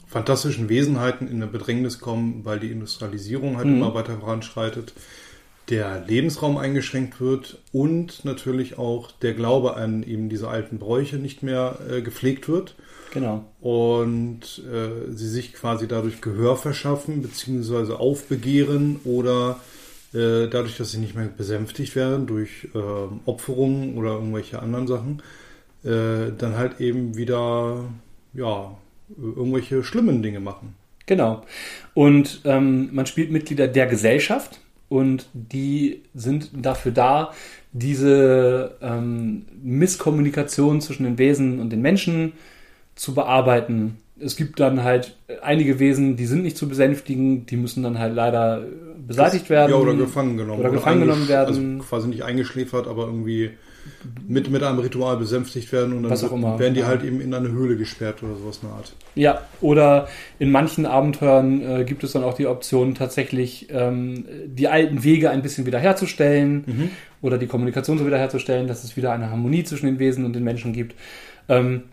fantastischen 0.07 0.67
Wesenheiten 0.69 1.27
in 1.27 1.35
eine 1.35 1.47
Bedrängnis 1.47 1.99
kommen, 1.99 2.43
weil 2.43 2.59
die 2.59 2.71
Industrialisierung 2.71 3.57
halt 3.57 3.67
Mhm. 3.67 3.75
immer 3.77 3.93
weiter 3.93 4.17
voranschreitet, 4.19 4.93
der 5.69 6.03
Lebensraum 6.07 6.57
eingeschränkt 6.57 7.21
wird 7.21 7.59
und 7.71 8.25
natürlich 8.25 8.79
auch 8.79 9.11
der 9.11 9.35
Glaube 9.35 9.75
an 9.77 10.01
eben 10.01 10.27
diese 10.27 10.47
alten 10.47 10.79
Bräuche 10.79 11.17
nicht 11.17 11.43
mehr 11.43 11.77
äh, 11.87 12.01
gepflegt 12.01 12.49
wird 12.49 12.75
Genau. 13.13 13.45
und 13.61 14.41
äh, 14.71 15.11
sie 15.15 15.29
sich 15.29 15.53
quasi 15.53 15.87
dadurch 15.87 16.21
Gehör 16.21 16.57
verschaffen 16.57 17.21
beziehungsweise 17.21 17.99
aufbegehren 17.99 18.99
oder 19.03 19.59
äh, 20.13 20.47
dadurch, 20.47 20.77
dass 20.77 20.91
sie 20.91 20.99
nicht 20.99 21.15
mehr 21.15 21.27
besänftigt 21.27 21.95
werden 21.95 22.27
durch 22.27 22.67
ähm, 22.73 23.19
Opferungen 23.25 23.97
oder 23.97 24.13
irgendwelche 24.13 24.59
anderen 24.61 24.87
Sachen, 24.87 25.21
äh, 25.83 26.31
dann 26.37 26.57
halt 26.57 26.79
eben 26.79 27.15
wieder 27.15 27.85
ja 28.33 28.75
irgendwelche 29.17 29.83
schlimmen 29.83 30.21
Dinge 30.21 30.39
machen. 30.39 30.75
Genau. 31.05 31.43
Und 31.93 32.41
ähm, 32.45 32.89
man 32.93 33.05
spielt 33.05 33.31
Mitglieder 33.31 33.67
der 33.67 33.87
Gesellschaft 33.87 34.59
und 34.89 35.27
die 35.33 36.03
sind 36.13 36.51
dafür 36.53 36.91
da, 36.91 37.31
diese 37.71 38.77
ähm, 38.81 39.45
Misskommunikation 39.61 40.81
zwischen 40.81 41.03
den 41.03 41.17
Wesen 41.17 41.59
und 41.59 41.71
den 41.71 41.81
Menschen 41.81 42.33
zu 42.95 43.13
bearbeiten. 43.13 43.97
Es 44.21 44.35
gibt 44.35 44.59
dann 44.59 44.83
halt 44.83 45.15
einige 45.41 45.79
Wesen, 45.79 46.15
die 46.15 46.25
sind 46.25 46.43
nicht 46.43 46.57
zu 46.57 46.67
besänftigen, 46.67 47.45
die 47.45 47.57
müssen 47.57 47.83
dann 47.83 47.99
halt 47.99 48.13
leider 48.13 48.63
beseitigt 49.07 49.49
werden. 49.49 49.71
Ja, 49.71 49.77
oder 49.77 49.93
gefangen 49.93 50.37
genommen. 50.37 50.59
Oder 50.59 50.71
gefangen 50.71 51.01
genommen 51.01 51.27
werden. 51.27 51.79
Also 51.79 51.87
quasi 51.87 52.07
nicht 52.07 52.23
eingeschläfert, 52.23 52.87
aber 52.87 53.05
irgendwie 53.05 53.51
mit, 54.27 54.49
mit 54.49 54.63
einem 54.63 54.79
Ritual 54.79 55.17
besänftigt 55.17 55.71
werden 55.71 55.93
und 55.95 56.03
dann 56.03 56.11
Was 56.11 56.23
auch 56.23 56.31
immer, 56.31 56.59
werden 56.59 56.73
die 56.73 56.83
halt 56.83 57.03
eben 57.03 57.21
in 57.21 57.33
eine 57.33 57.49
Höhle 57.49 57.75
gesperrt 57.75 58.21
oder 58.23 58.35
sowas 58.35 58.59
in 58.61 58.69
der 58.69 58.77
Art. 58.77 58.93
Ja, 59.15 59.41
oder 59.61 60.07
in 60.37 60.51
manchen 60.51 60.85
Abenteuern 60.85 61.61
äh, 61.61 61.83
gibt 61.85 62.03
es 62.03 62.11
dann 62.11 62.23
auch 62.23 62.33
die 62.33 62.47
Option, 62.47 62.95
tatsächlich 62.95 63.67
ähm, 63.71 64.25
die 64.45 64.67
alten 64.67 65.03
Wege 65.03 65.29
ein 65.29 65.41
bisschen 65.41 65.65
wiederherzustellen 65.65 66.91
oder 67.21 67.37
die 67.37 67.47
Kommunikation 67.47 67.97
so 67.97 68.05
wiederherzustellen, 68.05 68.67
dass 68.67 68.83
es 68.83 68.95
wieder 68.95 69.11
eine 69.11 69.29
Harmonie 69.29 69.63
zwischen 69.63 69.87
den 69.87 69.99
Wesen 69.99 70.25
und 70.25 70.33
den 70.33 70.43
Menschen 70.43 70.73
gibt. 70.73 70.95
Ähm, 71.47 71.83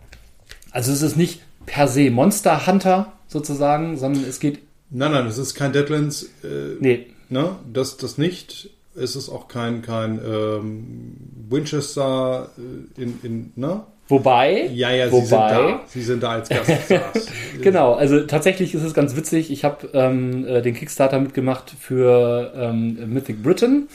also 0.71 0.91
es 0.91 1.01
ist 1.01 1.17
nicht 1.17 1.41
per 1.67 1.87
se 1.87 2.09
Monster 2.09 2.65
Hunter 2.65 3.13
sozusagen, 3.27 3.97
sondern 3.97 4.23
es 4.23 4.39
geht. 4.39 4.59
Nein, 4.89 5.11
nein, 5.11 5.27
es 5.27 5.37
ist 5.37 5.53
kein 5.53 5.71
Deadlands. 5.73 6.23
Äh, 6.43 6.77
Nee, 6.79 7.07
Ne? 7.29 7.57
Das, 7.71 7.97
das 7.97 8.17
nicht. 8.17 8.69
Es 8.95 9.15
ist 9.15 9.29
auch 9.29 9.47
kein, 9.47 9.81
kein 9.81 10.19
ähm, 10.25 11.17
Winchester 11.49 12.49
äh, 12.57 13.01
in, 13.01 13.19
in, 13.21 13.51
ne? 13.55 13.83
Wobei. 14.07 14.69
Ja, 14.73 14.91
ja, 14.91 15.11
wobei, 15.11 15.21
sie 15.21 15.27
sind 15.27 15.39
da. 15.39 15.79
Sie 15.87 16.01
sind 16.01 16.23
da 16.23 16.31
als 16.31 16.49
Gaststars. 16.49 17.27
Genau, 17.61 17.93
also 17.93 18.21
tatsächlich 18.21 18.75
ist 18.75 18.83
es 18.83 18.93
ganz 18.93 19.15
witzig. 19.15 19.51
Ich 19.51 19.63
habe 19.63 19.89
ähm, 19.93 20.45
äh, 20.47 20.61
den 20.61 20.75
Kickstarter 20.75 21.19
mitgemacht 21.19 21.73
für 21.79 22.53
ähm, 22.55 22.97
Mythic 23.11 23.41
Britain 23.41 23.87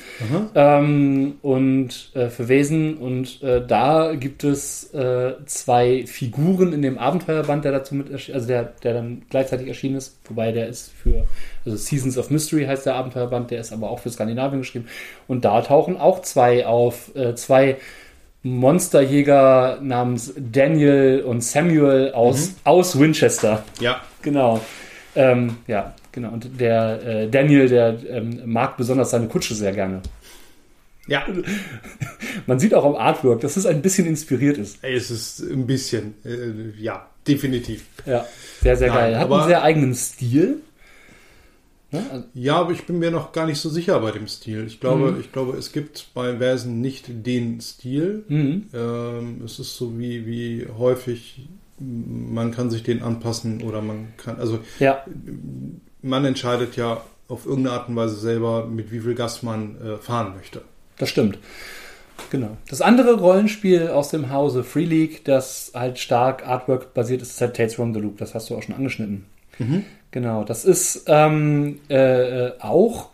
ähm, 0.54 1.34
und 1.42 2.10
äh, 2.14 2.28
für 2.28 2.48
Wesen 2.48 2.96
und 2.96 3.42
äh, 3.42 3.64
da 3.66 4.14
gibt 4.14 4.44
es 4.44 4.92
äh, 4.94 5.34
zwei 5.46 6.04
Figuren 6.06 6.72
in 6.72 6.82
dem 6.82 6.98
Abenteuerband, 6.98 7.64
der 7.64 7.72
dazu 7.72 7.94
mit 7.94 8.12
also 8.12 8.46
der, 8.46 8.72
der 8.82 8.94
dann 8.94 9.22
gleichzeitig 9.30 9.68
erschienen 9.68 9.96
ist, 9.96 10.18
wobei 10.28 10.52
der 10.52 10.68
ist 10.68 10.90
für 10.92 11.26
also 11.64 11.76
Seasons 11.76 12.18
of 12.18 12.30
Mystery 12.30 12.64
heißt 12.64 12.86
der 12.86 12.96
Abenteuerband, 12.96 13.50
der 13.50 13.60
ist 13.60 13.72
aber 13.72 13.90
auch 13.90 14.00
für 14.00 14.10
Skandinavien 14.10 14.60
geschrieben 14.60 14.88
und 15.28 15.44
da 15.44 15.60
tauchen 15.62 15.96
auch 15.96 16.22
zwei 16.22 16.66
auf, 16.66 17.14
äh, 17.14 17.34
zwei 17.34 17.76
Monsterjäger 18.42 19.78
namens 19.80 20.34
Daniel 20.36 21.22
und 21.24 21.42
Samuel 21.42 22.12
aus, 22.12 22.54
aus 22.64 22.98
Winchester. 22.98 23.64
ja, 23.80 24.00
Genau. 24.22 24.60
Ähm, 25.14 25.56
ja, 25.66 25.94
genau. 26.10 26.30
Und 26.30 26.60
der 26.60 27.02
äh, 27.04 27.28
Daniel, 27.28 27.68
der 27.68 27.98
ähm, 28.08 28.40
mag 28.46 28.76
besonders 28.76 29.10
seine 29.10 29.26
Kutsche 29.28 29.54
sehr 29.54 29.72
gerne. 29.72 30.00
ja. 31.06 31.26
Man 32.46 32.58
sieht 32.58 32.74
auch 32.74 32.84
am 32.84 32.96
Artwork, 32.96 33.40
dass 33.40 33.56
es 33.56 33.66
ein 33.66 33.82
bisschen 33.82 34.06
inspiriert 34.06 34.56
ist. 34.56 34.78
Es 34.82 35.10
ist 35.10 35.40
ein 35.40 35.66
bisschen, 35.66 36.14
äh, 36.24 36.80
ja, 36.80 37.06
definitiv. 37.26 37.84
Ja, 38.06 38.26
sehr, 38.62 38.76
sehr 38.76 38.88
Nein, 38.88 38.98
geil. 38.98 39.18
Hat 39.18 39.30
einen 39.30 39.46
sehr 39.46 39.62
eigenen 39.62 39.94
Stil. 39.94 40.60
Ne? 41.92 42.04
Also, 42.10 42.24
Ja, 42.34 42.56
aber 42.56 42.72
ich 42.72 42.84
bin 42.84 42.98
mir 42.98 43.10
noch 43.10 43.32
gar 43.32 43.46
nicht 43.46 43.60
so 43.60 43.68
sicher 43.68 44.00
bei 44.00 44.10
dem 44.10 44.26
Stil. 44.26 44.64
Ich 44.66 44.80
glaube, 44.80 45.16
ich 45.20 45.30
glaube, 45.30 45.56
es 45.56 45.72
gibt 45.72 46.08
bei 46.14 46.38
Versen 46.38 46.80
nicht 46.80 47.04
den 47.08 47.60
Stil. 47.60 48.24
mhm. 48.28 48.66
Ähm, 48.74 49.42
es 49.44 49.58
ist 49.58 49.76
so 49.76 49.98
wie, 49.98 50.26
wie 50.26 50.66
häufig, 50.76 51.46
man 51.78 52.50
kann 52.52 52.70
sich 52.70 52.82
den 52.82 53.02
anpassen 53.02 53.62
oder 53.62 53.80
man 53.82 54.08
kann, 54.16 54.38
also 54.38 54.58
Ja, 54.78 55.04
man 56.00 56.24
entscheidet 56.24 56.76
ja 56.76 57.02
auf 57.28 57.46
irgendeine 57.46 57.76
Art 57.76 57.88
und 57.88 57.96
Weise 57.96 58.16
selber, 58.16 58.66
mit 58.66 58.90
wie 58.90 59.00
viel 59.00 59.14
Gas 59.14 59.42
man 59.42 59.76
äh, 59.80 59.96
fahren 59.96 60.34
möchte. 60.36 60.62
das 60.98 61.08
stimmt. 61.08 61.38
Genau. 62.30 62.56
Das 62.68 62.80
andere 62.82 63.14
Rollenspiel 63.18 63.88
aus 63.88 64.10
dem 64.10 64.30
Hause 64.30 64.64
Free 64.64 64.84
League, 64.84 65.24
das 65.24 65.72
halt 65.74 65.98
stark 65.98 66.46
Artwork 66.46 66.94
basiert 66.94 67.20
ist, 67.20 67.30
ist 67.30 67.40
halt 67.40 67.56
Tales 67.56 67.74
from 67.74 67.92
the 67.94 68.00
Loop. 68.00 68.18
Das 68.18 68.34
hast 68.34 68.48
du 68.48 68.56
auch 68.56 68.62
schon 68.62 68.74
angeschnitten. 68.74 69.24
Genau. 70.12 70.44
Das 70.44 70.64
ist 70.64 71.04
ähm, 71.08 71.80
äh, 71.90 72.46
äh, 72.46 72.52
auch 72.60 73.08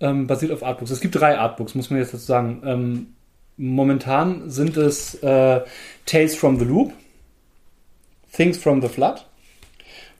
ähm, 0.00 0.26
basiert 0.26 0.52
auf 0.52 0.62
Artbooks. 0.62 0.90
Es 0.90 1.00
gibt 1.00 1.16
drei 1.16 1.36
Artbooks, 1.38 1.74
muss 1.74 1.90
man 1.90 1.98
jetzt 1.98 2.14
dazu 2.14 2.24
sagen. 2.24 2.62
Ähm, 2.64 3.06
momentan 3.56 4.50
sind 4.50 4.76
es 4.76 5.14
äh, 5.22 5.62
Tales 6.06 6.36
from 6.36 6.58
the 6.58 6.64
Loop, 6.64 6.92
Things 8.32 8.58
from 8.58 8.82
the 8.82 8.88
Flood 8.88 9.26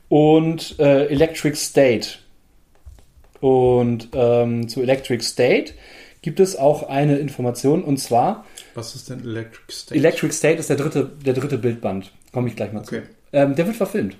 und 0.09 0.79
äh, 0.79 1.05
Electric 1.05 1.55
State. 1.55 2.17
Und 3.39 4.09
ähm, 4.13 4.67
zu 4.67 4.81
Electric 4.81 5.23
State 5.23 5.73
gibt 6.23 6.39
es 6.39 6.55
auch 6.55 6.89
eine 6.89 7.17
Information 7.17 7.83
und 7.83 7.97
zwar 7.97 8.45
Was 8.73 8.95
ist 8.95 9.11
denn 9.11 9.19
Electric 9.19 9.71
State? 9.71 9.95
Electric 9.95 10.33
State 10.33 10.57
ist 10.57 10.69
der 10.69 10.77
dritte, 10.77 11.11
der 11.23 11.33
dritte 11.33 11.59
Bildband. 11.59 12.11
Komme 12.31 12.47
ich 12.47 12.55
gleich 12.55 12.73
mal 12.73 12.83
zu. 12.83 12.95
Okay. 12.95 13.05
Ähm, 13.31 13.55
der 13.55 13.67
wird 13.67 13.75
verfilmt. 13.75 14.17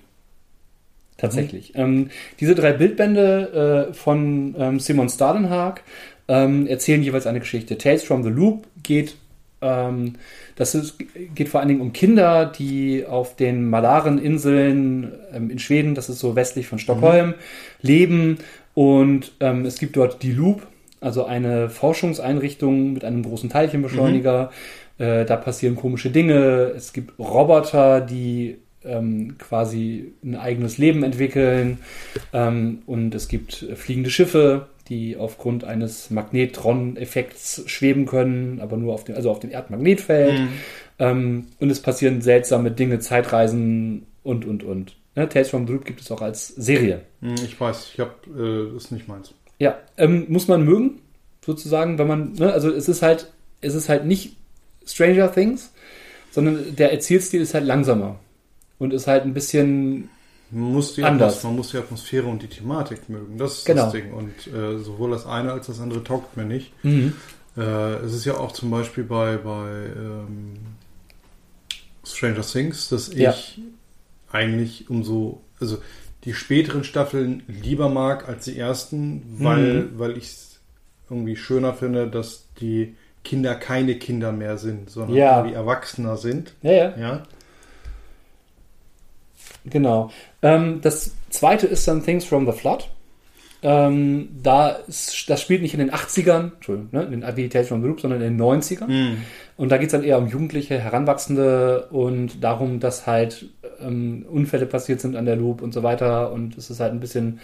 Tatsächlich. 1.17 1.73
Ähm, 1.75 2.09
diese 2.39 2.55
drei 2.55 2.73
Bildbände 2.73 3.87
äh, 3.89 3.93
von 3.93 4.55
ähm, 4.57 4.79
Simon 4.79 5.09
Stalenhag 5.09 5.83
ähm, 6.27 6.67
erzählen 6.67 7.01
jeweils 7.01 7.27
eine 7.27 7.39
Geschichte. 7.39 7.77
Tales 7.77 8.03
from 8.03 8.23
the 8.23 8.29
Loop 8.29 8.67
geht, 8.83 9.15
ähm, 9.61 10.15
das 10.55 10.75
ist, 10.75 10.97
geht 11.33 11.47
vor 11.47 11.61
allen 11.61 11.69
Dingen 11.69 11.81
um 11.81 11.93
Kinder, 11.93 12.45
die 12.45 13.05
auf 13.05 13.35
den 13.35 13.69
Malareninseln 13.69 15.13
ähm, 15.33 15.49
in 15.49 15.59
Schweden, 15.59 15.95
das 15.95 16.09
ist 16.09 16.19
so 16.19 16.35
westlich 16.35 16.67
von 16.67 16.79
Stockholm, 16.79 17.35
leben. 17.81 18.37
Und 18.73 19.31
ähm, 19.39 19.65
es 19.65 19.79
gibt 19.79 19.95
dort 19.95 20.21
die 20.21 20.33
Loop, 20.33 20.67
also 20.99 21.25
eine 21.25 21.69
Forschungseinrichtung 21.69 22.91
mit 22.91 23.05
einem 23.05 23.23
großen 23.23 23.49
Teilchenbeschleuniger. 23.49 24.51
Äh, 24.97 25.25
da 25.25 25.37
passieren 25.37 25.75
komische 25.75 26.09
Dinge. 26.09 26.73
Es 26.75 26.91
gibt 26.91 27.17
Roboter, 27.19 28.01
die 28.01 28.57
ähm, 28.85 29.37
quasi 29.37 30.13
ein 30.23 30.35
eigenes 30.35 30.77
Leben 30.77 31.03
entwickeln. 31.03 31.79
Ähm, 32.33 32.79
und 32.85 33.13
es 33.15 33.27
gibt 33.27 33.65
fliegende 33.75 34.09
Schiffe, 34.09 34.67
die 34.89 35.17
aufgrund 35.17 35.63
eines 35.63 36.11
Magnetron-Effekts 36.11 37.63
schweben 37.65 38.05
können, 38.05 38.59
aber 38.61 38.77
nur 38.77 38.93
auf 38.93 39.03
dem, 39.03 39.15
also 39.15 39.31
auf 39.31 39.39
dem 39.39 39.51
Erdmagnetfeld. 39.51 40.39
Mhm. 40.39 40.47
Ähm, 40.99 41.47
und 41.59 41.69
es 41.69 41.81
passieren 41.81 42.21
seltsame 42.21 42.71
Dinge, 42.71 42.99
Zeitreisen 42.99 44.05
und, 44.23 44.45
und, 44.45 44.63
und. 44.63 44.95
Ne? 45.15 45.27
Tales 45.27 45.49
from 45.49 45.65
the 45.65 45.73
Loop 45.73 45.85
gibt 45.85 46.01
es 46.01 46.11
auch 46.11 46.21
als 46.21 46.47
Serie. 46.47 47.01
Hm, 47.21 47.35
Ich 47.43 47.59
weiß, 47.59 47.91
ich 47.93 47.99
habe, 47.99 48.13
äh, 48.37 48.77
ist 48.77 48.91
nicht 48.91 49.07
meins. 49.07 49.33
Ja, 49.59 49.77
ähm, 49.97 50.25
muss 50.29 50.47
man 50.47 50.63
mögen, 50.63 51.01
sozusagen, 51.43 51.97
wenn 51.97 52.07
man, 52.07 52.33
ne, 52.33 52.51
also 52.51 52.69
es 52.69 52.87
ist 52.89 53.01
halt, 53.01 53.31
es 53.61 53.73
ist 53.73 53.89
halt 53.89 54.05
nicht 54.05 54.35
Stranger 54.85 55.31
Things, 55.31 55.71
sondern 56.31 56.75
der 56.75 56.91
Erzählstil 56.91 57.41
ist 57.41 57.53
halt 57.53 57.65
langsamer 57.65 58.19
und 58.79 58.93
ist 58.93 59.07
halt 59.07 59.23
ein 59.23 59.33
bisschen, 59.33 60.09
Man 60.51 60.73
muss, 60.73 60.93
die 60.95 61.03
Anders. 61.03 61.43
Man 61.43 61.55
muss 61.55 61.71
die 61.71 61.77
Atmosphäre 61.77 62.27
und 62.27 62.41
die 62.41 62.47
Thematik 62.47 63.09
mögen. 63.09 63.37
Das 63.37 63.59
ist 63.59 63.65
Genau. 63.65 63.83
das 63.83 63.91
Ding. 63.93 64.13
Und 64.13 64.31
äh, 64.53 64.77
sowohl 64.79 65.11
das 65.11 65.25
eine 65.25 65.51
als 65.51 65.67
das 65.67 65.79
andere 65.79 66.03
taugt 66.03 66.37
mir 66.37 66.45
nicht. 66.45 66.71
Äh, 66.83 67.61
es 67.61 68.13
ist 68.13 68.25
ja 68.25 68.35
auch 68.37 68.51
zum 68.51 68.69
Beispiel 68.71 69.03
bei, 69.05 69.37
bei 69.37 69.69
ähm, 69.95 70.53
Stranger 72.05 72.41
Things, 72.41 72.89
dass 72.89 73.09
ich 73.09 73.17
Ja. 73.17 73.33
eigentlich 74.31 74.89
umso, 74.89 75.41
also 75.59 75.77
die 76.23 76.33
späteren 76.33 76.83
Staffeln 76.83 77.43
lieber 77.47 77.89
mag 77.89 78.27
als 78.27 78.45
die 78.45 78.57
ersten, 78.57 79.23
weil, 79.39 79.83
Mhm. 79.83 79.99
weil 79.99 80.17
ich 80.17 80.25
es 80.25 80.59
irgendwie 81.09 81.35
schöner 81.35 81.73
finde, 81.73 82.07
dass 82.07 82.45
die 82.59 82.95
Kinder 83.23 83.55
keine 83.55 83.95
Kinder 83.95 84.31
mehr 84.31 84.57
sind, 84.57 84.89
sondern 84.89 85.15
Ja. 85.17 85.37
irgendwie 85.37 85.55
Erwachsener 85.55 86.17
sind. 86.17 86.53
ja, 86.61 86.71
ja, 86.71 86.97
Ja. 86.97 87.23
Genau. 89.69 90.11
Ähm, 90.41 90.79
das 90.81 91.15
zweite 91.29 91.67
ist 91.67 91.87
dann 91.87 92.03
Things 92.03 92.25
from 92.25 92.45
the 92.45 92.51
Flood. 92.51 92.89
Ähm, 93.61 94.29
da 94.43 94.69
ist, 94.69 95.27
das 95.27 95.41
spielt 95.41 95.63
nicht 95.63 95.73
in 95.73 95.79
den 95.79 95.91
80ern, 95.91 96.51
Entschuldigung, 96.53 96.89
ne, 96.91 97.03
in 97.03 97.11
den 97.11 97.23
the 97.81 97.87
Loop, 97.87 97.99
sondern 97.99 98.21
in 98.21 98.37
den 98.37 98.41
90ern. 98.41 98.87
Mhm. 98.87 99.17
Und 99.57 99.71
da 99.71 99.77
geht 99.77 99.87
es 99.87 99.91
dann 99.93 100.03
eher 100.03 100.19
um 100.19 100.27
Jugendliche, 100.27 100.77
Heranwachsende 100.77 101.87
und 101.89 102.43
darum, 102.43 102.79
dass 102.79 103.07
halt 103.07 103.47
ähm, 103.81 104.25
Unfälle 104.29 104.67
passiert 104.67 105.01
sind 105.01 105.15
an 105.15 105.25
der 105.25 105.35
Loop 105.35 105.63
und 105.63 105.73
so 105.73 105.81
weiter. 105.81 106.31
Und 106.31 106.57
es 106.57 106.69
ist 106.69 106.79
halt 106.79 106.91
ein 106.91 106.99
bisschen 106.99 107.39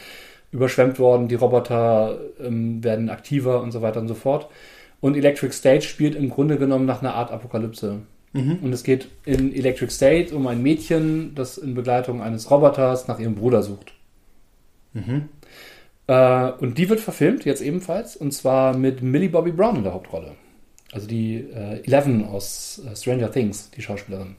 überschwemmt 0.51 0.99
worden. 0.99 1.27
Die 1.27 1.35
Roboter 1.35 2.19
ähm, 2.39 2.83
werden 2.83 3.09
aktiver 3.09 3.61
und 3.61 3.71
so 3.71 3.81
weiter 3.81 3.99
und 3.99 4.07
so 4.07 4.13
fort. 4.15 4.47
Und 4.99 5.17
Electric 5.17 5.53
State 5.53 5.81
spielt 5.81 6.15
im 6.15 6.29
Grunde 6.29 6.57
genommen 6.57 6.85
nach 6.85 7.01
einer 7.01 7.15
Art 7.15 7.31
Apokalypse. 7.31 8.01
Mhm. 8.33 8.59
Und 8.61 8.71
es 8.73 8.83
geht 8.83 9.09
in 9.25 9.53
Electric 9.53 9.91
State 9.91 10.33
um 10.35 10.47
ein 10.47 10.61
Mädchen, 10.61 11.35
das 11.35 11.57
in 11.57 11.73
Begleitung 11.73 12.21
eines 12.21 12.49
Roboters 12.49 13.07
nach 13.07 13.19
ihrem 13.19 13.35
Bruder 13.35 13.61
sucht. 13.63 13.93
Mhm. 14.93 15.29
Äh, 16.07 16.51
und 16.53 16.77
die 16.77 16.89
wird 16.89 16.99
verfilmt, 17.01 17.43
jetzt 17.45 17.61
ebenfalls, 17.61 18.15
und 18.15 18.31
zwar 18.31 18.75
mit 18.77 19.01
Millie 19.01 19.29
Bobby 19.29 19.51
Brown 19.51 19.77
in 19.77 19.83
der 19.83 19.93
Hauptrolle. 19.93 20.33
Also 20.93 21.07
die 21.07 21.35
äh, 21.37 21.81
Eleven 21.85 22.25
aus 22.25 22.81
äh, 22.89 22.95
Stranger 22.95 23.31
Things, 23.31 23.69
die 23.71 23.81
Schauspielerin. 23.81 24.35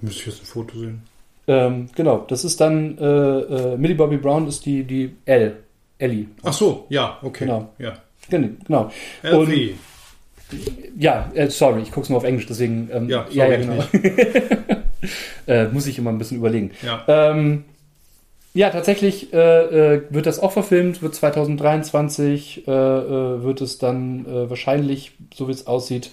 Müsste 0.00 0.20
ich 0.20 0.26
jetzt 0.26 0.42
ein 0.42 0.46
Foto 0.46 0.78
sehen. 0.78 1.02
Ähm, 1.46 1.88
genau, 1.94 2.24
das 2.28 2.44
ist 2.44 2.60
dann 2.60 2.96
äh, 2.98 3.04
äh, 3.04 3.76
Millie 3.76 3.96
Bobby 3.96 4.16
Brown 4.18 4.46
ist 4.46 4.64
die, 4.64 4.84
die 4.84 5.16
Elle, 5.24 5.56
Ellie. 5.98 6.26
Ach 6.42 6.52
so, 6.52 6.86
ja, 6.88 7.18
okay. 7.22 7.44
Genau. 7.44 7.72
Ja. 7.78 7.94
Gen- 8.30 8.58
Genau. 8.66 8.90
LV. 9.22 9.74
Ja, 10.98 11.30
äh, 11.34 11.48
sorry, 11.48 11.82
ich 11.82 11.90
gucke 11.90 12.04
es 12.04 12.08
nur 12.08 12.18
auf 12.18 12.24
Englisch, 12.24 12.46
deswegen. 12.46 12.88
Ähm, 12.92 13.08
Ja, 13.08 13.26
ja, 13.30 13.46
ja, 13.46 13.62
sorry, 13.62 14.00
genau. 14.00 14.80
äh, 15.46 15.64
muss 15.68 15.86
ich 15.86 15.98
immer 15.98 16.10
ein 16.10 16.18
bisschen 16.18 16.38
überlegen. 16.38 16.72
Ja. 16.82 17.04
Ähm, 17.08 17.64
ja, 18.52 18.70
tatsächlich 18.70 19.32
äh, 19.32 19.94
äh, 19.94 20.02
wird 20.10 20.26
das 20.26 20.40
auch 20.40 20.52
verfilmt, 20.52 21.02
wird 21.02 21.14
2023, 21.14 22.66
äh, 22.66 22.70
äh, 22.70 23.42
wird 23.42 23.60
es 23.60 23.78
dann 23.78 24.26
wahrscheinlich, 24.26 25.12
so 25.34 25.48
wie 25.48 25.52
es 25.52 25.66
aussieht, 25.66 26.10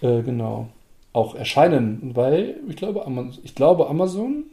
genau, 0.00 0.68
auch 1.12 1.34
erscheinen, 1.34 2.12
weil 2.14 2.56
ich 2.68 2.76
glaube, 2.76 3.04
Amazon, 3.04 3.38
ich 3.44 3.54
glaube, 3.54 3.88
Amazon 3.88 4.44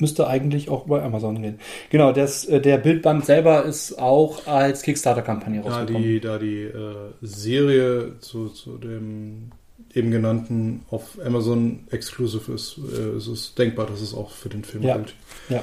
müsste 0.00 0.26
eigentlich 0.26 0.68
auch 0.68 0.86
bei 0.86 1.02
Amazon 1.02 1.40
gehen. 1.42 1.58
Genau, 1.90 2.12
das, 2.12 2.44
äh, 2.46 2.60
der 2.60 2.78
Bildband 2.78 3.24
selber 3.26 3.64
ist 3.64 3.98
auch 3.98 4.46
als 4.46 4.82
Kickstarter-Kampagne 4.82 5.60
rausgekommen. 5.62 6.02
die, 6.02 6.20
da 6.20 6.38
die 6.38 6.62
äh, 6.62 6.94
Serie 7.22 8.18
zu, 8.20 8.48
zu 8.48 8.78
dem 8.78 9.50
eben 9.94 10.10
genannten 10.10 10.82
auf 10.90 11.18
Amazon 11.24 11.80
exclusive 11.90 12.52
ist, 12.52 12.78
äh, 12.96 13.16
ist 13.16 13.26
es 13.26 13.54
denkbar, 13.54 13.86
dass 13.86 14.00
es 14.00 14.14
auch 14.14 14.30
für 14.30 14.48
den 14.48 14.62
Film 14.64 14.84
Ja. 14.84 14.96
gilt. 14.96 15.14
Ja. 15.48 15.62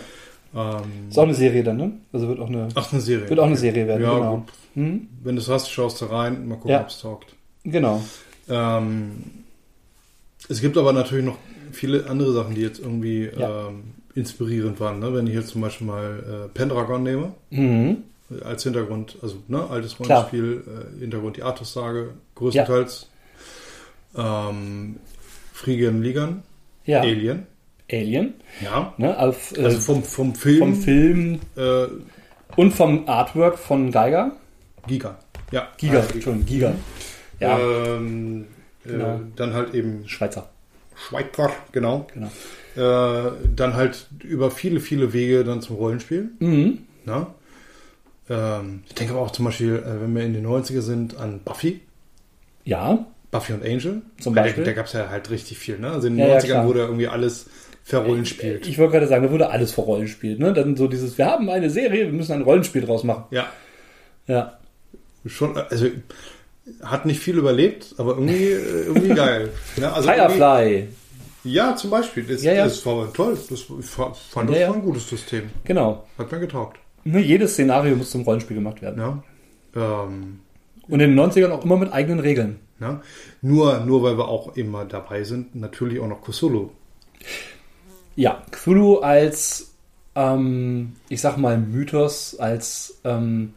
Ähm, 0.56 1.10
Ist 1.10 1.18
auch 1.20 1.24
eine 1.24 1.34
Serie 1.34 1.64
dann, 1.64 1.78
ne? 1.78 1.92
Also 2.14 2.28
wird 2.28 2.40
auch 2.40 2.48
eine, 2.50 2.68
ach, 2.76 2.92
eine 2.92 3.02
Serie. 3.02 3.30
wird 3.30 3.40
auch 3.40 3.44
eine 3.46 3.54
Okay. 3.54 3.62
Serie 3.62 3.88
werden, 3.88 4.02
Ja, 4.04 4.14
genau. 4.18 4.36
gut. 4.38 4.44
Hm? 4.76 5.08
Wenn 5.24 5.36
du 5.36 5.42
es 5.42 5.50
hast, 5.50 5.70
schaust 5.72 6.02
du 6.02 6.06
rein, 6.06 6.48
mal 6.48 6.56
gucken, 6.56 6.72
Ja. 6.72 6.82
ob 6.82 6.88
es 6.88 7.00
taugt. 7.02 7.36
Genau. 7.64 8.02
Ähm, 8.50 9.24
es 10.50 10.62
gibt 10.62 10.78
aber 10.78 10.94
natürlich 10.94 11.26
noch 11.26 11.38
viele 11.72 12.10
andere 12.10 12.32
Sachen, 12.34 12.56
die 12.56 12.62
jetzt 12.62 12.80
irgendwie 12.80 13.30
Ja. 13.38 13.68
ähm, 13.70 13.84
inspirierend 14.18 14.80
waren. 14.80 15.00
Ne? 15.00 15.14
Wenn 15.14 15.28
ich 15.28 15.34
jetzt 15.34 15.50
zum 15.50 15.62
Beispiel 15.62 15.88
mal 15.88 16.46
äh, 16.46 16.48
Pendragon 16.50 17.04
nehme, 17.04 17.34
Mhm. 17.50 17.98
als 18.44 18.64
Hintergrund, 18.64 19.18
also 19.22 19.38
ne, 19.48 19.66
altes. 19.70 20.00
Rollenspiel, 20.00 20.64
äh, 20.68 21.00
Hintergrund 21.00 21.38
die 21.38 21.44
Artus-Sage, 21.44 22.10
größtenteils. 22.36 23.08
Ähm, 24.16 24.98
Frigian 25.54 26.02
Ligan, 26.02 26.44
Ja. 26.86 27.02
Alien, 27.02 27.46
Alien. 27.92 28.34
ja. 28.62 28.94
Ne? 28.98 29.18
Auf, 29.18 29.56
äh, 29.58 29.64
Also 29.66 29.80
vom, 29.80 30.04
vom 30.04 30.36
Film, 30.36 30.60
vom 30.60 30.76
Film 30.76 31.40
Äh, 31.56 31.88
und 32.56 32.72
vom 32.74 33.08
Artwork 33.08 33.58
von 33.58 33.92
Geiger. 33.92 34.32
Giga. 34.88 35.18
Ja, 35.52 35.68
Giga, 35.78 36.00
Ah, 36.00 36.02
Entschuldigung, 36.14 36.46
Giga. 36.46 36.74
Ja, 37.40 37.60
Ähm, 37.60 38.46
Genau. 38.84 39.16
äh, 39.16 39.20
dann 39.36 39.54
halt 39.54 39.74
eben 39.74 40.08
Schweizer. 40.08 40.50
Schweizer, 40.96 41.52
genau. 41.72 42.08
Genau. 42.14 42.32
Äh, 42.78 43.32
dann 43.56 43.74
halt 43.76 44.08
über 44.24 44.52
viele, 44.52 44.80
viele 44.80 45.12
Wege 45.14 45.44
dann 45.44 45.62
zum 45.62 45.78
Rollenspiel. 45.78 46.30
Mhm. 46.40 46.80
Ne? 47.06 47.28
Ähm, 48.30 48.84
ich 48.88 48.94
denke 48.96 49.14
aber 49.14 49.22
auch 49.24 49.32
zum 49.32 49.46
Beispiel, 49.46 49.76
äh, 49.78 50.02
wenn 50.02 50.16
wir 50.16 50.24
in 50.24 50.34
den 50.34 50.46
90er 50.46 50.82
sind, 50.82 51.18
an 51.18 51.40
Buffy. 51.44 51.82
Ja, 52.66 53.06
Buffy 53.32 53.54
und 53.54 53.64
Angel. 53.66 54.02
Zum 54.20 54.36
Beispiel. 54.36 54.64
Da, 54.64 54.72
da 54.72 54.76
gab 54.76 54.86
es 54.86 54.94
ja 54.94 55.10
halt 55.10 55.30
richtig 55.30 55.58
viel. 55.58 55.80
Ne? 55.80 55.90
Also 55.92 56.08
in 56.08 56.18
den 56.18 56.28
Ja, 56.28 56.34
ja, 56.36 56.40
90ern 56.40 56.46
klar. 56.46 56.68
wurde 56.68 56.80
irgendwie 56.82 57.08
alles 57.08 57.48
verrollenspielt. 57.84 58.68
ich 58.68 58.78
wollte 58.78 58.94
gerade 58.94 59.08
sagen, 59.08 59.24
da 59.26 59.32
wurde 59.32 59.50
alles 59.50 59.72
vor 59.72 59.86
Rollenspiel. 59.86 60.38
Ne? 60.38 60.54
Dann 60.54 60.76
so 60.76 60.88
dieses, 60.88 61.18
wir 61.18 61.26
haben 61.26 61.50
eine 61.50 61.70
Serie, 61.70 62.06
wir 62.06 62.14
müssen 62.14 62.34
ein 62.34 62.42
Rollenspiel 62.42 62.82
draus 62.82 63.04
machen. 63.06 63.24
ja, 63.32 63.48
Ja, 64.28 64.58
schon, 65.26 65.58
also 65.58 65.88
hat 66.84 67.06
nicht 67.06 67.22
viel 67.22 67.38
überlebt, 67.38 67.96
aber 67.98 68.12
irgendwie, 68.18 68.44
äh, 68.52 68.84
irgendwie 68.88 69.08
geil. 69.16 69.50
Ne? 69.78 69.92
Also 69.92 70.10
Firefly. 70.10 70.90
Ja, 71.48 71.76
zum 71.76 71.90
Beispiel. 71.90 72.24
Das, 72.24 72.44
Ja, 72.44 72.54
ja. 72.54 72.64
das 72.66 72.86
war 72.86 73.12
toll. 73.14 73.38
Das, 73.50 73.62
fand 73.62 74.50
das 74.50 74.58
Ja, 74.60 74.70
war 74.70 74.76
ein 74.76 74.82
gutes 74.82 75.08
System. 75.10 75.50
Genau. 75.64 76.06
Hat 76.18 76.32
mir 76.32 76.40
getaugt. 76.40 76.78
Ne, 77.04 77.20
jedes 77.20 77.54
Szenario 77.54 77.96
muss 77.96 78.12
zum 78.12 78.22
Rollenspiel 78.24 78.56
gemacht 78.58 78.82
werden. 78.82 79.00
Ja. 79.00 80.04
Ähm, 80.04 80.40
Und 80.88 81.00
in 81.00 81.16
den 81.16 81.20
90ern 81.20 81.52
auch 81.52 81.64
immer 81.64 81.78
mit 81.78 81.92
eigenen 81.94 82.20
Regeln. 82.20 82.60
ja. 82.80 83.02
Nur, 83.42 83.80
nur 83.82 84.04
weil 84.04 84.18
wir 84.18 84.28
auch 84.28 84.56
immer 84.58 84.86
dabei 84.86 85.24
sind, 85.24 85.56
natürlich 85.56 86.00
auch 86.00 86.08
noch 86.08 86.22
Cthulhu. 86.22 86.70
Ja, 88.16 88.44
Cthulhu 88.52 88.98
als, 88.98 89.74
ähm, 90.16 90.94
ich 91.10 91.22
sag 91.22 91.38
mal, 91.38 91.58
Mythos, 91.58 92.38
als 92.40 93.00
ähm, 93.04 93.54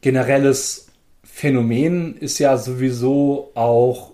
generelles 0.00 0.88
Phänomen 1.24 2.16
ist 2.16 2.38
ja 2.40 2.56
sowieso 2.56 3.52
auch 3.54 4.12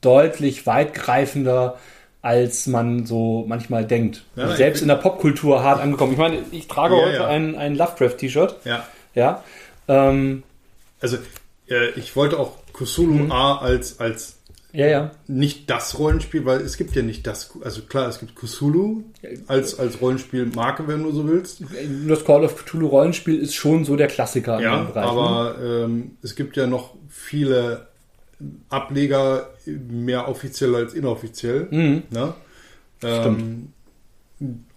deutlich 0.00 0.66
weitgreifender, 0.66 1.78
als 2.26 2.66
man 2.66 3.06
so 3.06 3.44
manchmal 3.46 3.84
denkt. 3.84 4.24
Ja, 4.34 4.56
Selbst 4.56 4.82
in 4.82 4.88
der 4.88 4.96
Popkultur 4.96 5.62
hart 5.62 5.80
angekommen. 5.80 6.12
Ich 6.12 6.18
meine, 6.18 6.38
ich 6.50 6.66
trage 6.66 6.96
Ja, 6.96 7.02
heute 7.04 7.14
ja. 7.14 7.26
ein, 7.28 7.54
ein 7.54 7.76
Lovecraft-T-Shirt. 7.76 8.56
Ja. 8.64 8.84
Ja. 9.14 9.44
Ähm, 9.86 10.42
Also, 11.00 11.18
äh, 11.70 11.90
ich 11.96 12.16
wollte 12.16 12.38
auch 12.38 12.52
Cthulhu 12.72 13.32
A 13.32 13.58
als, 13.58 14.00
als 14.00 14.38
ja, 14.72 14.86
ja. 14.88 15.10
nicht 15.28 15.70
das 15.70 15.98
Rollenspiel, 15.98 16.44
weil 16.44 16.60
es 16.60 16.76
gibt 16.76 16.94
ja 16.96 17.02
nicht 17.02 17.26
das, 17.26 17.50
also 17.62 17.82
klar, 17.82 18.08
es 18.08 18.18
gibt 18.18 18.34
Cthulhu 18.34 19.04
als, 19.46 19.78
als 19.78 20.00
Rollenspielmarke, 20.00 20.86
wenn 20.88 21.04
du 21.04 21.12
so 21.12 21.26
willst. 21.28 21.62
Das 22.08 22.24
Call 22.24 22.44
of 22.44 22.56
Cthulhu 22.56 22.88
Rollenspiel 22.88 23.38
ist 23.38 23.54
schon 23.54 23.84
so 23.84 23.94
der 23.96 24.08
Klassiker 24.08 24.60
Ja, 24.60 24.82
Bereich. 24.82 25.04
ne? 25.04 25.10
aber 25.10 25.56
ähm, 25.62 26.16
es 26.22 26.34
gibt 26.34 26.56
ja 26.56 26.66
noch 26.66 26.94
viele 27.08 27.86
Ableger, 28.68 29.50
mehr 29.66 30.28
offiziell 30.28 30.74
als 30.74 30.94
inoffiziell. 30.94 31.68
Mhm. 31.70 32.02
Ne? 32.10 32.34
Ähm, 33.02 33.72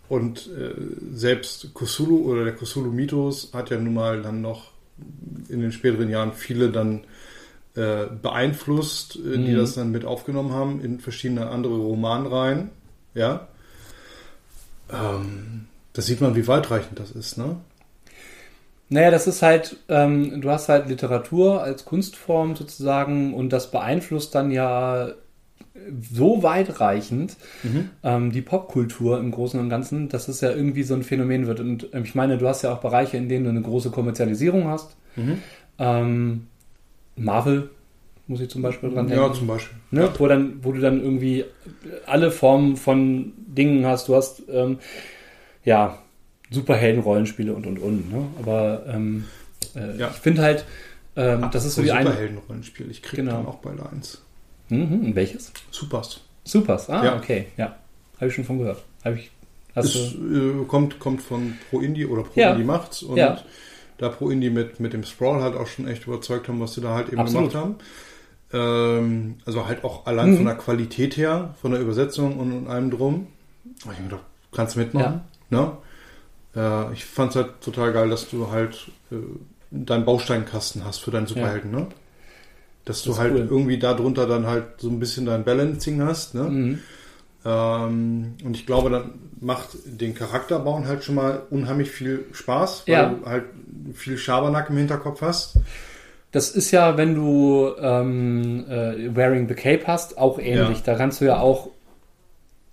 und 0.08 0.48
äh, 0.48 0.74
selbst 1.14 1.74
Cthulhu 1.74 2.32
oder 2.32 2.44
der 2.46 2.56
Cthulhu-Mythos 2.56 3.52
hat 3.54 3.70
ja 3.70 3.78
nun 3.78 3.94
mal 3.94 4.22
dann 4.22 4.42
noch 4.42 4.72
in 5.50 5.62
den 5.62 5.72
späteren 5.72 6.10
Jahren 6.10 6.34
viele 6.34 6.72
dann 6.72 7.02
äh, 7.76 8.06
beeinflusst, 8.22 9.18
äh, 9.18 9.38
die 9.38 9.54
Mhm. 9.54 9.58
das 9.58 9.76
dann 9.76 9.92
mit 9.92 10.04
aufgenommen 10.06 10.52
haben 10.54 10.82
in 10.82 11.00
verschiedene 11.00 11.50
andere 11.50 11.76
Romanreihen. 11.76 12.70
Ja. 13.14 13.48
Ähm, 14.92 15.68
da 15.94 16.02
sieht 16.02 16.22
man, 16.22 16.36
wie 16.36 16.48
weitreichend 16.48 17.00
das 17.00 17.12
ist, 17.12 17.38
ne? 17.38 17.58
Naja, 18.90 19.12
das 19.12 19.28
ist 19.28 19.42
halt, 19.42 19.78
ähm, 19.88 20.42
du 20.42 20.50
hast 20.50 20.68
halt 20.68 20.90
Literatur 20.90 21.62
als 21.62 21.86
Kunstform 21.86 22.56
sozusagen 22.56 23.34
und 23.34 23.54
das 23.54 23.72
beeinflusst 23.72 24.34
dann 24.34 24.52
ja 24.52 25.12
so 26.12 26.44
weitreichend 26.44 27.38
ähm, 28.04 28.32
die 28.32 28.42
Popkultur 28.42 29.20
im 29.20 29.32
Großen 29.32 29.60
und 29.60 29.70
Ganzen, 29.70 30.10
dass 30.10 30.28
es 30.28 30.42
ja 30.42 30.52
irgendwie 30.52 30.84
so 30.84 30.94
ein 30.94 31.04
Phänomen 31.04 31.48
wird. 31.48 31.60
Und 31.60 31.88
ähm, 31.94 32.04
ich 32.04 32.16
meine, 32.16 32.38
du 32.38 32.48
hast 32.48 32.64
ja 32.64 32.74
auch 32.74 32.80
Bereiche, 32.80 33.18
in 33.18 33.30
denen 33.30 33.46
du 33.46 33.50
eine 33.52 33.62
große 33.62 33.92
Kommerzialisierung 33.92 34.68
hast. 34.68 34.96
Ähm, 35.78 36.48
Marvel 37.16 37.70
muss 38.28 38.42
ich 38.42 38.50
zum 38.50 38.62
Beispiel 38.62 38.90
dran 38.92 39.08
denken. 39.08 39.24
Ja, 39.24 39.34
zum 39.34 39.48
Beispiel. 39.48 39.78
Ne? 39.92 40.10
Wo, 40.18 40.28
dann, 40.28 40.60
wo 40.62 40.72
du 40.72 40.80
dann 40.80 41.02
irgendwie 41.02 41.46
alle 42.06 42.32
Formen 42.32 42.78
von 42.78 43.34
Dingen 43.38 43.86
hast. 43.86 44.08
Du 44.08 44.16
hast 44.16 44.44
ähm, 44.52 44.78
ja 45.64 45.98
Superhelden-Rollenspiele 46.52 47.54
und 47.54 47.66
und 47.68 47.80
und. 47.80 48.12
Ne? 48.12 48.26
Aber 48.40 48.84
ähm, 48.88 49.26
äh, 49.76 49.98
Ja. 49.98 50.10
ich 50.10 50.16
finde 50.18 50.42
halt, 50.42 50.66
ähm, 51.16 51.48
das 51.52 51.66
ist 51.66 51.76
so 51.76 51.82
die 51.82 51.92
eine. 51.92 52.10
Superhelden-Rollenspiel. 52.10 52.90
Ich 52.92 53.02
krieg 53.02 53.18
Genau. 53.18 53.34
dann 53.34 53.46
auch 53.46 53.58
beide 53.60 53.88
eins. 53.90 54.22
Mhm, 54.70 55.16
welches? 55.16 55.52
Supers. 55.72 56.22
Supers. 56.44 56.90
Ah, 56.90 57.04
Ja. 57.04 57.18
okay, 57.18 57.48
ja. 57.58 57.76
Habe 58.18 58.28
ich 58.28 58.34
schon 58.36 58.44
von 58.46 58.60
gehört. 58.60 58.84
Habe 59.04 59.16
ich. 59.16 59.32
Hast 59.76 59.96
Es 59.96 60.14
du, 60.14 60.62
äh, 60.62 60.66
kommt, 60.66 61.00
kommt 61.00 61.22
von 61.22 61.54
Pro 61.70 61.80
Indie 61.80 62.06
oder 62.06 62.24
Pro 62.24 62.40
Ja. 62.40 62.52
Indie 62.52 62.64
macht's 62.64 63.04
und 63.04 63.18
Ja. 63.18 63.40
da 63.98 64.10
Pro 64.10 64.30
Indie 64.30 64.50
mit, 64.50 64.80
mit 64.80 64.94
dem 64.94 65.04
Sprawl 65.04 65.42
halt 65.42 65.56
auch 65.56 65.68
schon 65.68 65.88
echt 65.88 66.06
überzeugt 66.08 66.48
haben, 66.48 66.60
was 66.60 66.74
sie 66.74 66.82
da 66.82 66.96
halt 66.96 67.10
eben 67.10 67.20
Absolut. 67.20 67.52
gemacht 67.52 67.66
haben. 67.66 67.76
Ähm, 68.52 69.36
also 69.46 69.68
halt 69.68 69.84
auch 69.84 70.06
allein 70.08 70.32
Mhm. 70.32 70.36
von 70.38 70.46
der 70.46 70.56
Qualität 70.56 71.18
her, 71.18 71.54
von 71.62 71.72
der 71.72 71.80
Übersetzung 71.82 72.38
und, 72.40 72.52
und 72.52 72.68
allem 72.68 72.90
drum. 72.90 73.28
Ich 73.80 73.86
mir 73.86 73.96
gedacht, 74.06 74.24
kannst 74.52 74.76
mitmachen. 74.76 75.22
Ne? 75.52 75.72
Äh, 76.56 76.94
ich 76.94 77.06
fand's 77.06 77.36
halt 77.36 77.62
total 77.62 77.94
geil, 77.94 78.10
dass 78.10 78.30
du 78.30 78.50
halt 78.52 78.90
äh, 79.12 79.16
deinen 79.72 80.06
Bausteinkasten 80.06 80.84
hast 80.86 81.00
für 81.00 81.12
deinen 81.12 81.28
Superhelden, 81.28 81.72
ne? 81.72 81.88
Dass 82.86 83.04
du 83.04 83.10
Das 83.10 83.18
ist 83.18 83.22
halt 83.22 83.34
cool. 83.34 83.48
irgendwie 83.50 83.78
darunter 83.78 84.26
dann 84.26 84.48
halt 84.48 84.66
so 84.80 84.90
ein 84.90 85.00
bisschen 85.00 85.26
dein 85.26 85.44
Balancing 85.44 86.02
hast, 86.02 86.34
ne? 86.36 86.44
Mhm. 86.44 86.80
Ähm, 87.46 88.34
und 88.44 88.56
ich 88.56 88.66
glaube, 88.66 88.90
dann 88.90 89.12
macht 89.40 89.70
den 89.86 90.14
Charakterbauen 90.16 90.88
halt 90.88 91.04
schon 91.04 91.16
mal 91.16 91.44
unheimlich 91.50 91.90
viel 91.92 92.26
Spaß, 92.34 92.84
weil 92.88 92.94
Ja. 92.94 93.10
du 93.10 93.26
halt 93.26 93.46
viel 93.94 94.18
Schabernack 94.18 94.70
im 94.70 94.78
Hinterkopf 94.78 95.22
hast. 95.22 95.58
Das 96.32 96.52
ist 96.52 96.72
ja, 96.72 96.98
wenn 96.98 97.16
du 97.16 97.72
ähm, 97.80 98.66
äh, 98.70 99.16
Wearing 99.16 99.48
the 99.48 99.56
Cape 99.56 99.88
hast, 99.88 100.18
auch 100.18 100.38
ähnlich. 100.38 100.80
Ja. 100.80 100.84
Da 100.86 100.96
kannst 100.96 101.22
du 101.22 101.26
ja 101.26 101.40
auch 101.40 101.70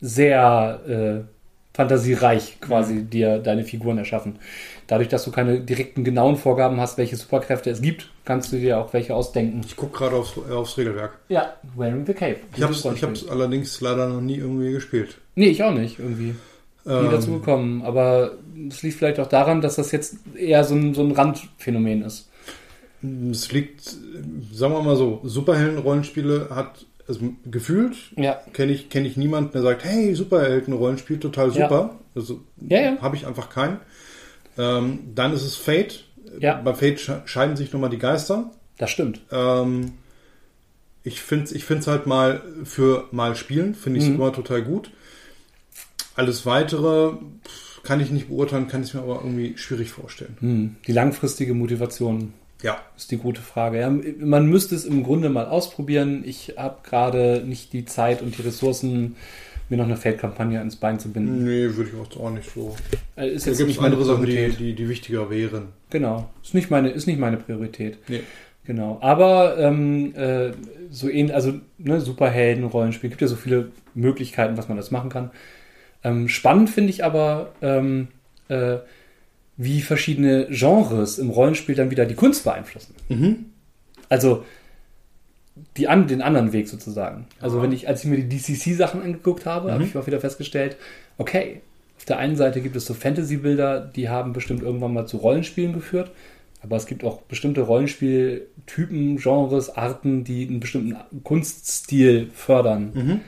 sehr 0.01 0.81
äh, 0.89 1.36
fantasiereich 1.77 2.59
quasi 2.61 3.05
dir 3.05 3.39
deine 3.39 3.65
Figuren 3.65 3.99
erschaffen. 3.99 4.39
Dadurch, 4.87 5.09
dass 5.09 5.25
du 5.25 5.31
keine 5.31 5.61
direkten, 5.61 6.05
genauen 6.05 6.37
Vorgaben 6.37 6.81
hast, 6.81 6.97
welche 6.97 7.17
Superkräfte 7.17 7.71
es 7.71 7.83
gibt, 7.83 8.11
kannst 8.25 8.53
du 8.53 8.57
dir 8.57 8.79
auch 8.79 8.93
welche 8.93 9.15
ausdenken. 9.15 9.61
Ich 9.65 9.77
gucke 9.77 9.99
gerade 9.99 10.17
aufs, 10.17 10.35
äh, 10.37 10.53
aufs 10.53 10.79
Regelwerk. 10.79 11.19
Ja, 11.29 11.55
Wearing 11.77 12.07
the 12.07 12.15
Cape. 12.15 12.39
Ich 12.57 12.63
habe 12.63 12.73
es 12.73 13.29
allerdings 13.29 13.81
leider 13.81 14.09
noch 14.09 14.21
nie 14.21 14.37
irgendwie 14.37 14.73
gespielt. 14.73 15.19
Nee, 15.35 15.49
ich 15.49 15.63
auch 15.63 15.75
nicht, 15.75 15.99
irgendwie. 15.99 16.35
Nie 16.85 16.93
Ähm, 16.93 17.11
dazu 17.11 17.33
gekommen. 17.33 17.83
Aber 17.83 18.33
es 18.69 18.83
liegt 18.83 18.97
vielleicht 18.97 19.21
auch 19.21 19.29
daran, 19.29 19.61
dass 19.61 19.77
das 19.77 19.93
jetzt 19.93 20.17
eher 20.35 20.65
so 20.65 20.75
ein, 20.75 20.95
so 20.95 21.03
ein 21.03 21.13
Randphänomen 21.13 22.03
ist. 22.03 22.31
Es 23.31 23.53
liegt, 23.53 23.83
sagen 24.53 24.73
wir 24.73 24.83
mal 24.83 24.97
so, 24.97 25.21
Superhelden-Rollenspiele 25.25 26.49
hat, 26.51 26.87
also 27.09 27.21
gefühlt 27.45 27.97
Ja. 28.17 28.41
kenne 28.53 28.73
ich, 28.73 28.89
kenn 28.91 29.05
ich 29.05 29.17
niemanden, 29.17 29.53
der 29.53 29.63
sagt, 29.63 29.85
hey, 29.85 30.15
Superhelden-Rollenspiel, 30.15 31.19
total 31.21 31.49
Ja. 31.53 31.69
super. 31.69 31.97
Also 32.15 32.41
Ja, 32.61 32.81
ja. 32.81 32.99
habe 33.01 33.17
ich 33.17 33.27
einfach 33.27 33.51
keinen. 33.51 33.79
Ähm, 34.59 35.01
dann 35.15 35.33
ist 35.33 35.43
es 35.45 35.55
Fate. 35.57 36.05
Ja. 36.41 36.61
Bei 36.61 36.75
Fate 36.75 36.99
sche- 36.99 37.27
scheiden 37.27 37.57
sich 37.57 37.73
nochmal 37.73 37.91
die 37.91 37.99
Geister. 37.99 38.51
Das 38.79 38.91
stimmt. 38.91 39.21
Ähm, 39.31 39.93
ich 41.03 41.21
finde 41.21 41.45
es 41.45 41.53
ich 41.53 41.65
find's 41.65 41.87
halt 41.87 42.07
mal 42.07 42.43
für 42.65 43.05
mal 43.13 43.37
spielen, 43.37 43.75
finde 43.75 43.99
ich 43.99 44.05
es 44.05 44.11
Mhm. 44.11 44.17
immer 44.17 44.33
total 44.33 44.63
gut. 44.63 44.91
Alles 46.15 46.47
weitere 46.47 47.13
kann 47.83 48.01
ich 48.01 48.11
nicht 48.11 48.29
beurteilen, 48.29 48.67
kann 48.69 48.83
ich 48.83 48.95
mir 48.95 49.03
aber 49.03 49.17
irgendwie 49.23 49.57
schwierig 49.59 49.91
vorstellen. 49.91 50.37
Hm. 50.41 50.77
Die 50.87 50.93
langfristige 50.93 51.55
Motivation 51.55 52.33
Ja. 52.63 52.81
ist 52.97 53.11
die 53.11 53.19
gute 53.19 53.41
Frage. 53.41 53.81
Ja, 53.81 53.91
man 54.19 54.47
müsste 54.47 54.75
es 54.75 54.85
im 54.85 55.03
Grunde 55.03 55.29
mal 55.29 55.47
ausprobieren. 55.47 56.23
Ich 56.25 56.55
habe 56.57 56.79
gerade 56.83 57.43
nicht 57.47 57.73
die 57.73 57.85
Zeit 57.85 58.23
und 58.23 58.37
die 58.39 58.43
Ressourcen, 58.43 59.17
mir 59.69 59.77
noch 59.77 59.85
eine 59.87 59.97
Feldkampagne 59.97 60.61
ins 60.61 60.77
Bein 60.77 60.99
zu 60.99 61.13
binden. 61.13 61.45
Nee, 61.45 61.75
würde 61.77 61.91
ich 61.91 61.97
auch, 61.97 62.21
auch 62.21 62.31
nicht 62.31 62.51
so. 62.55 62.77
Äh, 63.17 63.31
Ist 63.31 63.47
Da 63.47 63.51
jetzt 63.51 63.59
gibt 63.59 63.69
nicht 63.69 63.81
meine 63.81 63.95
andere 63.95 64.07
Sachen, 64.07 64.25
die, 64.27 64.51
die, 64.51 64.75
die 64.75 64.89
wichtiger 64.89 65.29
wären. 65.29 65.69
Genau. 65.91 66.31
Ist 66.43 66.55
nicht 66.55 66.71
meine, 66.71 66.91
ist 66.91 67.07
nicht 67.07 67.19
meine 67.19 67.37
Priorität. 67.37 67.99
Nee. 68.09 68.21
Genau. 68.65 68.99
Aber 69.01 69.59
ähm, 69.59 70.15
äh, 70.17 70.51
so 70.91 71.09
ähnlich, 71.09 71.35
also 71.35 71.55
ne, 71.79 72.01
Superhelden, 72.01 72.65
Rollenspiel, 72.65 73.11
gibt 73.11 73.23
ja 73.23 73.29
so 73.29 73.37
viele 73.37 73.71
Möglichkeiten, 73.95 74.57
was 74.57 74.69
man 74.69 74.77
das 74.77 74.91
machen 74.91 75.11
kann. 75.11 75.31
Ähm, 76.03 76.29
spannend 76.29 76.71
finde 76.71 76.91
ich 76.91 77.05
aber, 77.05 77.53
ähm, 77.63 78.09
äh, 78.49 78.79
wie 79.57 79.81
verschiedene 79.81 80.47
Genres 80.51 81.19
im 81.19 81.31
Rollenspiel 81.31 81.75
dann 81.75 81.91
wieder 81.91 82.05
die 82.07 82.15
Kunst 82.15 82.45
beeinflussen. 82.45 82.95
Mhm. 83.09 83.47
Also 84.09 84.45
die 85.79 85.89
an, 85.89 86.07
den 86.07 86.21
anderen 86.23 86.53
Weg 86.53 86.69
sozusagen. 86.69 87.27
Also 87.41 87.57
Ja. 87.59 87.63
wenn 87.63 87.73
ich, 87.73 87.89
als 87.89 88.05
ich 88.05 88.11
mir 88.11 88.19
die 88.23 88.29
DCC-Sachen 88.37 89.03
angeguckt 89.03 89.47
habe, 89.47 89.73
habe 89.73 89.83
Mhm. 89.83 89.89
ich 89.91 89.97
auch 89.97 90.07
wieder 90.07 90.21
festgestellt, 90.21 90.77
okay, 91.17 91.63
auf 91.97 92.05
der 92.05 92.19
einen 92.19 92.37
Seite 92.37 92.61
gibt 92.61 92.77
es 92.77 92.85
so 92.85 92.93
Fantasy-Bilder, 92.93 93.81
die 93.81 94.11
haben 94.11 94.35
bestimmt 94.35 94.63
irgendwann 94.63 94.93
mal 94.93 95.07
zu 95.07 95.17
Rollenspielen 95.17 95.73
geführt, 95.73 96.11
aber 96.63 96.77
es 96.77 96.85
gibt 96.85 97.05
auch 97.05 97.23
bestimmte 97.23 97.63
Rollenspieltypen, 97.63 99.17
Genres, 99.17 99.71
Arten, 99.71 100.25
die 100.25 100.47
einen 100.47 100.61
bestimmten 100.61 100.97
Kunststil 101.25 102.29
fördern. 102.35 102.91
Mhm. 102.95 103.21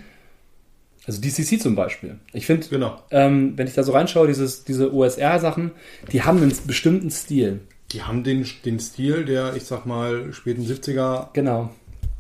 Also 1.09 1.22
DCC 1.22 1.59
zum 1.59 1.74
Beispiel. 1.74 2.18
Ich 2.34 2.44
finde, 2.44 2.68
Genau. 2.68 2.98
ähm, 3.11 3.54
wenn 3.56 3.66
ich 3.66 3.72
da 3.72 3.82
so 3.82 3.92
reinschaue, 3.92 4.26
dieses, 4.26 4.64
diese 4.64 4.92
OSR-Sachen, 4.92 5.70
die 6.12 6.22
haben 6.22 6.42
einen 6.42 6.52
bestimmten 6.66 7.11
Stil. 7.11 7.61
Die 7.92 8.02
haben 8.02 8.22
den, 8.24 8.46
den 8.66 8.78
Stil 8.78 9.24
der, 9.24 9.56
ich 9.56 9.64
sag 9.64 9.86
mal, 9.86 10.34
späten 10.34 10.66
70er, 10.66 11.28
Genau. 11.32 11.70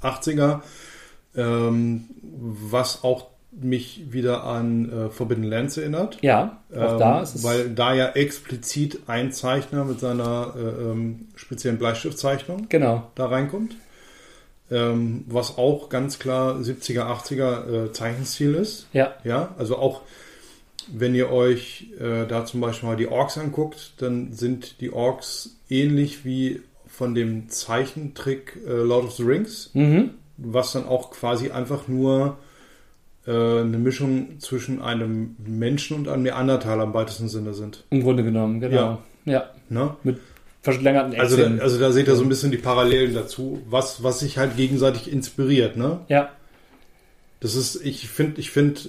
80er, 0.02 0.62
ähm, 1.36 2.04
was 2.22 3.04
auch 3.04 3.26
mich 3.50 4.04
wieder 4.10 4.44
an 4.44 4.90
äh, 4.90 5.10
Forbidden 5.10 5.44
Lands 5.44 5.76
erinnert. 5.76 6.16
Ja, 6.22 6.62
auch 6.74 6.92
Ähm, 6.92 6.98
da 6.98 7.20
ist 7.20 7.34
es. 7.34 7.44
Weil 7.44 7.68
da 7.68 7.92
ja 7.92 8.08
explizit 8.10 9.00
ein 9.06 9.32
Zeichner 9.32 9.84
mit 9.84 10.00
seiner 10.00 10.54
äh, 10.56 10.60
ähm, 10.60 11.26
speziellen 11.34 11.76
Bleistiftzeichnung 11.78 12.66
genau. 12.70 13.10
da 13.16 13.26
reinkommt. 13.26 13.76
Ähm, 14.70 15.24
was 15.28 15.56
auch 15.56 15.88
ganz 15.88 16.18
klar 16.18 16.56
70er, 16.56 17.02
80er 17.06 17.86
äh, 17.86 17.92
Zeichenstil 17.92 18.54
ist. 18.54 18.86
Ja. 18.92 19.14
Ja, 19.24 19.54
also 19.58 19.76
auch 19.78 20.02
wenn 20.92 21.14
ihr 21.14 21.30
euch 21.30 21.86
äh, 22.00 22.26
da 22.26 22.44
zum 22.44 22.60
Beispiel 22.60 22.88
mal 22.88 22.96
die 22.96 23.08
Orks 23.08 23.38
anguckt, 23.38 23.92
dann 23.98 24.32
sind 24.32 24.80
die 24.80 24.92
Orks 24.92 25.56
ähnlich 25.70 26.24
wie 26.24 26.60
von 26.86 27.14
dem 27.14 27.48
Zeichentrick 27.48 28.58
äh, 28.66 28.72
Lord 28.72 29.04
of 29.06 29.12
the 29.12 29.22
Rings, 29.22 29.70
Mhm. 29.74 30.10
was 30.36 30.72
dann 30.72 30.86
auch 30.86 31.10
quasi 31.10 31.50
einfach 31.50 31.88
nur 31.88 32.36
äh, 33.26 33.30
eine 33.30 33.78
Mischung 33.78 34.38
zwischen 34.40 34.80
einem 34.82 35.36
Menschen 35.46 35.96
und 35.96 36.08
einem 36.08 36.22
Neandertaler 36.24 36.84
im 36.84 36.94
weitesten 36.94 37.28
Sinne 37.28 37.52
sind. 37.54 37.84
Im 37.90 38.02
Grunde 38.02 38.22
genommen, 38.24 38.60
genau. 38.60 38.98
Ja. 39.24 39.50
Ne? 39.68 39.94
Mit 40.02 40.18
verlängerten 40.74 41.18
Also, 41.20 41.36
da, 41.36 41.62
also 41.62 41.78
da 41.78 41.92
seht 41.92 42.06
ihr 42.08 42.16
so 42.16 42.22
ein 42.22 42.28
bisschen 42.28 42.50
die 42.50 42.56
Parallelen 42.58 43.14
dazu, 43.14 43.62
was, 43.68 44.02
was 44.02 44.20
sich 44.20 44.38
halt 44.38 44.56
gegenseitig 44.56 45.10
inspiriert. 45.10 45.76
Ne? 45.76 46.00
ja. 46.08 46.30
Das 47.40 47.54
ist, 47.54 47.76
ich 47.86 48.08
finde, 48.08 48.40
ich 48.40 48.50
finde 48.50 48.80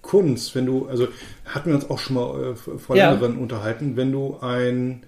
Kunst, 0.00 0.54
wenn 0.54 0.64
du, 0.64 0.86
also 0.86 1.08
hatten 1.44 1.70
wir 1.70 1.74
uns 1.74 1.90
auch 1.90 1.98
schon 1.98 2.14
mal 2.14 2.52
äh, 2.52 2.78
vor 2.78 2.94
Ja. 2.96 3.10
längeren 3.10 3.36
unterhalten, 3.36 3.96
wenn 3.96 4.12
du 4.12 4.38
ein 4.40 5.02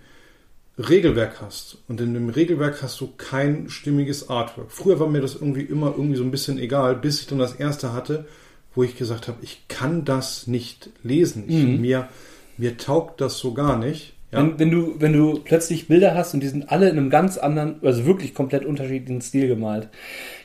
Regelwerk 0.78 1.40
hast 1.40 1.78
und 1.88 2.00
in 2.00 2.14
dem 2.14 2.28
Regelwerk 2.28 2.82
hast 2.82 3.00
du 3.00 3.12
kein 3.16 3.68
stimmiges 3.68 4.30
Artwork. 4.30 4.72
Früher 4.72 4.98
war 4.98 5.08
mir 5.08 5.20
das 5.20 5.34
irgendwie 5.34 5.62
immer 5.62 5.94
irgendwie 5.96 6.16
so 6.16 6.24
ein 6.24 6.30
bisschen 6.30 6.58
egal, 6.58 6.96
bis 6.96 7.20
ich 7.20 7.26
dann 7.26 7.38
das 7.38 7.54
erste 7.54 7.92
hatte, 7.92 8.26
wo 8.74 8.82
ich 8.82 8.96
gesagt 8.96 9.28
habe, 9.28 9.38
ich 9.42 9.62
kann 9.68 10.04
das 10.04 10.46
nicht 10.46 10.90
lesen. 11.02 11.44
Ich, 11.48 11.54
Mhm. 11.54 11.80
mir, 11.80 12.08
mir 12.56 12.76
taugt 12.78 13.20
das 13.20 13.38
so 13.38 13.52
gar 13.52 13.78
nicht. 13.78 14.14
Ja? 14.32 14.38
Wenn, 14.38 14.58
wenn, 14.58 14.70
du, 14.70 14.94
wenn 14.98 15.12
du 15.12 15.40
plötzlich 15.42 15.88
Bilder 15.88 16.14
hast 16.14 16.34
und 16.34 16.40
die 16.40 16.48
sind 16.48 16.70
alle 16.70 16.88
in 16.88 16.96
einem 16.96 17.10
ganz 17.10 17.38
anderen, 17.38 17.76
also 17.82 18.06
wirklich 18.06 18.34
komplett 18.34 18.64
unterschiedlichen 18.64 19.20
Stil 19.20 19.48
gemalt. 19.48 19.88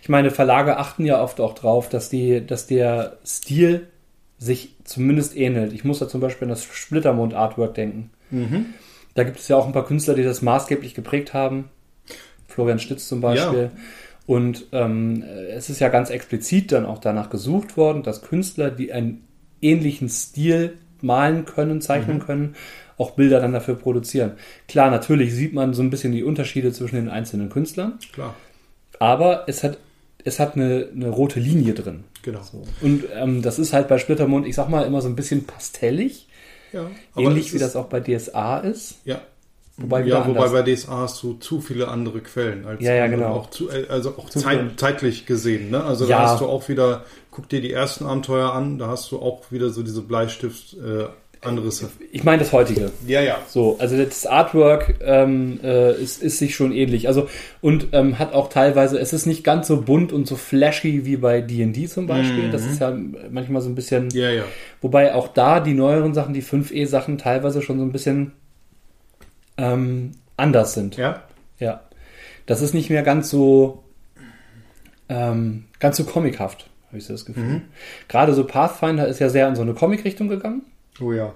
Ich 0.02 0.10
meine, 0.10 0.32
Verlage 0.32 0.78
achten 0.78 1.06
ja 1.06 1.22
oft 1.22 1.40
auch 1.40 1.54
drauf, 1.54 1.90
dass, 1.90 2.10
die, 2.10 2.46
dass 2.46 2.68
der 2.68 3.18
Stil 3.26 3.88
sich 4.38 4.76
zumindest 4.84 5.38
ähnelt. 5.38 5.74
Ich 5.74 5.84
muss 5.84 6.00
da 6.00 6.08
zum 6.08 6.22
Beispiel 6.22 6.46
an 6.46 6.50
das 6.50 6.64
Splittermond-Artwork 6.64 7.74
denken. 7.74 8.10
Mhm. 8.32 8.68
Da 9.14 9.24
gibt 9.24 9.40
es 9.40 9.48
ja 9.48 9.56
auch 9.56 9.66
ein 9.66 9.74
paar 9.74 9.86
Künstler, 9.86 10.14
die 10.14 10.24
das 10.24 10.42
maßgeblich 10.42 10.94
geprägt 10.94 11.34
haben. 11.34 11.70
Florian 12.48 12.80
Stitz 12.80 13.08
zum 13.08 13.22
Beispiel. 13.22 13.72
Und 14.26 14.66
ähm, 14.72 15.24
es 15.50 15.70
ist 15.70 15.80
ja 15.80 15.90
ganz 15.90 16.10
explizit 16.10 16.72
dann 16.72 16.86
auch 16.86 16.98
danach 16.98 17.30
gesucht 17.30 17.78
worden, 17.78 18.04
dass 18.04 18.24
Künstler, 18.24 18.72
die 18.72 18.92
einen 18.92 19.26
ähnlichen 19.62 20.10
Stil 20.10 20.78
malen 21.02 21.46
können, 21.46 21.82
zeichnen 21.82 22.20
können, 22.20 22.56
auch 22.98 23.12
Bilder 23.12 23.40
dann 23.40 23.54
dafür 23.54 23.76
produzieren. 23.76 24.34
Klar, 24.68 24.90
natürlich 24.92 25.34
sieht 25.34 25.54
man 25.54 25.74
so 25.74 25.82
ein 25.82 25.90
bisschen 25.90 26.12
die 26.14 26.24
Unterschiede 26.24 26.72
zwischen 26.72 26.96
den 26.96 27.10
einzelnen 27.10 27.50
Künstlern, 27.50 28.00
Klar, 28.14 28.36
aber 29.00 29.44
es 29.48 29.64
hat, 29.64 29.78
es 30.24 30.40
hat 30.40 30.56
eine, 30.56 30.88
eine 30.96 31.10
rote 31.10 31.40
Linie 31.40 31.74
drin. 31.74 32.04
genau. 32.24 32.42
Und 32.82 33.04
ähm, 33.14 33.42
das 33.42 33.60
ist 33.60 33.74
halt 33.74 33.88
bei 33.88 33.98
Splittermond, 33.98 34.48
ich 34.48 34.56
sag 34.56 34.70
mal, 34.70 34.84
immer 34.86 35.02
so 35.02 35.08
ein 35.10 35.16
bisschen 35.16 35.46
pastellig, 35.46 36.28
Ja, 36.74 36.88
ähnlich 37.18 37.52
wie 37.52 37.58
ist- 37.58 37.62
das 37.62 37.76
auch 37.76 37.86
bei 37.88 38.00
DSA 38.00 38.60
ist. 38.60 38.96
Ja. 39.06 39.22
Wobei 39.78 40.04
ja, 40.06 40.26
wobei 40.26 40.48
bei 40.48 40.62
DSA 40.64 41.00
hast 41.00 41.22
du 41.22 41.34
zu 41.34 41.60
viele 41.60 41.90
andere 41.90 42.22
Quellen 42.22 42.66
als 42.66 42.82
Ja, 42.82 42.94
ja, 42.94 43.08
genau. 43.08 43.34
auch 43.34 43.50
zu, 43.50 43.70
äh, 43.70 43.88
also 43.90 44.12
auch 44.18 44.30
zeit, 44.30 44.62
zeitlich 44.80 45.26
gesehen. 45.26 45.70
Ne? 45.70 45.84
Also 45.84 46.06
Ja. 46.06 46.22
da 46.22 46.30
hast 46.30 46.40
du 46.40 46.46
auch 46.46 46.70
wieder, 46.70 47.04
guck 47.30 47.50
dir 47.50 47.60
die 47.60 47.74
ersten 47.74 48.06
Abenteuer 48.06 48.54
an, 48.54 48.78
da 48.78 48.88
hast 48.88 49.12
du 49.12 49.20
auch 49.20 49.52
wieder 49.52 49.72
so 49.72 49.84
diese 49.84 50.02
Bleistift 50.02 50.76
äh, 50.76 51.08
Anrisse. 51.42 51.90
Ich 52.12 52.24
meine 52.24 52.40
das 52.40 52.52
heutige. 52.52 52.92
Ja, 53.06 53.22
ja. 53.22 53.38
So, 53.48 53.78
also 53.80 53.98
das 53.98 54.26
Artwork 54.26 54.96
ähm, 55.02 55.60
äh, 55.64 55.94
ist, 55.94 56.22
ist 56.24 56.40
sich 56.40 56.56
schon 56.56 56.72
ähnlich. 56.72 57.08
Also 57.08 57.30
und 57.62 57.88
ähm, 57.92 58.20
hat 58.20 58.34
auch 58.34 58.50
teilweise, 58.50 58.98
es 59.00 59.14
ist 59.14 59.26
nicht 59.26 59.44
ganz 59.44 59.68
so 59.68 59.82
bunt 59.82 60.12
und 60.14 60.28
so 60.28 60.36
flashy 60.36 61.06
wie 61.06 61.18
bei 61.18 61.42
D&D 61.42 61.88
zum 61.88 62.08
Beispiel. 62.08 62.50
Das 62.52 62.66
ist 62.66 62.80
ja 62.80 62.96
manchmal 63.30 63.62
so 63.62 63.70
ein 63.70 63.76
bisschen, 63.76 64.10
Ja, 64.12 64.30
ja. 64.30 64.44
wobei 64.82 65.14
auch 65.14 65.28
da 65.28 65.60
die 65.60 65.74
neueren 65.74 66.14
Sachen, 66.14 66.34
die 66.34 66.44
5e-Sachen 66.44 67.18
teilweise 67.18 67.62
schon 67.62 67.78
so 67.80 67.86
ein 67.86 67.92
bisschen 67.92 68.32
ähm, 69.58 70.12
anders 70.38 70.74
sind. 70.74 70.98
Ja? 70.98 71.24
Ja. 71.60 71.82
Das 72.46 72.62
ist 72.62 72.74
nicht 72.74 72.90
mehr 72.90 73.04
ganz 73.04 73.30
so 73.30 73.84
ähm, 75.10 75.66
ganz 75.80 75.98
so 75.98 76.04
comichaft, 76.04 76.70
habe 76.88 76.98
ich 76.98 77.06
so 77.06 77.14
das 77.14 77.26
Gefühl. 77.26 77.62
Gerade 78.08 78.34
so 78.34 78.44
Pathfinder 78.44 79.08
ist 79.08 79.20
ja 79.20 79.30
sehr 79.30 79.48
in 79.48 79.56
so 79.56 79.62
eine 79.62 79.74
Comic-Richtung 79.74 80.28
gegangen. 80.30 80.64
Oh 81.02 81.12
ja. 81.14 81.34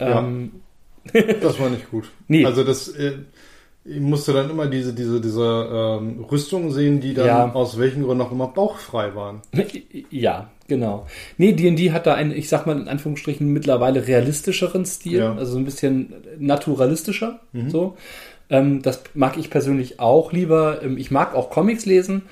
Ja. 0.00 0.18
Ähm, 0.20 0.52
Das 1.42 1.58
war 1.60 1.68
nicht 1.70 1.90
gut. 1.90 2.10
Nee. 2.28 2.44
Also 2.46 2.64
das, 2.64 2.88
äh, 2.88 3.18
ich 3.84 4.00
musste 4.00 4.32
dann 4.32 4.48
immer 4.48 4.66
diese, 4.66 4.94
diese, 4.94 5.20
diese 5.20 5.98
ähm, 6.00 6.24
Rüstungen 6.24 6.70
sehen, 6.70 7.00
die 7.00 7.12
dann 7.12 7.26
Ja. 7.26 7.52
aus 7.52 7.78
welchen 7.78 8.02
Gründen 8.02 8.22
auch 8.22 8.32
immer 8.32 8.48
bauchfrei 8.48 9.14
waren. 9.14 9.42
Ja, 10.10 10.50
genau. 10.68 11.06
Nee, 11.36 11.52
D&D 11.52 11.92
hat 11.92 12.06
da 12.06 12.14
einen, 12.14 12.32
ich 12.32 12.48
sag 12.48 12.66
mal 12.66 12.80
in 12.80 12.88
Anführungsstrichen, 12.88 13.46
mittlerweile 13.52 14.06
realistischeren 14.06 14.86
Stil, 14.86 15.18
Ja. 15.18 15.34
also 15.34 15.52
so 15.52 15.58
ein 15.58 15.64
bisschen 15.66 16.14
naturalistischer, 16.38 17.40
so. 17.68 17.96
Ähm, 18.50 18.80
das 18.82 19.02
mag 19.14 19.36
ich 19.36 19.50
persönlich 19.50 20.00
auch 20.00 20.32
lieber. 20.32 20.82
Ähm, 20.82 20.96
ich 20.98 21.10
mag 21.10 21.34
auch 21.34 21.50
Comics 21.50 21.84
lesen, 21.86 22.22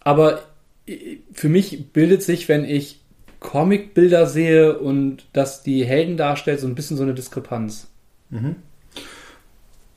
aber 0.00 0.40
äh, 0.86 1.16
für 1.32 1.48
mich 1.48 1.92
bildet 1.92 2.22
sich, 2.22 2.48
wenn 2.48 2.64
ich 2.64 3.00
Comicbilder 3.40 4.26
sehe 4.26 4.78
und 4.78 5.26
dass 5.32 5.62
die 5.62 5.84
Helden 5.84 6.16
darstellt, 6.16 6.60
so 6.60 6.66
ein 6.66 6.74
bisschen 6.74 6.96
so 6.96 7.02
eine 7.02 7.14
Diskrepanz. 7.14 7.88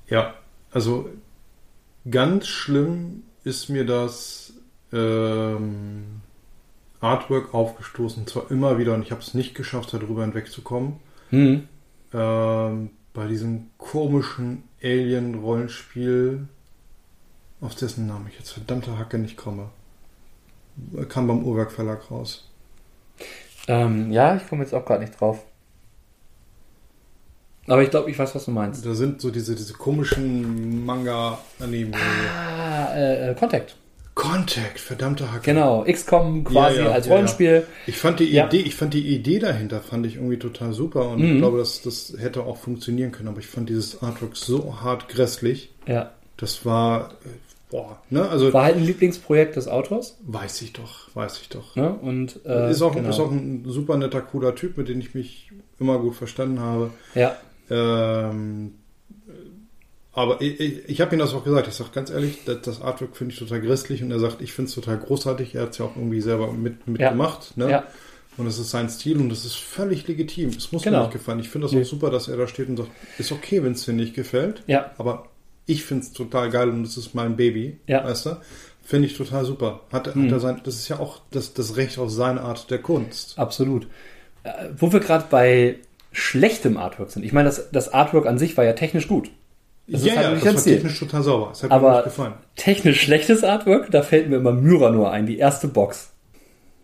Ja, 0.08 0.34
also 0.72 1.10
ganz 2.10 2.48
schlimm 2.48 3.24
ist 3.44 3.70
mir 3.70 3.86
das 3.86 4.54
ähm, 4.94 6.22
Artwork 7.00 7.54
aufgestoßen, 7.54 8.28
zwar 8.28 8.52
immer 8.52 8.78
wieder, 8.78 8.94
und 8.94 9.02
ich 9.02 9.12
habe 9.12 9.22
es 9.22 9.34
nicht 9.34 9.56
geschafft, 9.56 9.94
darüber 9.94 10.22
hinwegzukommen, 10.24 10.98
Hm. 11.30 11.68
ähm, 12.14 12.90
bei 13.14 13.28
diesem 13.28 13.68
komischen 13.78 14.64
Alien-Rollenspiel, 14.84 16.48
auf 17.62 17.76
dessen 17.76 18.08
Namen 18.08 18.28
ich 18.30 18.38
jetzt 18.38 18.52
verdammte 18.52 18.98
Hacke 18.98 19.18
nicht 19.18 19.38
komme. 19.38 19.70
Kam 21.10 21.28
beim 21.28 21.44
Uhrwerk 21.44 21.72
Verlag 21.72 22.10
raus. 22.12 22.50
Ähm, 23.68 24.12
ja, 24.12 24.36
ich 24.36 24.48
komme 24.48 24.64
jetzt 24.64 24.74
auch 24.74 24.86
gerade 24.86 25.02
nicht 25.02 25.20
drauf. 25.20 25.44
Aber 27.68 27.84
ich 27.84 27.90
glaube, 27.92 28.10
ich 28.10 28.18
weiß, 28.18 28.34
was 28.36 28.46
du 28.46 28.52
meinst. 28.52 28.86
Da 28.86 28.94
sind 28.96 29.22
so 29.22 29.30
diese, 29.30 29.56
diese 29.56 29.74
komischen 29.74 30.84
Manga-Anime. 30.86 31.92
Ah, 31.96 32.94
äh, 32.96 33.32
äh, 33.32 33.36
Contact. 33.36 33.76
Contact, 34.14 34.80
verdammte 34.80 35.32
Hacke. 35.32 35.44
Genau, 35.46 35.86
XCOM 35.90 36.44
quasi 36.44 36.80
Ja, 36.80 36.86
ja, 36.86 36.92
als 36.92 37.06
ja, 37.06 37.12
ja. 37.12 37.16
Rollenspiel. 37.16 37.68
Ich 37.88 37.98
fand 37.98 38.20
die. 38.20 38.38
Idee, 38.38 38.58
ich 38.58 38.76
fand 38.76 38.94
die 38.94 39.08
Idee 39.08 39.40
dahinter 39.40 39.80
fand 39.80 40.06
ich 40.06 40.16
irgendwie 40.16 40.38
total 40.38 40.74
super 40.74 41.08
und 41.10 41.20
Mhm. 41.22 41.32
ich 41.34 41.38
glaube, 41.38 41.60
dass 41.60 41.82
das 41.82 42.14
hätte 42.20 42.44
auch 42.44 42.58
funktionieren 42.58 43.12
können, 43.14 43.30
aber 43.30 43.40
ich 43.40 43.48
fand 43.48 43.70
dieses 43.70 44.04
Artwork 44.04 44.36
so 44.36 44.82
hart 44.82 45.08
grässlich. 45.08 45.72
Ja. 45.88 46.12
Das 46.36 46.66
war 46.66 47.12
boah, 47.72 48.00
ne? 48.12 48.30
Also 48.30 48.54
War 48.54 48.66
halt 48.66 48.76
ein 48.76 48.84
Lieblingsprojekt 48.86 49.56
des 49.56 49.68
Autors. 49.68 50.18
weiß 50.28 50.62
ich 50.62 50.74
doch, 50.74 51.08
weiß 51.16 51.40
ich 51.42 51.50
doch. 51.50 51.76
Ne? 51.76 51.92
Und, 51.92 52.40
äh, 52.46 52.70
ist, 52.70 52.82
auch, 52.84 52.94
genau. 52.94 53.10
ist 53.10 53.20
auch 53.20 53.32
ein 53.32 53.64
super 53.66 53.98
netter, 53.98 54.22
cooler 54.22 54.54
Typ, 54.54 54.78
mit 54.78 54.88
dem 54.90 55.00
ich 55.00 55.16
mich 55.16 55.50
immer 55.80 55.98
gut 55.98 56.14
verstanden 56.16 56.60
habe. 56.60 56.92
Ja, 57.16 57.36
Ähm, 57.72 58.74
aber 60.14 60.42
ich, 60.42 60.60
ich, 60.60 60.90
ich 60.90 61.02
habe 61.02 61.16
ihm 61.16 61.20
das 61.20 61.34
auch 61.34 61.44
gesagt. 61.46 61.68
Ich 61.70 61.74
sage 61.74 61.90
ganz 61.94 62.10
ehrlich, 62.10 62.40
das, 62.46 62.62
das 62.64 62.82
Artwork 62.82 63.16
finde 63.16 63.34
ich 63.34 63.40
total 63.40 63.62
grässlich 63.62 64.04
und 64.04 64.12
er 64.12 64.20
sagt, 64.20 64.42
ich 64.42 64.52
finde 64.52 64.68
es 64.70 64.76
total 64.76 64.98
großartig. 64.98 65.56
Er 65.56 65.62
hat 65.64 65.70
es 65.72 65.78
ja 65.78 65.86
auch 65.86 65.96
irgendwie 65.96 66.20
selber 66.22 66.52
mit, 66.52 66.86
mitgemacht. 66.86 67.56
Ne? 67.56 67.72
ja, 67.72 67.84
Und 68.38 68.46
es 68.48 68.60
ist 68.60 68.72
sein 68.72 68.90
Stil 68.90 69.18
und 69.22 69.30
das 69.30 69.46
ist 69.46 69.56
völlig 69.56 70.06
legitim. 70.10 70.50
Es 70.50 70.74
muss 70.74 70.84
Genau. 70.84 70.98
mir 70.98 71.04
nicht 71.06 71.14
gefallen. 71.14 71.40
Ich 71.40 71.48
finde 71.50 71.68
das 71.68 71.72
Nee. 71.74 71.84
auch 71.84 71.86
super, 71.86 72.10
dass 72.10 72.28
er 72.28 72.36
da 72.36 72.46
steht 72.48 72.68
und 72.68 72.76
sagt, 72.76 72.90
ist 73.20 73.32
okay, 73.32 73.64
wenn 73.64 73.72
es 73.72 73.86
dir 73.86 73.94
nicht 73.94 74.14
gefällt, 74.14 74.64
ja, 74.68 74.92
aber 74.98 75.28
ich 75.72 75.84
finde 75.84 76.04
es 76.04 76.12
total 76.14 76.50
geil 76.50 76.70
und 76.70 76.84
es 76.86 76.98
ist 76.98 77.14
mein 77.16 77.36
Baby. 77.36 77.78
Ja. 77.88 78.04
Weißt 78.04 78.26
du? 78.26 78.38
Finde 78.84 79.08
ich 79.08 79.16
total 79.18 79.46
super. 79.46 79.82
Hat, 79.92 80.16
Mhm. 80.16 80.26
hat 80.26 80.32
er 80.34 80.40
sein, 80.40 80.62
das 80.64 80.76
ist 80.76 80.88
ja 80.90 81.00
auch 81.00 81.22
das, 81.32 81.54
das 81.54 81.78
Recht 81.78 81.98
auf 82.00 82.10
seine 82.12 82.42
Art 82.42 82.70
der 82.72 82.80
Kunst. 82.80 83.38
absolut. 83.38 83.88
Äh, 84.44 84.52
wo 84.78 84.92
wir 84.92 85.00
gerade 85.00 85.26
bei 85.30 85.78
schlechtem 86.12 86.78
Artwork 86.78 87.12
sind. 87.12 87.24
Ich 87.24 87.32
meine, 87.32 87.46
das, 87.50 87.70
das 87.72 87.94
Artwork 87.94 88.26
an 88.26 88.38
sich 88.40 88.58
war 88.58 88.64
ja 88.66 88.74
technisch 88.74 89.08
gut. 89.08 89.30
Das 89.88 90.02
ist 90.02 90.08
ja, 90.08 90.16
halt 90.16 90.26
ja, 90.26 90.32
nicht 90.34 90.46
das 90.46 90.54
war 90.56 90.62
Stil. 90.62 90.74
technisch 90.76 91.00
total 91.00 91.24
sauber. 91.24 91.50
Es 91.52 91.64
hat 91.64 91.70
mir 91.70 91.76
Aber 91.76 91.92
nicht 91.96 92.04
gefallen. 92.06 92.34
technisch 92.56 93.02
schlechtes 93.02 93.44
Artwork, 93.44 93.92
da 93.92 94.02
fällt 94.04 94.30
mir 94.30 94.38
immer 94.38 94.52
Myranor 94.52 95.12
ein, 95.12 95.26
die 95.26 95.38
erste 95.38 95.68
Box. 95.68 96.12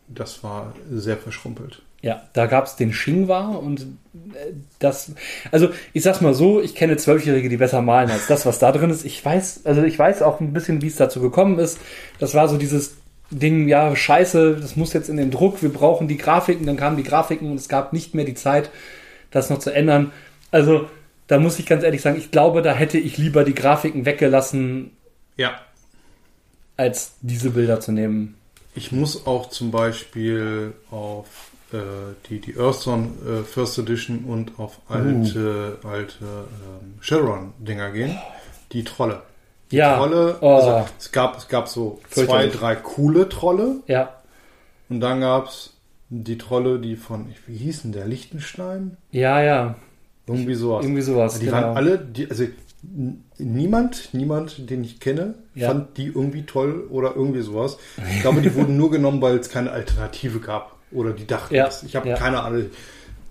Das 0.08 0.44
war 0.44 0.74
sehr 0.92 1.18
verschrumpelt. 1.18 1.82
Ja, 2.08 2.22
da 2.32 2.45
gab 2.45 2.68
es 2.68 2.78
den 2.78 2.93
Shingwa 2.93 3.49
und 3.49 3.82
äh, 3.82 4.53
das, 4.80 5.12
also 5.51 5.72
ich 5.91 6.03
sag's 6.03 6.22
mal 6.22 6.34
so, 6.34 6.62
ich 6.62 6.74
kenne 6.74 6.95
Zwölfjährige, 6.95 7.49
die 7.49 7.58
besser 7.58 7.82
malen 7.82 8.10
als 8.10 8.28
das, 8.28 8.45
was 8.45 8.60
da 8.60 8.72
drin 8.72 8.91
ist. 8.91 9.03
Ich 9.03 9.26
weiß, 9.26 9.66
also 9.66 9.84
ich 9.84 9.99
weiß 9.99 10.22
auch 10.22 10.39
ein 10.39 10.53
bisschen, 10.53 10.82
wie 10.82 10.88
es 10.88 10.95
dazu 10.95 11.20
gekommen 11.20 11.60
ist. 11.60 11.80
Das 12.18 12.34
war 12.34 12.47
so 12.47 12.58
dieses 12.58 12.95
Ding, 13.30 13.68
ja, 13.68 13.93
scheiße, 13.93 14.55
das 14.55 14.78
muss 14.78 14.93
jetzt 14.93 15.10
in 15.10 15.18
den 15.18 15.32
Druck, 15.32 15.62
wir 15.62 15.68
brauchen 15.68 16.08
die 16.08 16.16
Grafiken, 16.16 16.66
dann 16.66 16.78
kamen 16.78 16.95
die 16.95 17.03
Grafiken 17.03 17.51
und 17.51 17.58
es 17.58 17.68
gab 17.68 17.91
nicht 17.91 18.16
mehr 18.16 18.24
die 18.24 18.36
Zeit, 18.36 18.70
das 19.32 19.49
noch 19.49 19.60
zu 19.60 19.74
ändern. 19.74 20.14
Also, 20.49 20.88
da 21.28 21.39
muss 21.39 21.60
ich 21.60 21.66
ganz 21.66 21.84
ehrlich 21.84 22.01
sagen, 22.01 22.18
ich 22.18 22.32
glaube, 22.32 22.62
da 22.62 22.74
hätte 22.74 22.97
ich 22.97 23.18
lieber 23.18 23.43
die 23.43 23.53
Grafiken 23.53 24.05
weggelassen, 24.05 24.91
Ja. 25.36 25.60
als 26.78 27.16
diese 27.20 27.49
Bilder 27.49 27.82
zu 27.82 27.91
nehmen. 27.91 28.36
Ich 28.76 28.93
muss 28.93 29.28
auch 29.28 29.49
zum 29.49 29.72
Beispiel 29.72 30.72
auf 30.89 31.26
äh, 31.74 31.78
die, 32.30 32.39
die 32.39 32.57
Earthstone 32.57 33.09
äh, 33.28 33.43
First 33.43 33.78
Edition 33.80 34.26
und 34.26 34.57
auf 34.59 34.80
alte, 34.89 35.78
alte 35.84 36.15
ähm, 36.24 36.93
Shadowrun-Dinger 37.01 37.91
gehen. 37.91 38.18
Die 38.72 38.84
Trolle. 38.84 39.22
Die 39.72 39.78
Ja. 39.78 39.97
Trolle, 39.97 40.38
Oh. 40.41 40.55
also 40.55 40.86
es 40.97 41.11
gab, 41.11 41.38
es 41.38 41.47
gab 41.47 41.68
so 41.68 41.99
zwei, 42.09 42.47
drei 42.47 42.76
coole 42.76 43.28
Trolle 43.30 43.82
Ja, 43.88 44.13
und 44.89 45.01
dann 45.01 45.20
gab 45.22 45.47
es 45.47 45.74
die 46.09 46.38
Trolle, 46.38 46.80
die 46.80 46.95
von, 46.95 47.28
wie 47.47 47.57
hießen 47.57 47.91
der, 47.91 48.05
Lichtenstein? 48.07 48.95
ja, 49.11 49.41
ja, 49.41 49.76
Irgendwie 50.26 50.53
sowas. 50.55 50.86
irgendwie 50.86 51.01
sowas. 51.01 51.39
die 51.39 51.45
genau. 51.47 51.57
waren 51.57 51.76
alle, 51.78 51.99
die, 51.99 52.30
also 52.30 52.45
niemand, 53.38 54.13
niemand, 54.13 54.70
den 54.70 54.84
ich 54.84 54.99
kenne, 54.99 55.36
Ja. 55.55 55.68
fand 55.70 55.97
die 55.97 56.05
irgendwie 56.07 56.43
toll 56.43 56.86
oder 56.89 57.15
irgendwie 57.15 57.41
sowas. 57.41 57.78
Ich 58.15 58.22
glaube, 58.22 58.41
die 58.41 58.53
wurden 58.55 58.78
nur 58.78 58.89
genommen, 58.91 59.22
weil 59.22 59.38
es 59.38 59.49
keine 59.49 59.72
Alternative 59.72 60.39
gab. 60.39 60.76
Oder 60.92 61.12
die 61.12 61.28
dachten 61.28 61.54
Ja. 61.54 61.70
Ich 61.86 61.96
habe 61.96 62.10
ja. 62.10 62.16
keine 62.16 62.42
Ahnung. 62.42 62.66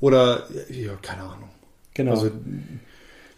Oder, 0.01 0.45
ja, 0.69 0.93
keine 1.01 1.23
Ahnung. 1.23 1.49
Genau. 1.95 2.13
Also, 2.13 2.31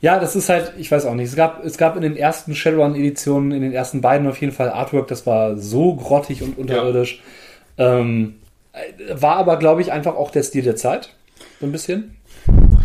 Ja, 0.01 0.19
das 0.19 0.37
ist 0.37 0.49
halt, 0.49 0.73
ich 0.79 0.91
weiß 0.91 1.07
auch 1.07 1.15
nicht. 1.15 1.29
Es 1.29 1.37
gab, 1.37 1.65
es 1.65 1.79
gab 1.79 1.97
in 1.97 2.03
den 2.03 2.17
ersten 2.17 2.55
Shadowrun-Editionen, 2.55 3.53
in 3.53 3.63
den 3.63 3.73
ersten 3.73 4.01
beiden 4.01 4.27
auf 4.27 4.41
jeden 4.41 4.53
Fall 4.53 4.71
Artwork, 4.71 5.09
das 5.09 5.27
war 5.27 5.57
so 5.57 5.95
grottig 5.95 6.43
und 6.43 6.59
unterirdisch. 6.59 7.23
Ähm, 7.79 8.37
äh, 8.73 9.21
war 9.21 9.37
aber, 9.37 9.57
glaube 9.57 9.83
ich, 9.83 9.93
einfach 9.93 10.17
auch 10.17 10.31
der 10.31 10.43
Stil 10.43 10.63
der 10.63 10.77
Zeit. 10.77 11.15
So 11.61 11.67
ein 11.67 11.73
bisschen. 11.73 12.17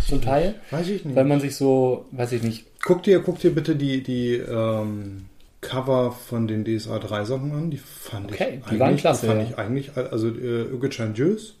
Zum 0.08 0.20
Teil. 0.20 0.56
weiß 0.70 0.88
ich 0.88 1.04
nicht. 1.04 1.16
Weil 1.16 1.24
man 1.24 1.40
sich 1.40 1.56
so, 1.56 2.06
weiß 2.10 2.32
ich 2.32 2.42
nicht. 2.42 2.66
Guck 2.82 3.02
dir, 3.02 3.20
guck 3.20 3.38
dir 3.38 3.54
bitte 3.54 3.76
die, 3.76 4.02
die 4.02 4.34
ähm, 4.34 5.26
Cover 5.68 6.12
von 6.12 6.46
den 6.46 6.64
DSA 6.64 6.98
3 6.98 7.24
Sachen 7.24 7.52
an. 7.52 7.70
Die 7.70 7.78
fand 7.78 8.30
Okay, 8.32 8.60
ich 8.64 8.70
die 8.70 8.78
waren 8.78 8.96
klasse, 8.96 9.22
Die 9.22 9.26
fand 9.28 9.40
ja. 9.42 9.46
ich 9.48 9.58
eigentlich, 9.58 9.96
also 9.96 10.28
äh, 10.28 10.66
Jös. 11.14 11.54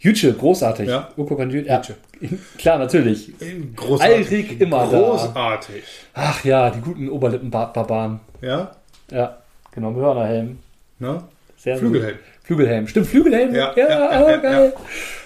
Jütsche, 0.00 0.32
großartig. 0.32 0.88
Ja. 0.88 1.10
Uko 1.16 1.34
Kanjü- 1.36 1.66
ja. 1.66 1.80
Klar, 2.58 2.78
natürlich. 2.78 3.32
Großartig. 3.76 4.26
Alrik 4.28 4.60
immer 4.60 4.86
da. 4.90 4.98
Großartig. 4.98 5.82
Ach 6.14 6.44
ja, 6.44 6.70
die 6.70 6.80
guten 6.80 7.08
Oberlippenbart-Barbaren. 7.08 8.20
Ja, 8.40 8.72
Ja. 9.10 9.38
Genau, 9.74 9.90
mit 9.90 10.00
Hörnerhelm. 10.02 10.58
Ne? 10.98 11.22
Sehr 11.56 11.76
Flügelhelm. 11.78 12.16
Gut. 12.16 12.24
Flügelhelm. 12.44 12.86
Stimmt, 12.88 13.06
Flügelhelm. 13.06 13.54
Ja, 13.54 13.72
ja, 13.76 13.88
ja, 13.88 14.24
oh, 14.24 14.28
ja, 14.28 14.36
geil. 14.36 14.72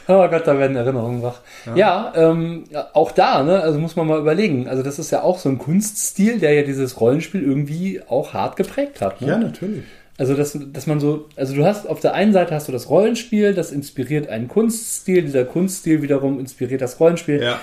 Oh 0.08 0.28
Gott, 0.28 0.46
da 0.46 0.58
werden 0.58 0.76
Erinnerungen 0.76 1.22
wach. 1.22 1.40
Ja, 1.74 2.12
ähm, 2.14 2.64
ja, 2.70 2.88
auch 2.92 3.10
da, 3.10 3.42
ne, 3.42 3.60
also 3.60 3.78
muss 3.78 3.96
man 3.96 4.06
mal 4.06 4.20
überlegen. 4.20 4.68
Also 4.68 4.82
das 4.82 4.98
ist 4.98 5.10
ja 5.10 5.22
auch 5.22 5.38
so 5.38 5.48
ein 5.48 5.58
Kunststil, 5.58 6.38
der 6.38 6.52
ja 6.52 6.62
dieses 6.62 7.00
Rollenspiel 7.00 7.42
irgendwie 7.42 8.00
auch 8.06 8.32
hart 8.34 8.56
geprägt 8.56 9.00
hat. 9.00 9.20
Ne? 9.20 9.28
Ja, 9.28 9.38
natürlich. 9.38 9.82
Also, 10.18 10.34
dass, 10.34 10.56
dass 10.72 10.86
man 10.86 11.00
so, 11.00 11.28
also 11.36 11.54
du 11.54 11.64
hast 11.64 11.86
auf 11.88 12.00
der 12.00 12.14
einen 12.14 12.32
Seite 12.32 12.54
hast 12.54 12.68
du 12.68 12.72
das 12.72 12.88
Rollenspiel, 12.88 13.52
das 13.52 13.70
inspiriert 13.72 14.28
einen 14.28 14.48
Kunststil, 14.48 15.22
dieser 15.22 15.44
Kunststil 15.44 16.00
wiederum 16.02 16.38
inspiriert 16.40 16.80
das 16.80 16.98
Rollenspiel. 17.00 17.42
Ja, 17.42 17.60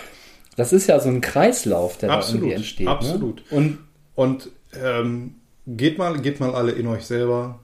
Das 0.56 0.72
ist 0.74 0.88
ja 0.88 1.00
so 1.00 1.10
ein 1.10 1.22
Kreislauf, 1.22 1.98
der 1.98 2.10
da 2.10 2.16
Absolut, 2.16 2.42
irgendwie 2.44 2.56
entsteht. 2.56 2.88
absolut. 2.88 3.38
Ne? 3.52 3.58
Und 3.58 3.78
und 4.16 4.50
ähm, 4.84 5.36
geht, 5.66 5.98
mal, 5.98 6.20
geht 6.20 6.40
mal 6.40 6.54
alle 6.54 6.74
in 6.74 6.86
euch 6.88 7.06
selber. 7.06 7.60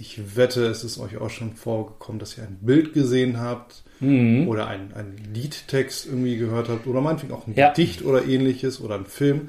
Ich 0.00 0.36
wette, 0.36 0.66
es 0.66 0.84
ist 0.84 0.98
euch 0.98 1.16
auch 1.18 1.30
schon 1.30 1.54
vorgekommen, 1.54 2.18
dass 2.18 2.36
ihr 2.38 2.44
ein 2.44 2.58
Bild 2.60 2.92
gesehen 2.92 3.40
habt 3.40 3.82
Mhm. 4.00 4.46
oder 4.48 4.68
einen, 4.68 4.92
einen 4.94 5.16
Liedtext 5.34 6.06
irgendwie 6.06 6.36
gehört 6.36 6.68
habt 6.68 6.86
oder 6.86 7.00
meinetwegen 7.00 7.32
auch 7.32 7.46
ein 7.48 7.54
Ja. 7.56 7.70
Gedicht 7.70 8.04
oder 8.04 8.24
ähnliches 8.24 8.80
oder 8.80 8.94
ein 8.94 9.06
Film 9.06 9.48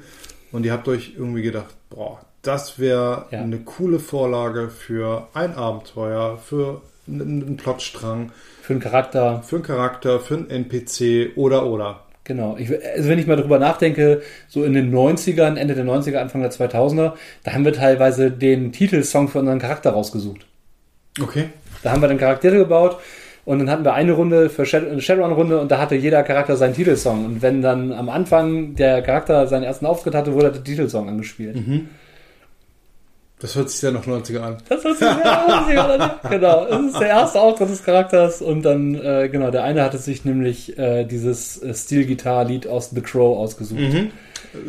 und 0.50 0.66
ihr 0.66 0.72
habt 0.72 0.88
euch 0.88 1.12
irgendwie 1.16 1.42
gedacht, 1.42 1.74
boah, 1.88 2.20
das 2.42 2.78
wäre 2.80 3.26
Ja. 3.30 3.42
eine 3.42 3.58
coole 3.60 4.00
Vorlage 4.00 4.68
für 4.68 5.28
ein 5.34 5.54
Abenteuer, 5.54 6.36
für 6.38 6.80
einen, 7.06 7.20
einen 7.42 7.56
Plotstrang, 7.56 8.32
für 8.62 8.72
einen 8.72 8.82
Charakter, 8.82 9.42
für 9.44 9.56
einen 9.56 9.64
Charakter, 9.64 10.18
für 10.20 10.34
einen 10.34 10.50
NPC 10.50 11.36
oder 11.36 11.66
oder. 11.66 12.04
Genau. 12.30 12.56
Ich, 12.58 12.70
also 12.70 13.08
wenn 13.08 13.18
ich 13.18 13.26
mal 13.26 13.36
drüber 13.36 13.58
nachdenke, 13.58 14.22
so 14.48 14.62
in 14.62 14.72
den 14.72 14.94
90ern, 14.94 15.56
Ende 15.56 15.74
der 15.74 15.84
90er, 15.84 16.18
Anfang 16.18 16.42
der 16.42 16.52
2000er, 16.52 17.14
da 17.42 17.52
haben 17.52 17.64
wir 17.64 17.72
teilweise 17.72 18.30
den 18.30 18.70
Titelsong 18.70 19.26
für 19.26 19.40
unseren 19.40 19.58
Charakter 19.58 19.90
rausgesucht. 19.90 20.46
Okay. 21.20 21.46
Da 21.82 21.90
haben 21.90 22.00
wir 22.00 22.08
dann 22.08 22.18
Charaktere 22.18 22.56
gebaut 22.56 22.98
und 23.44 23.58
dann 23.58 23.68
hatten 23.68 23.84
wir 23.84 23.94
eine 23.94 24.12
Runde 24.12 24.48
für 24.48 24.62
eine 24.62 25.00
Shadowrun-Runde 25.00 25.60
und 25.60 25.72
da 25.72 25.78
hatte 25.78 25.96
jeder 25.96 26.22
Charakter 26.22 26.56
seinen 26.56 26.74
Titelsong. 26.74 27.24
Und 27.24 27.42
wenn 27.42 27.62
dann 27.62 27.92
am 27.92 28.08
Anfang 28.08 28.76
der 28.76 29.02
Charakter 29.02 29.48
seinen 29.48 29.64
ersten 29.64 29.86
Auftritt 29.86 30.14
hatte, 30.14 30.32
wurde 30.34 30.52
der 30.52 30.62
Titelsong 30.62 31.08
angespielt. 31.08 31.56
Das 33.40 33.54
hört 33.56 33.70
sich 33.70 33.80
sehr 33.80 33.90
nach 33.92 34.06
90er 34.06 34.40
an. 34.40 34.58
Das 34.68 34.84
ist 34.84 35.00
ja, 35.00 35.66
genau. 36.28 36.66
Das 36.66 36.82
ist 36.86 37.00
der 37.00 37.08
erste 37.08 37.40
Auftritt 37.40 37.70
des 37.70 37.82
Charakters 37.82 38.42
und 38.42 38.62
dann, 38.62 38.94
äh, 38.94 39.28
genau, 39.32 39.50
der 39.50 39.64
eine 39.64 39.82
hatte 39.82 39.96
sich 39.98 40.24
nämlich 40.26 40.78
äh, 40.78 41.04
dieses 41.04 41.62
äh, 41.62 41.72
Steel-Gitarre-Lied 41.72 42.66
aus 42.66 42.90
The 42.90 43.00
Crow 43.00 43.38
ausgesucht, 43.38 43.80
Äh, 43.80 44.08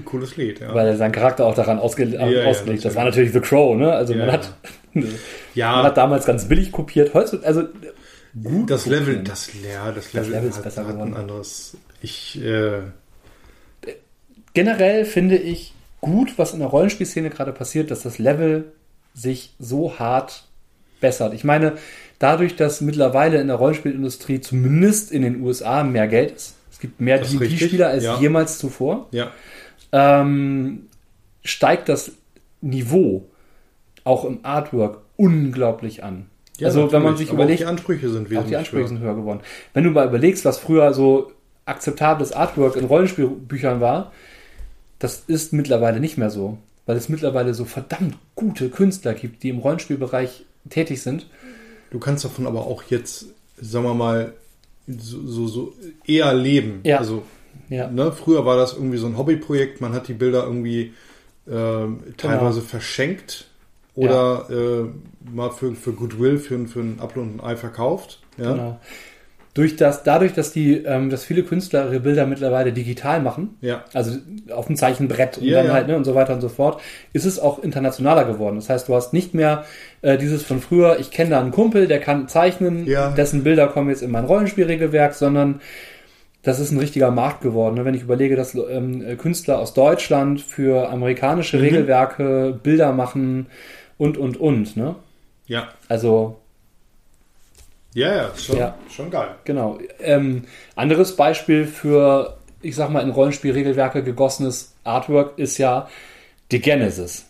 Cooles 0.06 0.38
Lied, 0.38 0.60
ja. 0.62 0.74
weil 0.74 0.88
er 0.88 0.96
sein 0.98 1.12
Charakter 1.12 1.46
auch 1.46 1.56
daran 1.56 1.80
ausge 1.80 2.06
Ja, 2.06 2.28
ja, 2.28 2.46
ausgelegt. 2.46 2.86
das 2.86 2.94
natürlich. 2.94 2.96
war 2.96 3.06
natürlich 3.06 3.32
The 3.34 3.40
Crow, 3.42 3.76
ne? 3.76 3.92
Also 3.94 4.14
man 4.16 4.28
Ja, 4.28 4.34
hat, 4.34 4.54
man 4.94 5.08
ja, 5.54 5.84
hat 5.84 5.98
damals 5.98 6.26
ganz 6.26 6.48
billig 6.48 6.72
kopiert. 6.72 7.14
Heute, 7.14 7.42
also 7.44 7.64
das 8.68 8.86
Level, 8.86 9.22
das, 9.24 9.50
ja, 9.62 9.92
das 9.92 10.14
Level, 10.14 10.32
Level 10.32 10.50
ist 10.50 10.58
hat, 10.58 10.64
besser 10.64 10.82
hat 10.84 10.90
ein 10.92 10.94
geworden. 10.96 11.16
anderes. 11.16 11.76
Ich, 12.02 12.42
äh, 12.42 12.80
generell 14.54 15.06
finde 15.06 15.38
ich 15.38 15.74
gut, 16.02 16.38
was 16.38 16.54
in 16.54 16.60
der 16.60 16.68
Rollenspielszene 16.68 17.30
gerade 17.30 17.54
passiert, 17.54 17.92
dass 17.92 18.02
das 18.02 18.18
Level 18.18 18.72
sich 19.14 19.54
so 19.60 20.00
hart 20.00 20.46
bessert. 21.00 21.34
Ich 21.34 21.44
meine, 21.44 21.74
dadurch, 22.20 22.56
dass 22.56 22.82
mittlerweile 22.82 23.40
in 23.40 23.48
der 23.48 23.56
Rollenspielindustrie 23.56 24.42
zumindest 24.42 25.12
in 25.12 25.22
den 25.22 25.42
USA 25.42 25.84
mehr 25.84 26.08
Geld 26.08 26.32
ist, 26.32 26.56
es 26.72 26.80
gibt 26.80 27.00
mehr 27.00 27.20
D&D-Spieler 27.20 27.88
als 27.88 28.04
ja. 28.04 28.20
jemals 28.20 28.58
zuvor, 28.58 29.08
ja, 29.12 29.32
ähm, 29.92 30.88
steigt 31.44 31.90
das 31.90 32.12
Niveau 32.62 33.28
auch 34.04 34.26
im 34.26 34.40
Artwork 34.44 35.02
unglaublich 35.18 36.04
an. 36.04 36.28
ja 36.58 36.68
also 36.68 36.92
wenn 36.92 37.04
man 37.04 37.18
sich 37.18 37.32
überlegt, 37.32 37.62
Auch 37.62 37.66
die 37.66 37.70
Ansprüche 37.70 38.10
sind 38.10 38.28
auch 38.28 38.32
wesentlich 38.32 38.50
die 38.50 38.56
Ansprüche 38.56 38.82
höher. 38.82 38.88
sind 38.88 39.00
höher 39.00 39.16
geworden. 39.16 39.42
Wenn 39.74 39.84
du 39.84 39.92
mal 39.92 40.08
überlegst, 40.08 40.46
was 40.46 40.58
früher 40.58 40.94
so 40.94 41.32
akzeptables 41.66 42.32
Artwork 42.32 42.76
in 42.76 42.86
Rollenspielbüchern 42.86 43.82
war, 43.82 44.12
das 45.02 45.24
ist 45.26 45.52
mittlerweile 45.52 46.00
nicht 46.00 46.18
mehr 46.18 46.30
so. 46.30 46.58
Weil 46.86 46.96
es 46.96 47.10
mittlerweile 47.10 47.54
so 47.54 47.66
verdammt 47.66 48.18
gute 48.36 48.70
Künstler 48.70 49.14
gibt, 49.14 49.44
die 49.44 49.50
im 49.50 49.60
Rollenspielbereich 49.60 50.46
tätig 50.70 51.02
sind. 51.02 51.28
Du 51.90 52.00
kannst 52.00 52.24
davon 52.24 52.48
aber 52.48 52.62
auch 52.68 52.84
jetzt, 52.84 53.26
sagen 53.60 53.86
wir 53.86 53.94
mal, 53.94 54.34
so, 54.88 55.26
so, 55.26 55.48
so 55.48 55.74
eher 56.06 56.34
leben. 56.34 56.82
Ja. 56.84 57.00
Also, 57.00 57.24
Ja, 57.70 57.90
ne, 57.90 58.12
früher 58.12 58.46
war 58.46 58.58
das 58.58 58.74
irgendwie 58.74 58.98
so 58.98 59.08
ein 59.08 59.18
Hobbyprojekt, 59.18 59.82
man 59.82 59.94
hat 59.94 60.08
die 60.08 60.14
Bilder 60.14 60.44
irgendwie 60.44 60.94
ähm, 61.50 62.04
teilweise 62.18 62.62
verschenkt 62.62 63.48
oder 63.96 64.48
äh, 64.50 65.30
mal 65.34 65.50
für, 65.52 65.74
für 65.76 65.94
Goodwill, 65.94 66.38
für, 66.38 66.68
für 66.68 66.80
ein 66.80 67.00
Apfel 67.00 67.24
und 67.24 67.38
ein 67.38 67.42
Ei 67.42 67.56
verkauft. 67.56 68.22
Ja? 68.38 68.52
genau. 68.52 68.80
Durch 69.54 69.76
das, 69.76 70.04
dadurch, 70.04 70.32
dass 70.34 70.54
die, 70.54 70.78
ähm, 70.86 71.10
dass 71.10 71.26
viele 71.26 71.44
Künstler 71.44 71.86
ihre 71.92 72.00
Bilder 72.00 72.26
mittlerweile 72.26 72.72
digital 72.72 73.22
machen, 73.22 73.58
ja. 73.60 73.84
also 73.94 74.18
auf 74.54 74.68
dem 74.68 74.78
Zeichenbrett 74.78 75.40
und 75.40 75.44
Ja, 75.44 75.58
dann 75.58 75.68
ja. 75.68 75.74
halt 75.74 75.88
ne, 75.88 75.98
und 75.98 76.06
so 76.06 76.16
weiter 76.16 76.34
und 76.34 76.40
so 76.42 76.48
fort, 76.48 76.80
ist 77.12 77.26
es 77.26 77.38
auch 77.38 77.62
internationaler 77.62 78.24
geworden. 78.24 78.56
Das 78.56 78.70
heißt, 78.70 78.88
du 78.88 78.96
hast 78.96 79.12
nicht 79.12 79.34
mehr 79.34 79.66
äh, 80.02 80.18
dieses 80.18 80.44
von 80.44 80.62
früher, 80.62 81.00
ich 81.00 81.12
kenne 81.12 81.32
da 81.32 81.42
einen 81.42 81.52
Kumpel, 81.52 81.88
der 81.88 82.00
kann 82.00 82.30
zeichnen, 82.30 82.86
dessen 83.16 83.44
Bilder 83.44 83.68
kommen 83.68 83.90
jetzt 83.90 84.04
in 84.04 84.12
mein 84.12 84.24
Rollenspielregelwerk, 84.24 85.14
sondern 85.16 85.60
das 86.44 86.60
ist 86.60 86.72
ein 86.72 86.80
richtiger 86.80 87.12
Markt 87.12 87.42
geworden. 87.42 87.76
ne? 87.76 87.86
Wenn 87.86 87.94
ich 87.94 88.02
überlege, 88.04 88.36
dass 88.36 88.56
ähm, 88.56 89.06
äh, 89.06 89.16
Künstler 89.16 89.60
aus 89.60 89.74
Deutschland 89.74 90.42
für 90.42 90.90
amerikanische 90.90 91.58
Mhm. 91.58 91.64
Regelwerke 91.64 92.60
Bilder 92.64 92.94
machen 92.94 93.48
und, 93.98 94.18
und, 94.18 94.38
und. 94.38 94.76
Ne? 94.78 94.96
Ja. 95.46 95.68
Also 95.88 96.41
Ja, 97.94 98.16
ja, 98.16 98.32
schon, 98.38 98.58
Ja. 98.58 98.76
schon 98.90 99.10
geil. 99.12 99.36
Genau. 99.44 99.80
Ähm, 100.00 100.46
anderes 100.76 101.16
Beispiel 101.16 101.66
für, 101.66 102.38
ich 102.62 102.76
sag 102.76 102.90
mal, 102.90 103.02
in 103.02 103.10
Rollenspielregelwerke 103.10 104.04
gegossenes 104.04 104.74
Artwork 104.84 105.38
ist 105.38 105.58
ja 105.58 105.90
The 106.52 106.60
Genesis. 106.60 107.26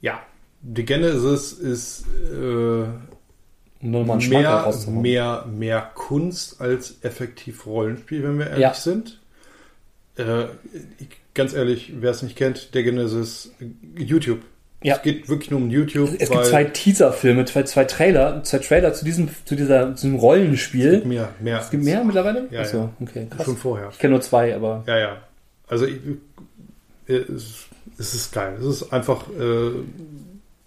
Ja. 0.00 0.20
Die 0.62 0.84
Genesis 0.84 1.52
ist 1.52 2.04
äh, 2.32 2.84
mehr, 3.82 4.64
mehr, 4.88 5.46
mehr 5.50 5.90
Kunst 5.94 6.60
als 6.60 6.96
effektiv 7.02 7.64
Rollenspiel, 7.66 8.22
wenn 8.22 8.38
wir 8.38 8.46
ehrlich 8.48 8.60
Ja. 8.62 8.74
sind. 8.74 9.20
Äh, 10.16 10.44
ich, 10.98 11.08
ganz 11.34 11.54
ehrlich, 11.54 11.92
wer 12.00 12.10
es 12.10 12.22
nicht 12.22 12.36
kennt, 12.36 12.74
der 12.74 12.82
Genesis 12.82 13.52
YouTube. 13.96 14.40
Ja. 14.82 14.96
Es 14.96 15.02
geht 15.02 15.28
wirklich 15.28 15.50
nur 15.50 15.60
um 15.60 15.68
YouTube. 15.68 16.10
Es 16.18 16.30
gibt 16.30 16.46
zwei 16.46 16.64
Teaserfilme, 16.64 17.44
zwei, 17.44 17.64
zwei 17.64 17.84
Trailer, 17.84 18.42
zwei 18.44 18.58
Trailer 18.58 18.94
zu 18.94 19.04
diesem, 19.04 19.28
zu 19.44 19.54
dieser, 19.54 19.94
zu 19.94 20.06
diesem 20.06 20.18
Rollenspiel. 20.18 21.04
mehr, 21.04 21.28
mehr. 21.38 21.60
Es 21.60 21.70
gibt 21.70 21.84
mehr 21.84 22.02
mittlerweile? 22.02 22.48
Ja, 22.50 22.60
Achso, 22.60 22.76
ja. 22.78 22.90
okay, 23.00 23.26
krass. 23.28 23.44
Schon 23.44 23.56
vorher. 23.56 23.88
Ich 23.92 23.98
kenne 23.98 24.12
nur 24.12 24.22
zwei, 24.22 24.54
aber 24.54 24.82
Ja, 24.86 24.98
ja. 24.98 25.16
Also 25.68 25.86
ich, 25.86 25.98
es, 27.06 27.66
es 27.98 28.14
ist 28.14 28.32
geil. 28.32 28.56
Es 28.58 28.64
ist 28.66 28.92
einfach 28.92 29.24
äh, 29.38 29.70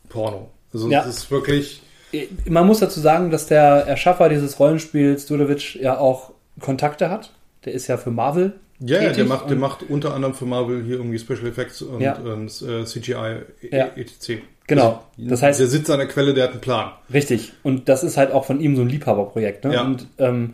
Porno. 0.09 0.49
Also 0.71 0.89
Ja. 0.89 1.01
es 1.01 1.17
ist 1.17 1.31
wirklich. 1.31 1.81
man 2.47 2.67
muss 2.67 2.79
dazu 2.79 2.99
sagen, 2.99 3.31
dass 3.31 3.47
der 3.47 3.87
Erschaffer 3.87 4.29
dieses 4.29 4.59
Rollenspiels, 4.59 5.25
Dudovic, 5.25 5.75
ja 5.75 5.97
auch 5.97 6.33
Kontakte 6.59 7.09
hat. 7.09 7.31
Der 7.65 7.73
ist 7.73 7.87
ja 7.87 7.97
für 7.97 8.11
Marvel. 8.11 8.53
Ja, 8.85 9.01
ja, 9.01 9.11
der 9.11 9.25
macht, 9.25 9.49
der 9.49 9.55
macht 9.57 9.83
unter 9.89 10.13
anderem 10.13 10.33
für 10.33 10.45
Marvel 10.45 10.83
hier 10.83 10.97
irgendwie 10.97 11.19
Special 11.19 11.45
Effects 11.47 11.81
und, 11.81 12.01
Ja. 12.01 12.15
und 12.17 12.49
äh, 12.61 12.83
CGI 12.85 13.13
Ja. 13.71 13.87
etc. 13.95 14.41
Genau. 14.67 15.03
Also, 15.17 15.29
Das 15.29 15.41
heißt- 15.43 15.57
der 15.59 15.67
sitzt 15.67 15.89
an 15.91 15.99
der 15.99 16.07
Quelle, 16.07 16.33
der 16.33 16.45
hat 16.45 16.51
einen 16.51 16.61
Plan. 16.61 16.91
Richtig. 17.13 17.53
Und 17.63 17.87
das 17.89 18.03
ist 18.03 18.17
halt 18.17 18.31
auch 18.31 18.45
von 18.45 18.59
ihm 18.59 18.75
so 18.75 18.81
ein 18.81 18.89
Liebhaberprojekt. 18.89 19.63
Ne? 19.65 19.73
Ja. 19.73 19.83
Und 19.83 20.07
ähm, 20.19 20.53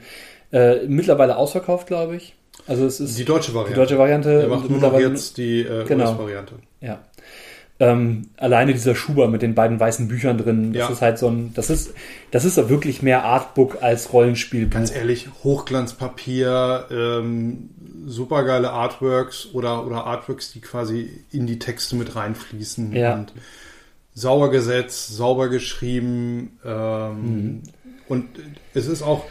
äh, 0.52 0.86
mittlerweile 0.88 1.38
ausverkauft, 1.38 1.88
glaube 1.88 2.16
ich. 2.16 2.36
Also 2.68 2.86
es 2.86 3.00
ist 3.00 3.18
Die 3.18 3.26
deutsche 3.26 3.54
Variante. 3.54 3.74
die 3.74 3.80
deutsche 3.80 3.98
Variante. 3.98 4.40
Der 4.40 4.48
macht 4.48 4.70
nur 4.70 4.80
noch 4.80 5.00
jetzt 5.00 5.38
die 5.38 5.62
äh, 5.62 5.86
Genau. 5.86 6.12
US-Variante. 6.12 6.56
Ja. 6.82 7.00
Ähm, 7.82 8.28
alleine 8.36 8.74
dieser 8.74 8.94
Schuber 8.94 9.30
mit 9.30 9.42
den 9.42 9.56
beiden 9.56 9.80
weißen 9.80 10.10
Büchern 10.10 10.38
drin, 10.38 10.74
das 10.74 10.88
Ja. 10.88 10.94
ist 10.94 11.02
halt 11.02 11.18
so 11.18 11.30
ein, 11.30 11.54
das 11.54 11.70
ist, 11.70 11.94
das 12.32 12.44
ist 12.44 12.58
wirklich 12.70 13.02
mehr 13.02 13.24
Artbook 13.24 13.82
als 13.82 14.12
Rollenspielbuch. 14.12 14.74
Ganz 14.74 14.94
ehrlich, 14.94 15.30
Hochglanzpapier, 15.46 16.86
ähm, 16.92 17.70
supergeile 18.06 18.72
Artworks 18.72 19.50
oder, 19.54 19.86
oder 19.86 20.06
Artworks, 20.06 20.52
die 20.52 20.62
quasi 20.62 21.10
in 21.32 21.48
die 21.48 21.60
Texte 21.60 21.96
mit 21.96 22.16
reinfließen. 22.16 22.94
Ja. 22.94 23.14
Und 23.16 23.34
sauber 24.14 24.50
gesetzt, 24.52 25.16
sauber 25.16 25.48
geschrieben. 25.50 26.60
Ähm, 26.66 27.22
Mhm. 27.24 27.62
Und 28.10 28.26
es 28.74 28.88
ist 28.88 29.04
auch, 29.04 29.24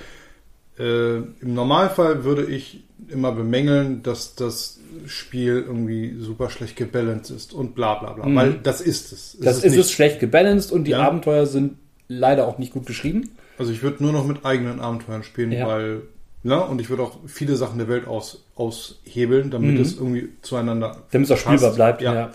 äh, 0.79 1.16
im 1.16 1.55
Normalfall 1.55 2.24
würde 2.24 2.45
ich 2.47 2.85
immer 3.09 3.33
bemängeln, 3.33 4.03
dass 4.03 4.35
das 4.35 4.79
Spiel 5.07 5.64
irgendwie 5.66 6.16
super 6.18 6.51
schlecht 6.51 6.76
gebalanced 6.76 7.31
ist 7.35 7.53
und 7.53 7.74
bla 7.74 7.95
bla 7.95 8.12
bla. 8.12 8.26
Mhm. 8.26 8.35
Weil 8.37 8.53
das 8.62 8.81
ist 8.81 9.12
es. 9.12 9.35
es 9.35 9.41
das 9.41 9.57
ist, 9.64 9.72
nicht. 9.72 9.81
es 9.81 9.91
schlecht 9.93 10.20
gebalanced 10.20 10.72
und 10.72 10.85
die 10.85 10.93
Ja. 10.93 11.07
Abenteuer 11.07 11.47
sind 11.47 11.76
leider 12.09 12.47
auch 12.47 12.59
nicht 12.59 12.72
gut 12.72 12.87
geschrieben. 12.87 13.31
Also 13.59 13.72
ich 13.72 13.83
würde 13.83 14.03
nur 14.03 14.12
noch 14.12 14.26
mit 14.26 14.45
eigenen 14.45 14.81
Abenteuern 14.81 15.22
spielen, 15.22 15.53
Ja. 15.53 15.66
weil, 15.66 16.03
ne, 16.43 16.62
und 16.64 16.81
ich 16.81 16.91
würde 16.91 17.03
auch 17.03 17.18
viele 17.26 17.57
Sachen 17.57 17.79
der 17.79 17.89
Welt 17.89 18.07
aus, 18.07 18.45
aushebeln, 18.57 19.51
damit 19.51 19.74
Mhm. 19.76 19.81
es 19.81 19.95
irgendwie 19.97 20.29
zueinander 20.43 21.03
Damit 21.11 21.26
es 21.29 21.33
auch 21.33 21.39
spielbar 21.39 21.61
passt. 21.70 21.76
bleibt. 21.76 22.03
Ja. 22.03 22.31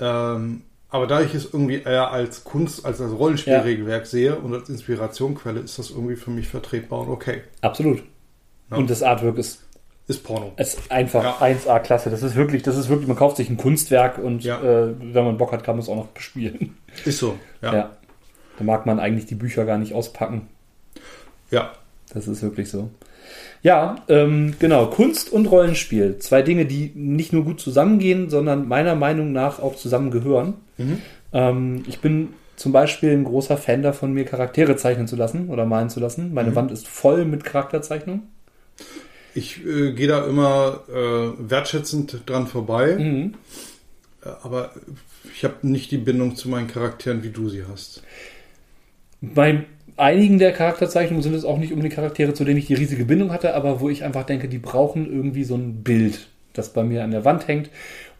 Ja. 0.00 0.34
Ähm, 0.34 0.62
Aber 0.96 1.06
da 1.06 1.20
ich 1.20 1.34
es 1.34 1.44
irgendwie 1.44 1.82
eher 1.82 2.10
als 2.10 2.42
Kunst, 2.44 2.84
als 2.86 3.00
als 3.00 3.12
Rollenspielregelwerk 3.12 4.06
sehe 4.06 4.36
und 4.36 4.54
als 4.54 4.68
Inspirationquelle, 4.68 5.60
ist 5.60 5.78
das 5.78 5.90
irgendwie 5.90 6.16
für 6.16 6.30
mich 6.30 6.48
vertretbar 6.48 7.00
und 7.00 7.08
okay. 7.10 7.42
Absolut. 7.60 8.02
Ja. 8.70 8.76
Und 8.78 8.88
das 8.90 9.02
Artwork 9.02 9.36
ist, 9.38 9.62
Ist 10.08 10.24
Porno. 10.24 10.52
ist 10.56 10.90
einfach 10.90 11.22
Ja. 11.22 11.36
1A-Klasse. 11.40 12.10
Das 12.10 12.22
ist 12.22 12.34
wirklich, 12.34 12.62
das 12.62 12.76
ist 12.76 12.88
wirklich, 12.88 13.08
man 13.08 13.16
kauft 13.16 13.36
sich 13.36 13.50
ein 13.50 13.56
Kunstwerk 13.56 14.18
und 14.18 14.42
Ja. 14.44 14.60
äh, 14.62 14.94
wenn 15.00 15.24
man 15.24 15.36
Bock 15.38 15.52
hat, 15.52 15.62
kann 15.64 15.76
man 15.76 15.82
es 15.82 15.88
auch 15.88 15.96
noch 15.96 16.06
bespielen. 16.08 16.76
Ist 17.04 17.18
so. 17.18 17.38
Ja. 17.62 17.72
Ja. 17.72 17.78
Ja. 17.78 17.96
Da 18.58 18.64
mag 18.64 18.86
man 18.86 18.98
eigentlich 18.98 19.26
die 19.26 19.34
Bücher 19.34 19.64
gar 19.66 19.78
nicht 19.78 19.92
auspacken. 19.92 20.48
ja. 21.50 21.72
Das 22.14 22.28
ist 22.28 22.40
wirklich 22.40 22.70
so. 22.70 22.88
Ja, 23.62 23.96
ähm, 24.08 24.54
genau. 24.58 24.86
Kunst 24.86 25.32
und 25.32 25.46
Rollenspiel. 25.46 26.18
Zwei 26.18 26.42
Dinge, 26.42 26.66
die 26.66 26.92
nicht 26.94 27.32
nur 27.32 27.44
gut 27.44 27.60
zusammengehen, 27.60 28.30
sondern 28.30 28.68
meiner 28.68 28.94
Meinung 28.94 29.32
nach 29.32 29.58
auch 29.60 29.76
zusammengehören. 29.76 30.54
Mhm. 30.78 30.98
Ähm, 31.32 31.84
ich 31.88 32.00
bin 32.00 32.28
zum 32.56 32.72
Beispiel 32.72 33.10
ein 33.10 33.24
großer 33.24 33.56
Fan 33.56 33.82
davon, 33.82 34.12
mir 34.12 34.24
Charaktere 34.24 34.76
zeichnen 34.76 35.08
zu 35.08 35.16
lassen 35.16 35.48
oder 35.48 35.64
malen 35.66 35.90
zu 35.90 36.00
lassen. 36.00 36.32
Meine 36.32 36.50
Mhm. 36.50 36.54
Wand 36.54 36.72
ist 36.72 36.86
voll 36.88 37.24
mit 37.24 37.44
Charakterzeichnungen. 37.44 38.22
Ich 39.34 39.64
äh, 39.66 39.92
gehe 39.92 40.06
da 40.08 40.24
immer 40.24 40.80
äh, 40.88 41.50
wertschätzend 41.50 42.20
dran 42.26 42.46
vorbei, 42.46 42.96
Mhm. 42.96 43.34
äh, 44.24 44.28
aber 44.42 44.70
ich 45.34 45.44
habe 45.44 45.54
nicht 45.62 45.90
die 45.90 45.98
Bindung 45.98 46.36
zu 46.36 46.48
meinen 46.48 46.68
Charakteren, 46.68 47.22
wie 47.22 47.30
du 47.30 47.48
sie 47.50 47.64
hast. 47.70 48.02
Bei 49.20 49.64
einigen 49.96 50.38
der 50.38 50.52
Charakterzeichnungen 50.52 51.22
sind 51.22 51.34
es 51.34 51.44
auch 51.44 51.58
nicht 51.58 51.72
unbedingt 51.72 51.94
Charaktere, 51.94 52.34
zu 52.34 52.44
denen 52.44 52.58
ich 52.58 52.66
die 52.66 52.74
riesige 52.74 53.04
Bindung 53.04 53.32
hatte, 53.32 53.54
aber 53.54 53.80
wo 53.80 53.88
ich 53.88 54.04
einfach 54.04 54.24
denke, 54.24 54.48
die 54.48 54.58
brauchen 54.58 55.10
irgendwie 55.10 55.44
so 55.44 55.54
ein 55.54 55.82
Bild, 55.82 56.28
das 56.52 56.72
bei 56.72 56.84
mir 56.84 57.04
an 57.04 57.10
der 57.10 57.24
Wand 57.24 57.48
hängt. 57.48 57.70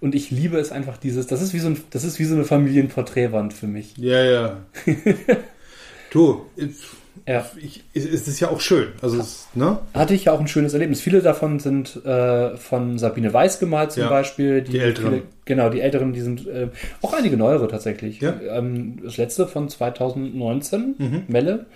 Und 0.01 0.15
ich 0.15 0.31
liebe 0.31 0.59
es 0.59 0.73
einfach 0.73 0.97
dieses, 0.99 1.27
das 1.27 1.41
ist 1.41 1.55
wie 1.55 1.59
so, 1.59 1.69
ein, 1.69 1.81
das 1.91 2.05
ist 2.05 2.19
wie 2.19 2.25
so 2.25 2.35
eine 2.35 2.45
Familienporträtwand 2.45 3.53
für 3.53 3.67
mich. 3.67 3.97
Ja, 3.97 4.23
ja. 4.23 4.57
du, 6.11 6.43
Ja. 7.27 7.45
ich, 7.57 7.83
es 7.93 8.05
ist 8.29 8.39
ja 8.41 8.49
auch 8.51 8.61
schön. 8.61 8.89
Also, 9.03 9.19
es, 9.19 9.49
ne? 9.55 9.79
Hatte 9.95 10.15
ich 10.15 10.27
ja 10.27 10.33
auch 10.33 10.41
ein 10.41 10.47
schönes 10.49 10.73
Erlebnis. 10.75 11.01
Viele 11.01 11.23
davon 11.23 11.59
sind 11.59 12.05
äh, 12.07 12.57
von 12.57 12.99
Sabine 12.99 13.33
Weiß 13.33 13.59
gemalt 13.59 13.93
zum 13.93 14.05
Ja, 14.05 14.09
Beispiel. 14.09 14.63
die 14.63 14.79
älteren. 14.79 15.11
Viele, 15.11 15.23
genau, 15.45 15.69
die 15.71 15.81
älteren, 15.81 16.13
die 16.13 16.21
sind 16.21 16.47
äh, 16.47 16.69
auch 17.03 17.13
einige 17.15 17.37
neuere 17.37 17.67
tatsächlich. 17.69 18.21
Ja. 18.21 18.35
Ähm, 18.49 18.99
das 19.05 19.17
letzte 19.17 19.47
von 19.49 19.69
2019, 19.69 20.95
Mhm. 20.99 21.23
Melle, 21.29 21.67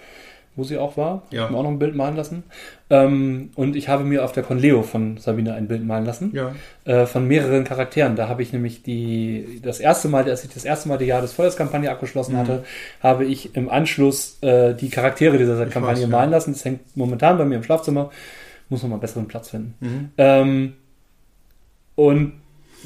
wo 0.57 0.65
sie 0.65 0.77
auch 0.79 0.97
war. 0.97 1.23
Ja. 1.31 1.43
Hab 1.45 1.51
mir 1.53 1.57
auch 1.57 1.63
noch 1.63 1.71
ein 1.71 1.79
Bild 1.79 1.95
malen 1.95 2.17
lassen. 2.17 2.43
Ähm, 2.91 3.51
und 3.55 3.77
ich 3.77 3.89
habe 3.89 4.05
mir 4.05 4.25
auf 4.25 4.33
der 4.33 4.43
Conleo 4.43 4.83
von 4.83 5.17
Sabine 5.17 5.55
ein 5.55 5.69
Bild 5.69 5.85
malen 5.87 6.05
lassen. 6.05 6.33
Ja. 6.35 6.53
Äh, 6.85 7.07
von 7.07 7.27
mehreren 7.29 7.65
Charakteren. 7.65 8.17
Da 8.17 8.29
habe 8.29 8.43
ich 8.43 8.53
nämlich 8.53 8.83
die, 8.83 9.61
das 9.63 9.81
erste 9.81 10.09
Mal, 10.09 10.29
als 10.29 10.45
ich 10.45 10.53
das 10.53 10.65
erste 10.65 10.89
Mal 10.89 10.99
die 10.99 11.05
Jahr 11.07 11.23
des 11.23 11.33
Feuers-Kampagne 11.33 11.91
abgeschlossen 11.91 12.33
Mhm. 12.35 12.39
hatte, 12.39 12.65
habe 13.03 13.25
ich 13.25 13.55
im 13.55 13.71
Anschluss 13.71 14.39
äh, 14.43 14.75
die 14.75 14.91
Charaktere 14.91 15.39
dieser 15.39 15.67
Ich 15.67 15.73
Kampagne 15.73 16.03
weiß, 16.03 16.11
ja. 16.11 16.17
malen 16.17 16.31
lassen. 16.31 16.53
Das 16.53 16.65
hängt 16.65 16.97
momentan 16.97 17.39
bei 17.39 17.45
mir 17.45 17.55
im 17.57 17.63
Schlafzimmer. 17.63 18.11
Muss 18.69 18.83
noch 18.83 18.89
mal 18.89 18.97
einen 18.97 19.01
besseren 19.01 19.29
Platz 19.29 19.51
finden. 19.51 19.75
Mhm. 19.81 20.11
Ähm, 20.19 20.73
und 21.95 22.33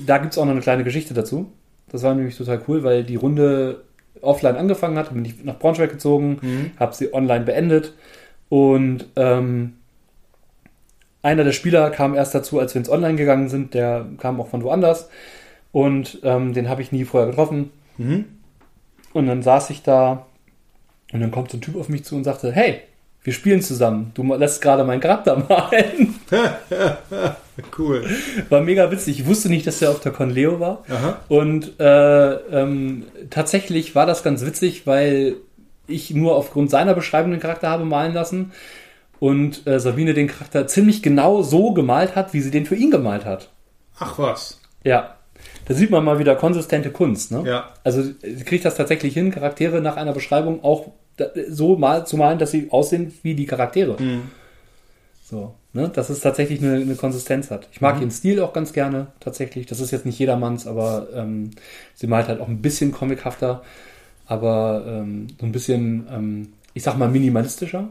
da 0.06 0.18
gibt 0.18 0.32
es 0.32 0.38
auch 0.38 0.44
noch 0.44 0.52
eine 0.52 0.60
kleine 0.60 0.84
Geschichte 0.84 1.14
dazu. 1.14 1.52
Das 1.90 2.02
war 2.02 2.14
nämlich 2.14 2.36
total 2.36 2.60
cool, 2.68 2.82
weil 2.82 3.04
die 3.04 3.16
Runde 3.16 3.82
offline 4.20 4.56
angefangen 4.56 4.96
hat, 4.98 5.12
bin 5.12 5.24
ich 5.24 5.42
nach 5.44 5.58
Braunschweig 5.58 5.90
gezogen, 5.90 6.38
Mhm. 6.40 6.70
habe 6.78 6.94
sie 6.94 7.12
online 7.12 7.44
beendet 7.44 7.94
und 8.48 9.06
ähm, 9.16 9.74
einer 11.22 11.44
der 11.44 11.52
Spieler 11.52 11.90
kam 11.90 12.14
erst 12.14 12.34
dazu, 12.34 12.60
als 12.60 12.74
wir 12.74 12.80
ins 12.80 12.90
Online 12.90 13.16
gegangen 13.16 13.48
sind. 13.48 13.72
Der 13.74 14.04
kam 14.18 14.40
auch 14.40 14.48
von 14.48 14.62
woanders 14.62 15.08
und 15.72 16.20
ähm, 16.22 16.52
den 16.52 16.68
habe 16.68 16.82
ich 16.82 16.92
nie 16.92 17.04
vorher 17.04 17.30
getroffen. 17.30 17.70
Mhm. 17.96 18.26
Und 19.14 19.26
dann 19.26 19.42
saß 19.42 19.70
ich 19.70 19.82
da 19.82 20.26
und 21.12 21.20
dann 21.20 21.30
kommt 21.30 21.50
so 21.50 21.56
ein 21.56 21.60
Typ 21.62 21.76
auf 21.76 21.88
mich 21.88 22.04
zu 22.04 22.14
und 22.16 22.24
sagte, 22.24 22.52
hey, 22.52 22.80
wir 23.24 23.32
spielen 23.32 23.62
zusammen. 23.62 24.12
Du 24.14 24.22
lässt 24.34 24.60
gerade 24.62 24.84
meinen 24.84 25.00
Charakter 25.00 25.36
malen. 25.48 26.14
Cool. 27.78 28.04
War 28.48 28.62
mega 28.62 28.90
witzig. 28.90 29.20
Ich 29.20 29.26
wusste 29.26 29.48
nicht, 29.48 29.64
dass 29.64 29.80
er 29.80 29.90
auf 29.90 30.00
der 30.00 30.10
Conleo 30.10 30.58
war. 30.58 30.82
Aha. 30.88 31.20
Und 31.28 31.78
äh, 31.78 32.32
ähm, 32.32 33.04
tatsächlich 33.30 33.94
war 33.94 34.06
das 34.06 34.24
ganz 34.24 34.44
witzig, 34.44 34.88
weil 34.88 35.36
ich 35.86 36.10
nur 36.10 36.34
aufgrund 36.34 36.70
seiner 36.70 36.94
Beschreibung 36.94 37.30
den 37.30 37.38
Charakter 37.38 37.68
habe 37.68 37.84
malen 37.84 38.12
lassen 38.12 38.50
und 39.20 39.66
äh, 39.68 39.78
Sabine 39.78 40.14
den 40.14 40.26
Charakter 40.26 40.66
ziemlich 40.66 41.00
genau 41.00 41.42
so 41.42 41.72
gemalt 41.72 42.16
hat, 42.16 42.34
wie 42.34 42.40
sie 42.40 42.50
den 42.50 42.66
für 42.66 42.74
ihn 42.74 42.90
gemalt 42.90 43.24
hat. 43.24 43.50
Ach 44.00 44.18
was. 44.18 44.60
Ja. 44.82 45.14
Da 45.66 45.74
sieht 45.74 45.90
man 45.90 46.04
mal 46.04 46.18
wieder 46.18 46.34
konsistente 46.34 46.90
Kunst. 46.90 47.30
Ne? 47.30 47.44
Ja. 47.46 47.70
Also 47.84 48.02
sie 48.02 48.44
kriegt 48.44 48.64
das 48.64 48.74
tatsächlich 48.74 49.14
hin, 49.14 49.30
Charaktere 49.30 49.80
nach 49.80 49.96
einer 49.96 50.12
Beschreibung 50.12 50.64
auch 50.64 50.90
so 51.48 51.76
mal 51.76 52.06
zu 52.06 52.16
malen, 52.16 52.38
dass 52.38 52.50
sie 52.50 52.68
aussehen 52.70 53.12
wie 53.22 53.34
die 53.34 53.46
Charaktere. 53.46 54.00
Mhm. 54.00 54.22
So, 55.24 55.54
ne? 55.72 55.88
Dass 55.88 56.10
es 56.10 56.20
tatsächlich 56.20 56.60
eine, 56.60 56.74
eine 56.74 56.96
Konsistenz 56.96 57.50
hat. 57.50 57.68
Ich 57.72 57.80
mag 57.80 58.00
ihren 58.00 58.10
Stil 58.10 58.40
auch 58.40 58.52
ganz 58.52 58.72
gerne, 58.72 59.08
tatsächlich. 59.20 59.66
Das 59.66 59.80
ist 59.80 59.90
jetzt 59.90 60.06
nicht 60.06 60.18
jedermanns, 60.18 60.66
aber 60.66 61.08
ähm, 61.14 61.50
sie 61.94 62.06
malt 62.06 62.28
halt 62.28 62.40
auch 62.40 62.48
ein 62.48 62.60
bisschen 62.60 62.92
comichafter, 62.92 63.62
aber 64.26 64.84
ähm, 64.86 65.28
so 65.40 65.46
ein 65.46 65.52
bisschen, 65.52 66.06
ähm, 66.10 66.52
ich 66.74 66.82
sag 66.82 66.98
mal, 66.98 67.08
minimalistischer. 67.08 67.88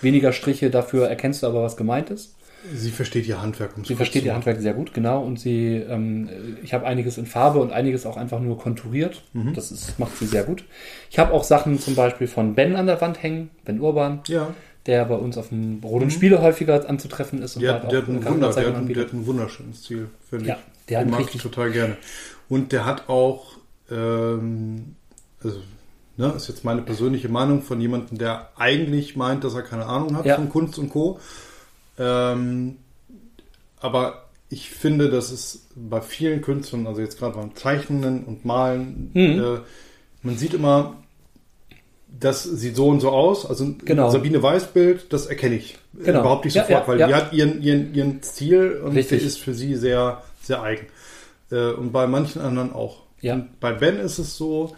Weniger 0.00 0.32
Striche, 0.32 0.70
dafür 0.70 1.08
erkennst 1.08 1.42
du 1.42 1.46
aber, 1.46 1.62
was 1.62 1.76
gemeint 1.76 2.10
ist. 2.10 2.33
Sie 2.72 2.90
versteht 2.90 3.26
ihr 3.26 3.42
Handwerk. 3.42 3.76
um's 3.76 3.88
Sie 3.88 3.94
versteht 3.94 4.24
ihr. 4.24 4.34
Handwerk 4.34 4.60
sehr 4.60 4.72
gut, 4.74 4.94
genau. 4.94 5.22
Und 5.22 5.38
sie, 5.38 5.74
ähm, 5.76 6.28
ich 6.62 6.72
habe 6.72 6.86
einiges 6.86 7.18
in 7.18 7.26
Farbe 7.26 7.60
und 7.60 7.72
einiges 7.72 8.06
auch 8.06 8.16
einfach 8.16 8.40
nur 8.40 8.58
konturiert. 8.58 9.22
Das 9.54 9.70
ist, 9.70 9.98
macht 9.98 10.16
sie 10.16 10.26
sehr 10.26 10.44
gut. 10.44 10.64
Ich 11.10 11.18
habe 11.18 11.32
auch 11.32 11.44
Sachen 11.44 11.78
zum 11.78 11.94
Beispiel 11.94 12.26
von 12.26 12.54
Ben 12.54 12.76
an 12.76 12.86
der 12.86 13.00
Wand 13.00 13.22
hängen, 13.22 13.50
Ben 13.64 13.80
Urban, 13.80 14.20
Ja. 14.28 14.54
der 14.86 15.04
bei 15.04 15.16
uns 15.16 15.36
auf 15.36 15.48
dem 15.50 15.80
Rot 15.84 16.02
und 16.02 16.10
Spiele 16.12 16.40
häufiger 16.40 16.88
anzutreffen 16.88 17.42
ist. 17.42 17.56
Und 17.56 17.62
Der, 17.62 17.74
halt 17.82 17.92
der, 17.92 18.00
hat 18.02 18.08
ein 18.08 18.24
Wunder, 18.24 18.50
der, 18.52 18.66
hat, 18.68 18.74
ein- 18.76 18.86
der 18.88 19.04
hat 19.04 19.12
ein 19.12 19.26
wunderschönes 19.26 19.82
Ziel, 19.82 20.08
finde 20.30 20.46
Ja, 20.46 20.54
ich. 20.54 20.86
der 20.88 21.00
hat 21.00 21.08
mag 21.10 21.20
ich 21.34 21.42
total 21.42 21.70
gerne. 21.70 21.96
Und 22.48 22.72
der 22.72 22.86
hat 22.86 23.08
auch, 23.08 23.58
ähm, 23.90 24.96
also, 25.42 25.58
ne, 26.16 26.32
ist 26.36 26.48
jetzt 26.48 26.64
meine 26.64 26.82
persönliche 26.82 27.28
Meinung 27.28 27.62
von 27.62 27.80
jemandem, 27.80 28.18
der 28.18 28.48
eigentlich 28.56 29.16
meint, 29.16 29.44
dass 29.44 29.54
er 29.54 29.62
keine 29.62 29.86
Ahnung 29.86 30.16
hat 30.16 30.24
Ja. 30.26 30.36
von 30.36 30.48
Kunst 30.48 30.78
und 30.78 30.88
Co. 30.90 31.18
Ähm, 31.98 32.76
aber 33.80 34.24
ich 34.48 34.70
finde, 34.70 35.10
dass 35.10 35.30
es 35.30 35.66
bei 35.74 36.00
vielen 36.00 36.40
Künstlern, 36.42 36.86
also 36.86 37.00
jetzt 37.00 37.18
gerade 37.18 37.36
beim 37.36 37.54
Zeichnen 37.56 38.24
und 38.24 38.44
Malen, 38.44 39.10
Mhm. 39.14 39.42
äh, 39.42 39.58
man 40.22 40.36
sieht 40.38 40.54
immer, 40.54 40.96
das 42.08 42.44
sieht 42.44 42.76
so 42.76 42.88
und 42.88 43.00
so 43.00 43.10
aus. 43.10 43.44
Also 43.46 43.74
Genau. 43.84 44.10
Sabine 44.10 44.42
Weißbild, 44.42 45.12
das 45.12 45.26
erkenne 45.26 45.56
ich 45.56 45.76
Genau. 45.98 46.20
überhaupt 46.20 46.44
nicht 46.44 46.54
Ja, 46.54 46.62
sofort, 46.66 46.82
ja, 46.82 46.88
weil 46.88 47.00
ja. 47.00 47.06
die 47.08 47.14
hat 47.14 47.32
ihren, 47.32 47.62
ihren, 47.62 47.94
ihren 47.94 48.22
Stil 48.22 48.80
und 48.84 48.94
Richtig. 48.96 49.18
der 49.20 49.26
ist 49.28 49.40
für 49.40 49.54
sie 49.54 49.74
sehr, 49.76 50.22
sehr 50.42 50.62
eigen. 50.62 50.86
Äh, 51.50 51.72
und 51.72 51.92
bei 51.92 52.06
manchen 52.06 52.40
anderen 52.40 52.72
auch. 52.72 53.02
Ja. 53.20 53.34
Und 53.34 53.58
bei 53.60 53.72
Ben 53.72 53.98
ist 53.98 54.18
es 54.18 54.36
so, 54.36 54.76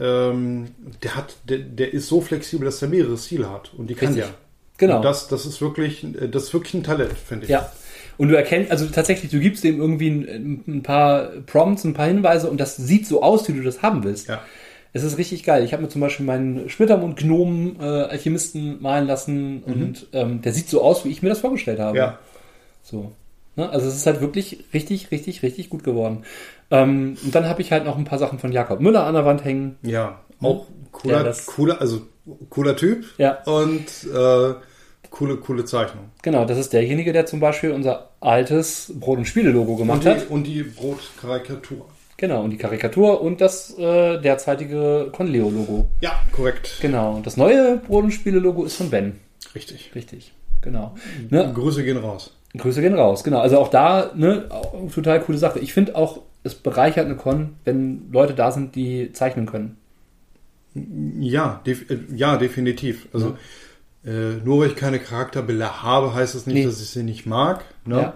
ähm, 0.00 0.68
der 1.02 1.16
hat, 1.16 1.36
der, 1.48 1.58
der 1.58 1.92
ist 1.94 2.08
so 2.08 2.20
flexibel, 2.20 2.64
dass 2.64 2.82
er 2.82 2.88
mehrere 2.88 3.16
Stile 3.16 3.48
hat 3.50 3.72
und 3.76 3.88
die 3.88 3.94
kann 3.94 4.08
Richtig. 4.14 4.24
der. 4.26 4.34
Genau. 4.82 4.96
Und 4.96 5.04
das, 5.04 5.28
das 5.28 5.46
ist 5.46 5.60
wirklich, 5.60 6.02
äh, 6.02 6.28
das 6.28 6.42
ist 6.42 6.54
wirklich 6.54 6.74
ein 6.74 6.82
Talent, 6.82 7.12
finde 7.12 7.44
ich. 7.44 7.50
Ja. 7.50 7.70
Und 8.18 8.30
du 8.30 8.36
erkennst, 8.36 8.72
also 8.72 8.84
tatsächlich, 8.86 9.30
du 9.30 9.38
gibst 9.38 9.62
dem 9.62 9.80
irgendwie 9.80 10.08
ein, 10.08 10.64
ein 10.66 10.82
paar 10.82 11.28
Prompts, 11.46 11.84
ein 11.84 11.94
paar 11.94 12.08
Hinweise 12.08 12.50
und 12.50 12.60
das 12.60 12.76
sieht 12.76 13.06
so 13.06 13.22
aus, 13.22 13.46
wie 13.46 13.52
du 13.52 13.62
das 13.62 13.82
haben 13.82 14.02
willst. 14.02 14.26
Ja. 14.28 14.42
Es 14.92 15.04
ist 15.04 15.18
richtig 15.18 15.44
geil. 15.44 15.64
Ich 15.64 15.72
habe 15.72 15.84
mir 15.84 15.88
zum 15.88 16.00
Beispiel 16.00 16.26
meinen 16.26 16.68
Splittermund-Gnomen 16.68 17.76
äh, 17.80 17.84
Alchemisten 17.84 18.82
malen 18.82 19.06
lassen 19.06 19.62
und 19.62 20.08
ähm, 20.12 20.42
der 20.42 20.52
sieht 20.52 20.68
so 20.68 20.82
aus, 20.82 21.04
wie 21.04 21.10
ich 21.10 21.22
mir 21.22 21.28
das 21.28 21.38
vorgestellt 21.38 21.78
habe. 21.78 21.92
Mhm. 21.92 21.96
Ja. 21.98 22.18
So. 22.82 23.12
Ne? 23.54 23.70
Also 23.70 23.86
es 23.86 23.94
ist 23.94 24.06
halt 24.06 24.20
wirklich 24.20 24.64
richtig, 24.74 25.12
richtig, 25.12 25.44
richtig 25.44 25.70
gut 25.70 25.84
geworden. 25.84 26.24
Ähm, 26.72 27.16
und 27.24 27.32
dann 27.36 27.48
habe 27.48 27.62
ich 27.62 27.70
halt 27.70 27.84
noch 27.84 27.96
ein 27.96 28.04
paar 28.04 28.18
Sachen 28.18 28.40
von 28.40 28.50
Jakob 28.50 28.80
Müller 28.80 29.04
an 29.06 29.14
der 29.14 29.24
Wand 29.24 29.44
hängen. 29.44 29.76
Ja, 29.82 30.18
auch 30.40 30.66
cooler, 30.90 31.24
Ja, 31.24 31.32
cooler, 31.46 31.80
also 31.80 32.02
cooler 32.50 32.74
Typ 32.76 33.04
Ja. 33.18 33.42
und 33.44 33.86
äh, 34.12 34.54
coole, 35.12 35.36
coole 35.36 35.64
Zeichnung. 35.64 36.06
Genau, 36.22 36.44
das 36.44 36.58
ist 36.58 36.72
derjenige, 36.72 37.12
der 37.12 37.26
zum 37.26 37.38
Beispiel 37.38 37.70
unser 37.70 38.08
altes 38.20 38.92
Brot- 38.98 39.18
und 39.18 39.26
Spiele-Logo 39.26 39.76
gemacht 39.76 40.00
Und 40.04 40.06
hat. 40.10 40.22
die, 40.22 40.26
und 40.26 40.44
die 40.44 40.62
Brotkarikatur. 40.64 41.86
Genau, 42.16 42.42
und 42.42 42.50
die 42.50 42.56
Karikatur 42.56 43.20
und 43.20 43.40
das 43.40 43.76
äh, 43.78 44.20
derzeitige 44.20 45.08
Conleo-Logo. 45.12 45.86
Ja, 46.00 46.20
korrekt. 46.32 46.78
Genau, 46.80 47.14
und 47.16 47.26
das 47.26 47.36
neue 47.36 47.76
Brot- 47.78 48.04
und 48.04 48.10
Spiele-Logo 48.12 48.64
ist 48.64 48.74
von 48.76 48.90
Ben. 48.90 49.16
Richtig. 49.54 49.92
Richtig, 49.94 50.32
genau. 50.60 50.94
Ne? 51.30 51.52
Grüße 51.54 51.84
gehen 51.84 51.98
raus. 51.98 52.36
Grüße 52.56 52.80
gehen 52.80 52.94
raus, 52.94 53.24
genau. 53.24 53.40
Also 53.40 53.58
auch 53.58 53.68
da, 53.68 54.10
ne, 54.14 54.46
auch 54.50 54.90
total 54.92 55.20
coole 55.20 55.38
Sache. 55.38 55.58
Ich 55.58 55.72
finde 55.72 55.96
auch, 55.96 56.20
es 56.44 56.54
bereichert 56.54 57.06
eine 57.06 57.16
Con, 57.16 57.54
wenn 57.64 58.10
Leute 58.12 58.34
da 58.34 58.50
sind, 58.52 58.74
die 58.74 59.12
zeichnen 59.12 59.46
können. 59.46 59.76
Ja, 61.20 61.60
def 61.66 61.90
äh, 61.90 61.98
ja 62.14 62.36
definitiv. 62.36 63.08
Also 63.12 63.36
äh, 64.04 64.36
nur 64.44 64.60
weil 64.60 64.68
ich 64.68 64.76
keine 64.76 64.98
Charakterbilder 64.98 65.82
habe, 65.82 66.14
heißt 66.14 66.34
es 66.34 66.46
nicht, 66.46 66.56
Nee. 66.56 66.64
dass 66.64 66.80
ich 66.80 66.88
sie 66.90 67.02
nicht 67.02 67.26
mag. 67.26 67.64
Ne? 67.84 67.96
Ja. 68.00 68.14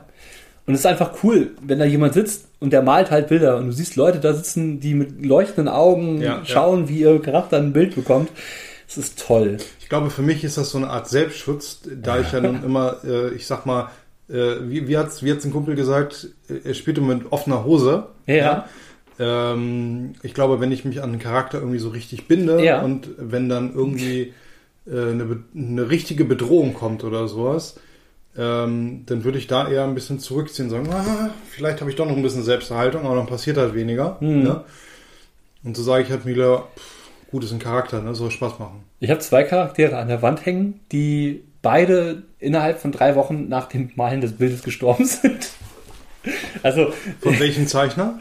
Und 0.67 0.75
es 0.75 0.81
ist 0.81 0.87
einfach 0.87 1.13
cool, 1.23 1.53
wenn 1.63 1.79
da 1.79 1.85
jemand 1.85 2.15
sitzt 2.15 2.47
und 2.59 2.73
der 2.73 2.83
malt 2.83 3.13
halt 3.13 3.29
Bilder 3.29 3.57
und 3.59 3.67
du 3.67 3.73
siehst 3.73 3.95
Leute 3.95 4.19
da 4.19 4.35
sitzen, 4.35 4.81
die 4.81 4.95
mit 4.95 5.25
leuchtenden 5.25 5.69
Augen 5.73 6.21
Ja, 6.21 6.45
schauen, 6.45 6.89
wie 6.89 6.99
ihr 7.01 7.23
Charakter 7.23 7.57
ein 7.59 7.73
Bild 7.73 7.95
bekommt. 7.95 8.31
Es 8.89 8.97
ist 8.99 9.25
toll. 9.25 9.59
Ich 9.81 9.89
glaube, 9.89 10.11
für 10.11 10.23
mich 10.23 10.43
ist 10.43 10.59
das 10.59 10.71
so 10.71 10.79
eine 10.79 10.91
Art 10.91 11.09
Selbstschutz, 11.09 11.81
da 12.03 12.19
ich 12.21 12.33
ja 12.33 12.41
nun 12.41 12.65
immer, 12.65 12.97
äh, 13.05 13.31
ich 13.35 13.47
sag 13.47 13.65
mal, 13.67 13.91
äh, 14.29 14.57
wie, 14.63 14.89
wie 14.89 14.97
hat's 14.99 15.23
wie 15.23 15.31
hat's 15.31 15.45
ein 15.45 15.53
Kumpel 15.53 15.77
gesagt, 15.77 16.29
äh, 16.49 16.69
er 16.69 16.75
spielte 16.75 17.01
mit 17.01 17.31
offener 17.31 17.65
Hose. 17.65 18.07
Ja. 18.27 18.69
Ähm, 19.21 20.15
ich 20.23 20.35
glaube, 20.35 20.61
wenn 20.61 20.73
ich 20.73 20.85
mich 20.85 21.03
an 21.03 21.11
einen 21.11 21.19
Charakter 21.21 21.59
irgendwie 21.59 21.79
so 21.79 21.89
richtig 21.91 22.29
binde 22.29 22.63
Ja. 22.65 22.83
und 22.83 23.09
wenn 23.19 23.49
dann 23.49 23.73
irgendwie 23.75 24.33
eine, 24.91 25.25
be- 25.25 25.43
eine 25.55 25.91
richtige 25.91 26.25
Bedrohung 26.25 26.75
kommt 26.75 27.03
oder 27.05 27.29
sowas, 27.29 27.79
ähm, 28.39 29.03
dann 29.07 29.25
würde 29.25 29.39
ich 29.39 29.47
da 29.47 29.69
eher 29.69 29.85
ein 29.85 29.95
bisschen 29.95 30.19
zurückziehen, 30.21 30.69
sagen, 30.71 30.89
ah, 30.93 31.31
vielleicht 31.51 31.81
habe 31.81 31.91
ich 31.91 31.97
doch 31.97 32.07
noch 32.07 32.17
ein 32.17 32.23
bisschen 32.23 32.43
Selbsterhaltung, 32.43 33.05
aber 33.07 33.17
dann 33.17 33.27
passiert 33.27 33.57
halt 33.57 33.75
weniger. 33.75 34.19
Mhm. 34.21 34.43
Ne? 34.43 34.65
Und 35.65 35.77
so 35.77 35.83
sage 35.83 36.05
ich 36.05 36.11
halt 36.11 36.25
mir, 36.25 36.65
pff, 36.77 37.31
gut 37.31 37.45
ist 37.45 37.53
ein 37.53 37.59
Charakter, 37.59 38.03
ne? 38.03 38.15
soll 38.15 38.31
Spaß 38.31 38.59
machen. 38.59 38.85
Ich 39.01 39.11
habe 39.11 39.21
zwei 39.21 39.43
Charaktere 39.43 39.97
an 39.97 40.09
der 40.09 40.23
Wand 40.23 40.45
hängen, 40.47 40.81
die 40.93 41.43
beide 41.63 42.23
innerhalb 42.39 42.79
von 42.79 42.93
drei 42.93 43.17
Wochen 43.17 43.49
nach 43.49 43.67
dem 43.69 43.91
Malen 43.97 44.21
des 44.21 44.33
Bildes 44.35 44.63
gestorben 44.63 45.05
sind. 45.07 45.49
Also 46.63 46.93
Von 47.21 47.39
welchem 47.41 47.67
Zeichner? 47.67 48.19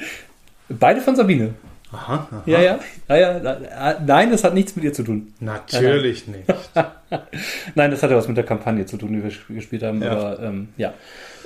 beide 0.70 1.01
von 1.01 1.16
Sabine. 1.16 1.53
Aha, 1.96 2.28
aha. 2.32 2.43
Ja, 2.46 2.62
ja, 2.62 2.80
ja, 3.10 3.18
ja. 3.18 3.91
äh, 3.91 3.96
Nein, 4.06 4.32
das 4.32 4.43
hat 4.43 4.54
nichts 4.54 4.76
mit 4.76 4.86
ihr 4.86 4.93
zu 4.93 5.04
tun. 5.04 5.34
Natürlich 5.39 6.28
nicht. 6.28 6.43
Nein, 7.76 7.91
das 7.91 8.04
hat 8.04 8.12
ja 8.12 8.18
was 8.18 8.28
mit 8.28 8.38
der 8.38 8.46
Kampagne 8.46 8.86
zu 8.86 8.98
tun, 8.98 9.14
die 9.14 9.24
wir 9.24 9.30
sp- 9.32 9.54
gespielt 9.54 9.84
haben. 9.84 10.02
Ja. 10.02 10.12
Aber 10.12 10.39
ähm, 10.43 10.70
ja. 10.78 10.93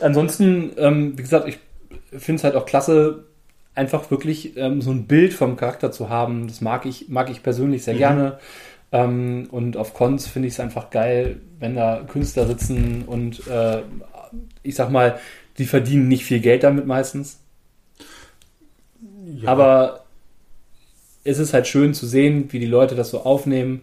Ansonsten, 0.01 0.71
ähm, 0.77 1.17
wie 1.17 1.21
gesagt, 1.21 1.47
ich 1.47 1.59
finde 2.17 2.39
es 2.39 2.43
halt 2.43 2.55
auch 2.55 2.65
klasse, 2.65 3.25
einfach 3.75 4.09
wirklich 4.11 4.57
ähm, 4.57 4.81
so 4.81 4.91
ein 4.91 5.05
Bild 5.05 5.33
vom 5.33 5.55
Charakter 5.55 5.91
zu 5.91 6.09
haben. 6.09 6.47
Das 6.47 6.61
mag 6.61 6.85
ich, 6.85 7.09
mag 7.09 7.29
ich 7.29 7.43
persönlich 7.43 7.83
sehr 7.83 7.93
Mhm. 7.93 7.97
gerne. 7.99 8.39
Ähm, 8.91 9.47
und 9.51 9.77
auf 9.77 9.93
Cons 9.93 10.25
finde 10.27 10.47
ich 10.47 10.55
es 10.55 10.59
einfach 10.59 10.89
geil, 10.89 11.39
wenn 11.59 11.75
da 11.75 12.01
Künstler 12.07 12.47
sitzen 12.47 13.03
und 13.05 13.45
äh, 13.47 13.83
ich 14.63 14.73
sag 14.75 14.89
mal, 14.89 15.19
die 15.59 15.65
verdienen 15.65 16.07
nicht 16.07 16.23
viel 16.23 16.39
Geld 16.39 16.63
damit 16.63 16.87
meistens. 16.87 17.39
Ja. 19.25 19.49
Aber 19.51 20.05
es 21.29 21.39
ist 21.39 21.53
halt 21.53 21.67
schön 21.67 21.93
zu 21.93 22.05
sehen, 22.07 22.47
wie 22.51 22.59
die 22.59 22.65
Leute 22.65 22.95
das 22.95 23.11
so 23.11 23.21
aufnehmen, 23.21 23.81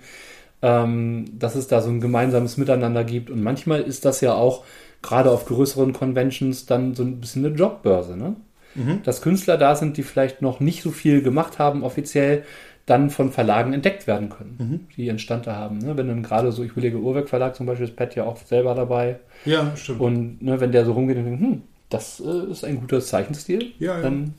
ähm, 0.63 1.27
dass 1.39 1.55
es 1.55 1.69
da 1.69 1.81
so 1.83 1.91
ein 1.91 2.01
gemeinsames 2.01 2.57
Miteinander 2.57 3.05
gibt. 3.05 3.31
Und 3.31 3.43
manchmal 3.43 3.83
ist 3.83 4.05
das 4.05 4.21
ja 4.21 4.35
auch 4.35 4.65
gerade 5.03 5.31
auf 5.31 5.45
größeren 5.47 5.93
Conventions 5.93 6.67
dann 6.67 6.95
so 6.95 7.03
ein 7.03 7.21
bisschen 7.21 7.45
eine 7.45 7.55
Jobbörse, 7.55 8.17
ne? 8.17 8.37
Mhm. 8.75 9.03
Dass 9.05 9.23
Künstler 9.23 9.57
da 9.59 9.75
sind, 9.77 9.97
die 9.97 10.03
vielleicht 10.03 10.43
noch 10.43 10.61
nicht 10.61 10.83
so 10.83 10.91
viel 10.91 11.23
gemacht 11.23 11.59
haben 11.59 11.83
offiziell, 11.83 12.45
dann 12.85 13.11
von 13.11 13.33
Verlagen 13.33 13.73
entdeckt 13.73 14.07
werden 14.07 14.29
können, 14.31 14.57
Mhm. 14.59 14.81
die 14.97 15.07
ihren 15.07 15.19
Stand 15.19 15.47
da 15.47 15.57
haben. 15.57 15.79
Ne? 15.79 15.97
Wenn 15.97 16.09
dann 16.09 16.23
gerade 16.23 16.53
so, 16.53 16.63
ich 16.63 16.71
überlege, 16.73 16.99
Urwerk 16.99 17.29
Verlag 17.29 17.57
zum 17.57 17.67
Beispiel, 17.67 17.87
ist 17.89 17.97
Pat 17.97 18.15
ja 18.15 18.25
auch 18.25 18.37
selber 18.37 18.75
dabei. 18.75 19.19
ja, 19.45 19.75
stimmt. 19.77 20.01
Und 20.01 20.43
ne, 20.43 20.61
wenn 20.61 20.73
der 20.73 20.85
so 20.85 20.93
rumgeht 20.93 21.17
und 21.17 21.25
denkt, 21.25 21.41
hm, 21.41 21.63
das 21.91 22.21
äh, 22.25 22.51
ist 22.51 22.65
ein 22.65 22.81
guter 22.81 23.01
Zeichenstil, 23.01 23.73
Ja, 23.79 23.97
ja. 23.97 24.03
dann 24.03 24.35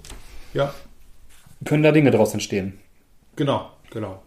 ja, 0.53 0.73
können 1.65 1.83
da 1.83 1.91
Dinge 1.91 2.11
draus 2.11 2.33
entstehen. 2.33 2.73
Genau, 3.37 3.71
genau. 3.91 4.21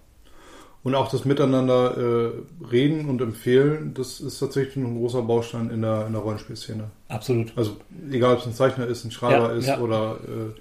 Und 0.82 0.94
auch 0.94 1.10
das 1.10 1.26
Miteinander 1.26 1.94
äh, 1.98 2.64
reden 2.72 3.06
und 3.10 3.20
empfehlen, 3.20 3.92
das 3.92 4.18
ist 4.20 4.38
tatsächlich 4.38 4.76
ein 4.76 4.96
großer 4.96 5.20
Baustein 5.20 5.68
in 5.68 5.82
der, 5.82 6.06
in 6.06 6.14
der 6.14 6.22
Rollenspielszene. 6.22 6.84
Absolut. 7.08 7.52
Also 7.54 7.76
egal, 8.10 8.32
ob 8.34 8.40
es 8.40 8.46
ein 8.46 8.54
Zeichner 8.54 8.86
ist, 8.86 9.04
ein 9.04 9.10
Schreiber 9.10 9.52
Ja, 9.52 9.58
ist 9.58 9.66
ja. 9.66 9.78
oder 9.78 10.16
äh, 10.26 10.58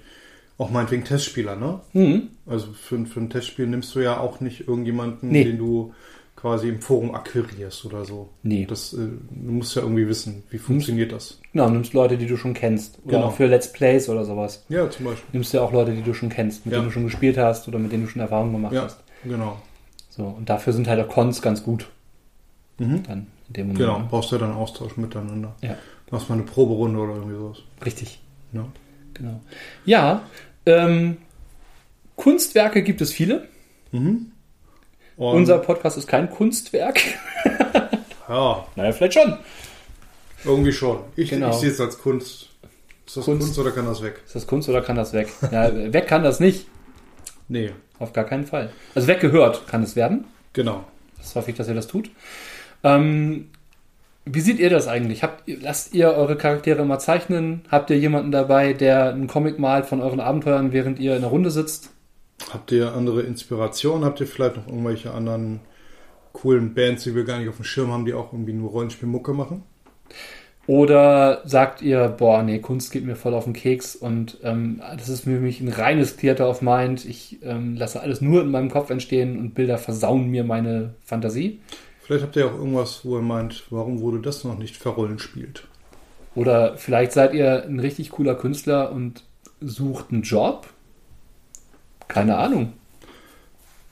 auch 0.62 0.70
meinetwegen 0.70 1.04
Testspieler, 1.04 1.56
ne? 1.56 1.80
Mhm. 1.94 2.28
Also 2.44 2.66
für, 2.74 3.02
für 3.06 3.20
ein 3.20 3.30
Testspiel 3.30 3.66
nimmst 3.66 3.94
du 3.94 4.00
ja 4.00 4.20
auch 4.20 4.40
nicht 4.40 4.68
irgendjemanden, 4.68 5.30
Nee. 5.30 5.44
den 5.44 5.56
du 5.56 5.94
quasi 6.36 6.68
im 6.68 6.82
Forum 6.82 7.14
akquirierst 7.14 7.86
oder 7.86 8.04
so. 8.04 8.28
Nee. 8.42 8.66
Das, 8.68 8.92
äh, 8.92 8.96
du 8.98 9.52
musst 9.52 9.74
ja 9.74 9.80
irgendwie 9.80 10.06
wissen, 10.06 10.42
wie 10.50 10.58
funktioniert 10.58 11.12
das. 11.12 11.39
Genau, 11.52 11.68
nimmst 11.68 11.92
Leute, 11.94 12.16
die 12.16 12.26
du 12.26 12.36
schon 12.36 12.54
kennst. 12.54 12.98
Oder 13.04 13.16
Genau. 13.16 13.26
auch 13.28 13.34
für 13.34 13.46
Let's 13.46 13.72
Plays 13.72 14.08
oder 14.08 14.24
sowas. 14.24 14.64
Ja, 14.68 14.88
zum 14.88 15.06
Beispiel. 15.06 15.24
Nimmst 15.32 15.52
du 15.52 15.56
ja 15.58 15.62
auch 15.64 15.72
Leute, 15.72 15.92
die 15.92 16.02
du 16.02 16.14
schon 16.14 16.28
kennst, 16.28 16.64
mit 16.64 16.72
Ja. 16.72 16.78
denen 16.78 16.88
du 16.88 16.92
schon 16.94 17.04
gespielt 17.04 17.36
hast 17.38 17.66
oder 17.66 17.78
mit 17.78 17.90
denen 17.90 18.04
du 18.04 18.08
schon 18.08 18.22
Erfahrungen 18.22 18.52
gemacht 18.52 18.72
Ja, 18.72 18.82
hast. 18.84 19.00
genau. 19.24 19.60
So, 20.10 20.24
und 20.24 20.48
dafür 20.48 20.72
sind 20.72 20.86
halt 20.88 21.00
auch 21.04 21.12
Cons 21.12 21.42
ganz 21.42 21.62
gut. 21.64 21.88
Mhm. 22.78 23.02
Dann 23.02 23.26
in 23.48 23.52
dem 23.54 23.66
Moment. 23.68 23.78
Genau, 23.78 24.02
brauchst 24.08 24.30
du 24.30 24.36
ja 24.36 24.40
dann 24.40 24.52
Austausch 24.52 24.96
miteinander. 24.96 25.54
Ja. 25.62 25.76
Machst 26.12 26.28
mal 26.28 26.36
eine 26.36 26.44
Proberunde 26.44 26.98
oder 26.98 27.14
irgendwie 27.14 27.36
sowas. 27.36 27.58
Richtig. 27.84 28.20
Ja. 28.52 28.64
Genau. 29.14 29.40
Ja, 29.84 30.22
ähm, 30.66 31.16
Kunstwerke 32.16 32.82
gibt 32.82 33.00
es 33.00 33.12
viele. 33.12 33.48
Mhm. 33.92 34.32
Unser 35.16 35.58
Podcast 35.58 35.98
ist 35.98 36.06
kein 36.06 36.30
Kunstwerk. 36.30 37.00
ja, 38.28 38.66
naja, 38.76 38.92
vielleicht 38.92 39.14
schon. 39.14 39.36
Irgendwie 40.44 40.72
schon. 40.72 41.00
Ich, 41.16 41.30
Genau. 41.30 41.50
ich 41.50 41.56
sehe 41.56 41.70
es 41.70 41.80
als 41.80 41.98
Kunst. 41.98 42.48
Ist 43.06 43.16
das 43.16 43.24
Kunst. 43.24 43.44
Kunst. 43.46 43.58
oder 43.58 43.70
kann 43.72 43.86
das 43.86 44.02
weg? 44.02 44.20
Ist 44.24 44.34
das 44.36 44.46
Kunst 44.46 44.68
oder 44.68 44.82
kann 44.82 44.96
das 44.96 45.12
weg? 45.12 45.28
Ja, 45.50 45.70
weg 45.92 46.06
kann 46.06 46.22
das 46.22 46.38
nicht. 46.40 46.66
Nee, 47.48 47.72
Auf 47.98 48.12
gar 48.12 48.24
keinen 48.24 48.46
Fall. 48.46 48.70
Also 48.94 49.08
weggehört 49.08 49.66
kann 49.66 49.82
es 49.82 49.96
werden. 49.96 50.24
genau. 50.52 50.84
Das 51.18 51.34
hoffe 51.34 51.50
ich, 51.50 51.56
dass 51.56 51.68
ihr 51.68 51.74
das 51.74 51.86
tut. 51.86 52.10
Ähm, 52.82 53.50
wie 54.24 54.40
seht 54.40 54.58
ihr 54.58 54.70
das 54.70 54.88
eigentlich? 54.88 55.22
Habt, 55.22 55.42
lasst 55.46 55.92
ihr 55.94 56.08
eure 56.12 56.36
Charaktere 56.36 56.80
immer 56.80 56.98
zeichnen? 56.98 57.62
Habt 57.70 57.90
ihr 57.90 57.98
jemanden 57.98 58.30
dabei, 58.32 58.72
der 58.72 59.10
einen 59.10 59.26
Comic 59.26 59.58
malt 59.58 59.84
von 59.86 60.00
euren 60.00 60.20
Abenteuern, 60.20 60.72
während 60.72 60.98
ihr 60.98 61.14
in 61.16 61.20
der 61.22 61.30
Runde 61.30 61.50
sitzt? 61.50 61.90
Habt 62.52 62.72
ihr 62.72 62.94
andere 62.94 63.20
Inspirationen? 63.22 64.04
Habt 64.04 64.20
ihr 64.20 64.26
vielleicht 64.26 64.56
noch 64.56 64.66
irgendwelche 64.66 65.12
anderen 65.12 65.60
coolen 66.32 66.72
Bands, 66.72 67.02
die 67.04 67.14
wir 67.14 67.24
gar 67.24 67.38
nicht 67.38 67.48
auf 67.50 67.56
dem 67.56 67.64
Schirm 67.64 67.92
haben, 67.92 68.06
die 68.06 68.14
auch 68.14 68.32
irgendwie 68.32 68.52
nur 68.54 68.70
Rollenspielmucke 68.70 69.34
machen? 69.34 69.62
Oder 70.66 71.42
sagt 71.46 71.82
ihr, 71.82 72.08
boah, 72.08 72.42
nee, 72.42 72.60
Kunst 72.60 72.92
geht 72.92 73.04
mir 73.04 73.16
voll 73.16 73.34
auf 73.34 73.44
den 73.44 73.54
Keks 73.54 73.96
und 73.96 74.38
ähm, 74.44 74.80
das 74.96 75.08
ist 75.08 75.24
für 75.24 75.30
mich 75.30 75.60
ein 75.60 75.68
reines 75.68 76.16
Theater 76.16 76.48
of 76.48 76.62
Mind. 76.62 77.04
Ich 77.06 77.38
ähm, 77.42 77.74
lasse 77.76 78.00
alles 78.00 78.20
nur 78.20 78.42
in 78.42 78.50
meinem 78.50 78.70
Kopf 78.70 78.90
entstehen 78.90 79.36
und 79.38 79.54
Bilder 79.54 79.78
versauen 79.78 80.28
mir 80.28 80.44
meine 80.44 80.94
Fantasie. 81.04 81.60
Vielleicht 82.02 82.22
habt 82.22 82.36
ihr 82.36 82.46
auch 82.46 82.54
irgendwas, 82.54 83.04
wo 83.04 83.16
ihr 83.16 83.22
meint, 83.22 83.64
warum 83.70 84.00
wurde 84.00 84.20
das 84.20 84.44
noch 84.44 84.58
nicht 84.58 84.76
verrollenspielt? 84.76 85.66
Oder 86.34 86.76
vielleicht 86.76 87.12
seid 87.12 87.34
ihr 87.34 87.64
ein 87.64 87.80
richtig 87.80 88.10
cooler 88.10 88.34
Künstler 88.34 88.92
und 88.92 89.24
sucht 89.60 90.12
einen 90.12 90.22
Job. 90.22 90.68
Keine 92.06 92.36
Ahnung. 92.36 92.74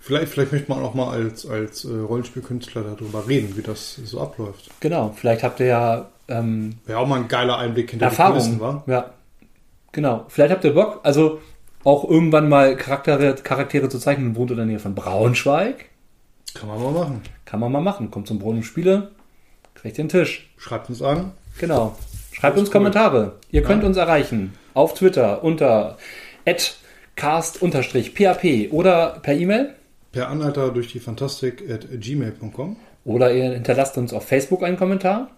Vielleicht, 0.09 0.33
vielleicht 0.33 0.53
möchte 0.53 0.71
man 0.73 0.83
auch 0.83 0.95
mal 0.95 1.11
als, 1.11 1.47
als 1.47 1.85
äh, 1.85 1.89
Rollenspielkünstler 1.95 2.83
darüber 2.83 3.29
reden, 3.29 3.55
wie 3.59 3.63
das 3.63 3.97
so 3.97 4.23
abläuft. 4.23 4.71
Genau, 4.81 5.13
vielleicht 5.15 5.43
habt 5.43 5.61
ihr 5.61 5.67
ja 5.67 6.09
ähm, 6.29 6.77
Wäre 6.87 6.99
auch 6.99 7.07
mal 7.07 7.21
ein 7.21 7.29
geiler 7.29 7.59
Einblick 7.59 7.91
hinter 7.91 8.07
die 8.07 8.11
Erfahrung. 8.13 8.39
Kulissen, 8.39 8.59
wa? 8.61 8.83
Ja, 8.87 9.11
genau. 9.93 10.25
Vielleicht 10.29 10.53
habt 10.55 10.65
ihr 10.65 10.73
Bock, 10.73 11.01
also 11.03 11.43
auch 11.85 12.09
irgendwann 12.09 12.49
mal 12.49 12.75
Charaktere, 12.75 13.35
Charaktere 13.35 13.91
zu 13.91 13.99
zeichnen 13.99 14.29
und 14.29 14.37
wohnt 14.37 14.51
in 14.51 14.57
der 14.57 14.65
Nähe 14.65 14.79
von 14.79 14.95
Braunschweig. 14.95 15.85
Kann 16.55 16.71
man 16.71 16.83
mal 16.83 16.93
machen. 16.93 17.21
Kann 17.45 17.61
man 17.61 17.71
mal 17.71 17.83
machen. 17.83 18.11
Kommt 18.11 18.29
zum 18.29 18.39
Brunnen 18.39 18.63
Spiele, 18.63 19.11
kriegt 19.75 19.99
den 19.99 20.09
Tisch. 20.09 20.49
Schreibt 20.57 20.89
uns 20.89 21.03
an. 21.03 21.33
Genau. 21.59 21.97
Schreibt 22.33 22.57
uns 22.57 22.69
cool. 22.69 22.73
Kommentare. 22.73 23.35
Ihr 23.51 23.63
könnt 23.63 23.83
Ja. 23.83 23.89
uns 23.89 23.99
erreichen 23.99 24.55
auf 24.73 24.95
Twitter 24.95 25.45
unter 25.45 25.99
cast-php 27.17 28.71
oder 28.73 29.19
per 29.23 29.35
E-Mail 29.35 29.75
Per 30.13 30.29
Anhalter 30.29 30.71
durch 30.71 30.93
die 30.93 31.01
Fantastik 31.01 31.63
at 31.71 31.87
gmail.com. 32.01 32.77
oder 33.05 33.33
ihr 33.33 33.53
hinterlasst 33.53 33.97
uns 33.99 34.13
auf 34.13 34.27
Facebook 34.27 34.63
einen 34.63 34.77
Kommentar 34.77 35.31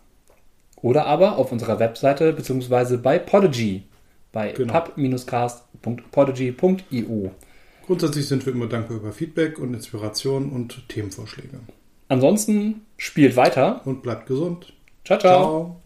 oder 0.83 1.07
aber 1.07 1.37
auf 1.39 1.53
unserer 1.53 1.79
Webseite 1.79 2.33
beziehungsweise 2.33 2.99
bei 2.99 3.19
Podigy 3.19 3.85
bei 4.33 4.53
Genau. 4.53 4.73
pub-cast.podigy.io. 4.81 7.31
Grundsätzlich 7.87 8.29
sind 8.29 8.47
wir 8.47 8.53
immer 8.53 8.67
dankbar 8.69 8.99
über 8.99 9.13
Feedback 9.13 9.59
und 9.59 9.75
Inspiration 9.75 10.51
und 10.51 10.89
Themenvorschläge. 10.89 11.59
Ansonsten 12.09 12.83
spielt 12.97 13.37
weiter. 13.37 13.81
Und 13.85 14.03
bleibt 14.03 14.27
gesund. 14.27 14.73
ciao. 15.05 15.19
ciao. 15.19 15.41
Ciao. 15.43 15.80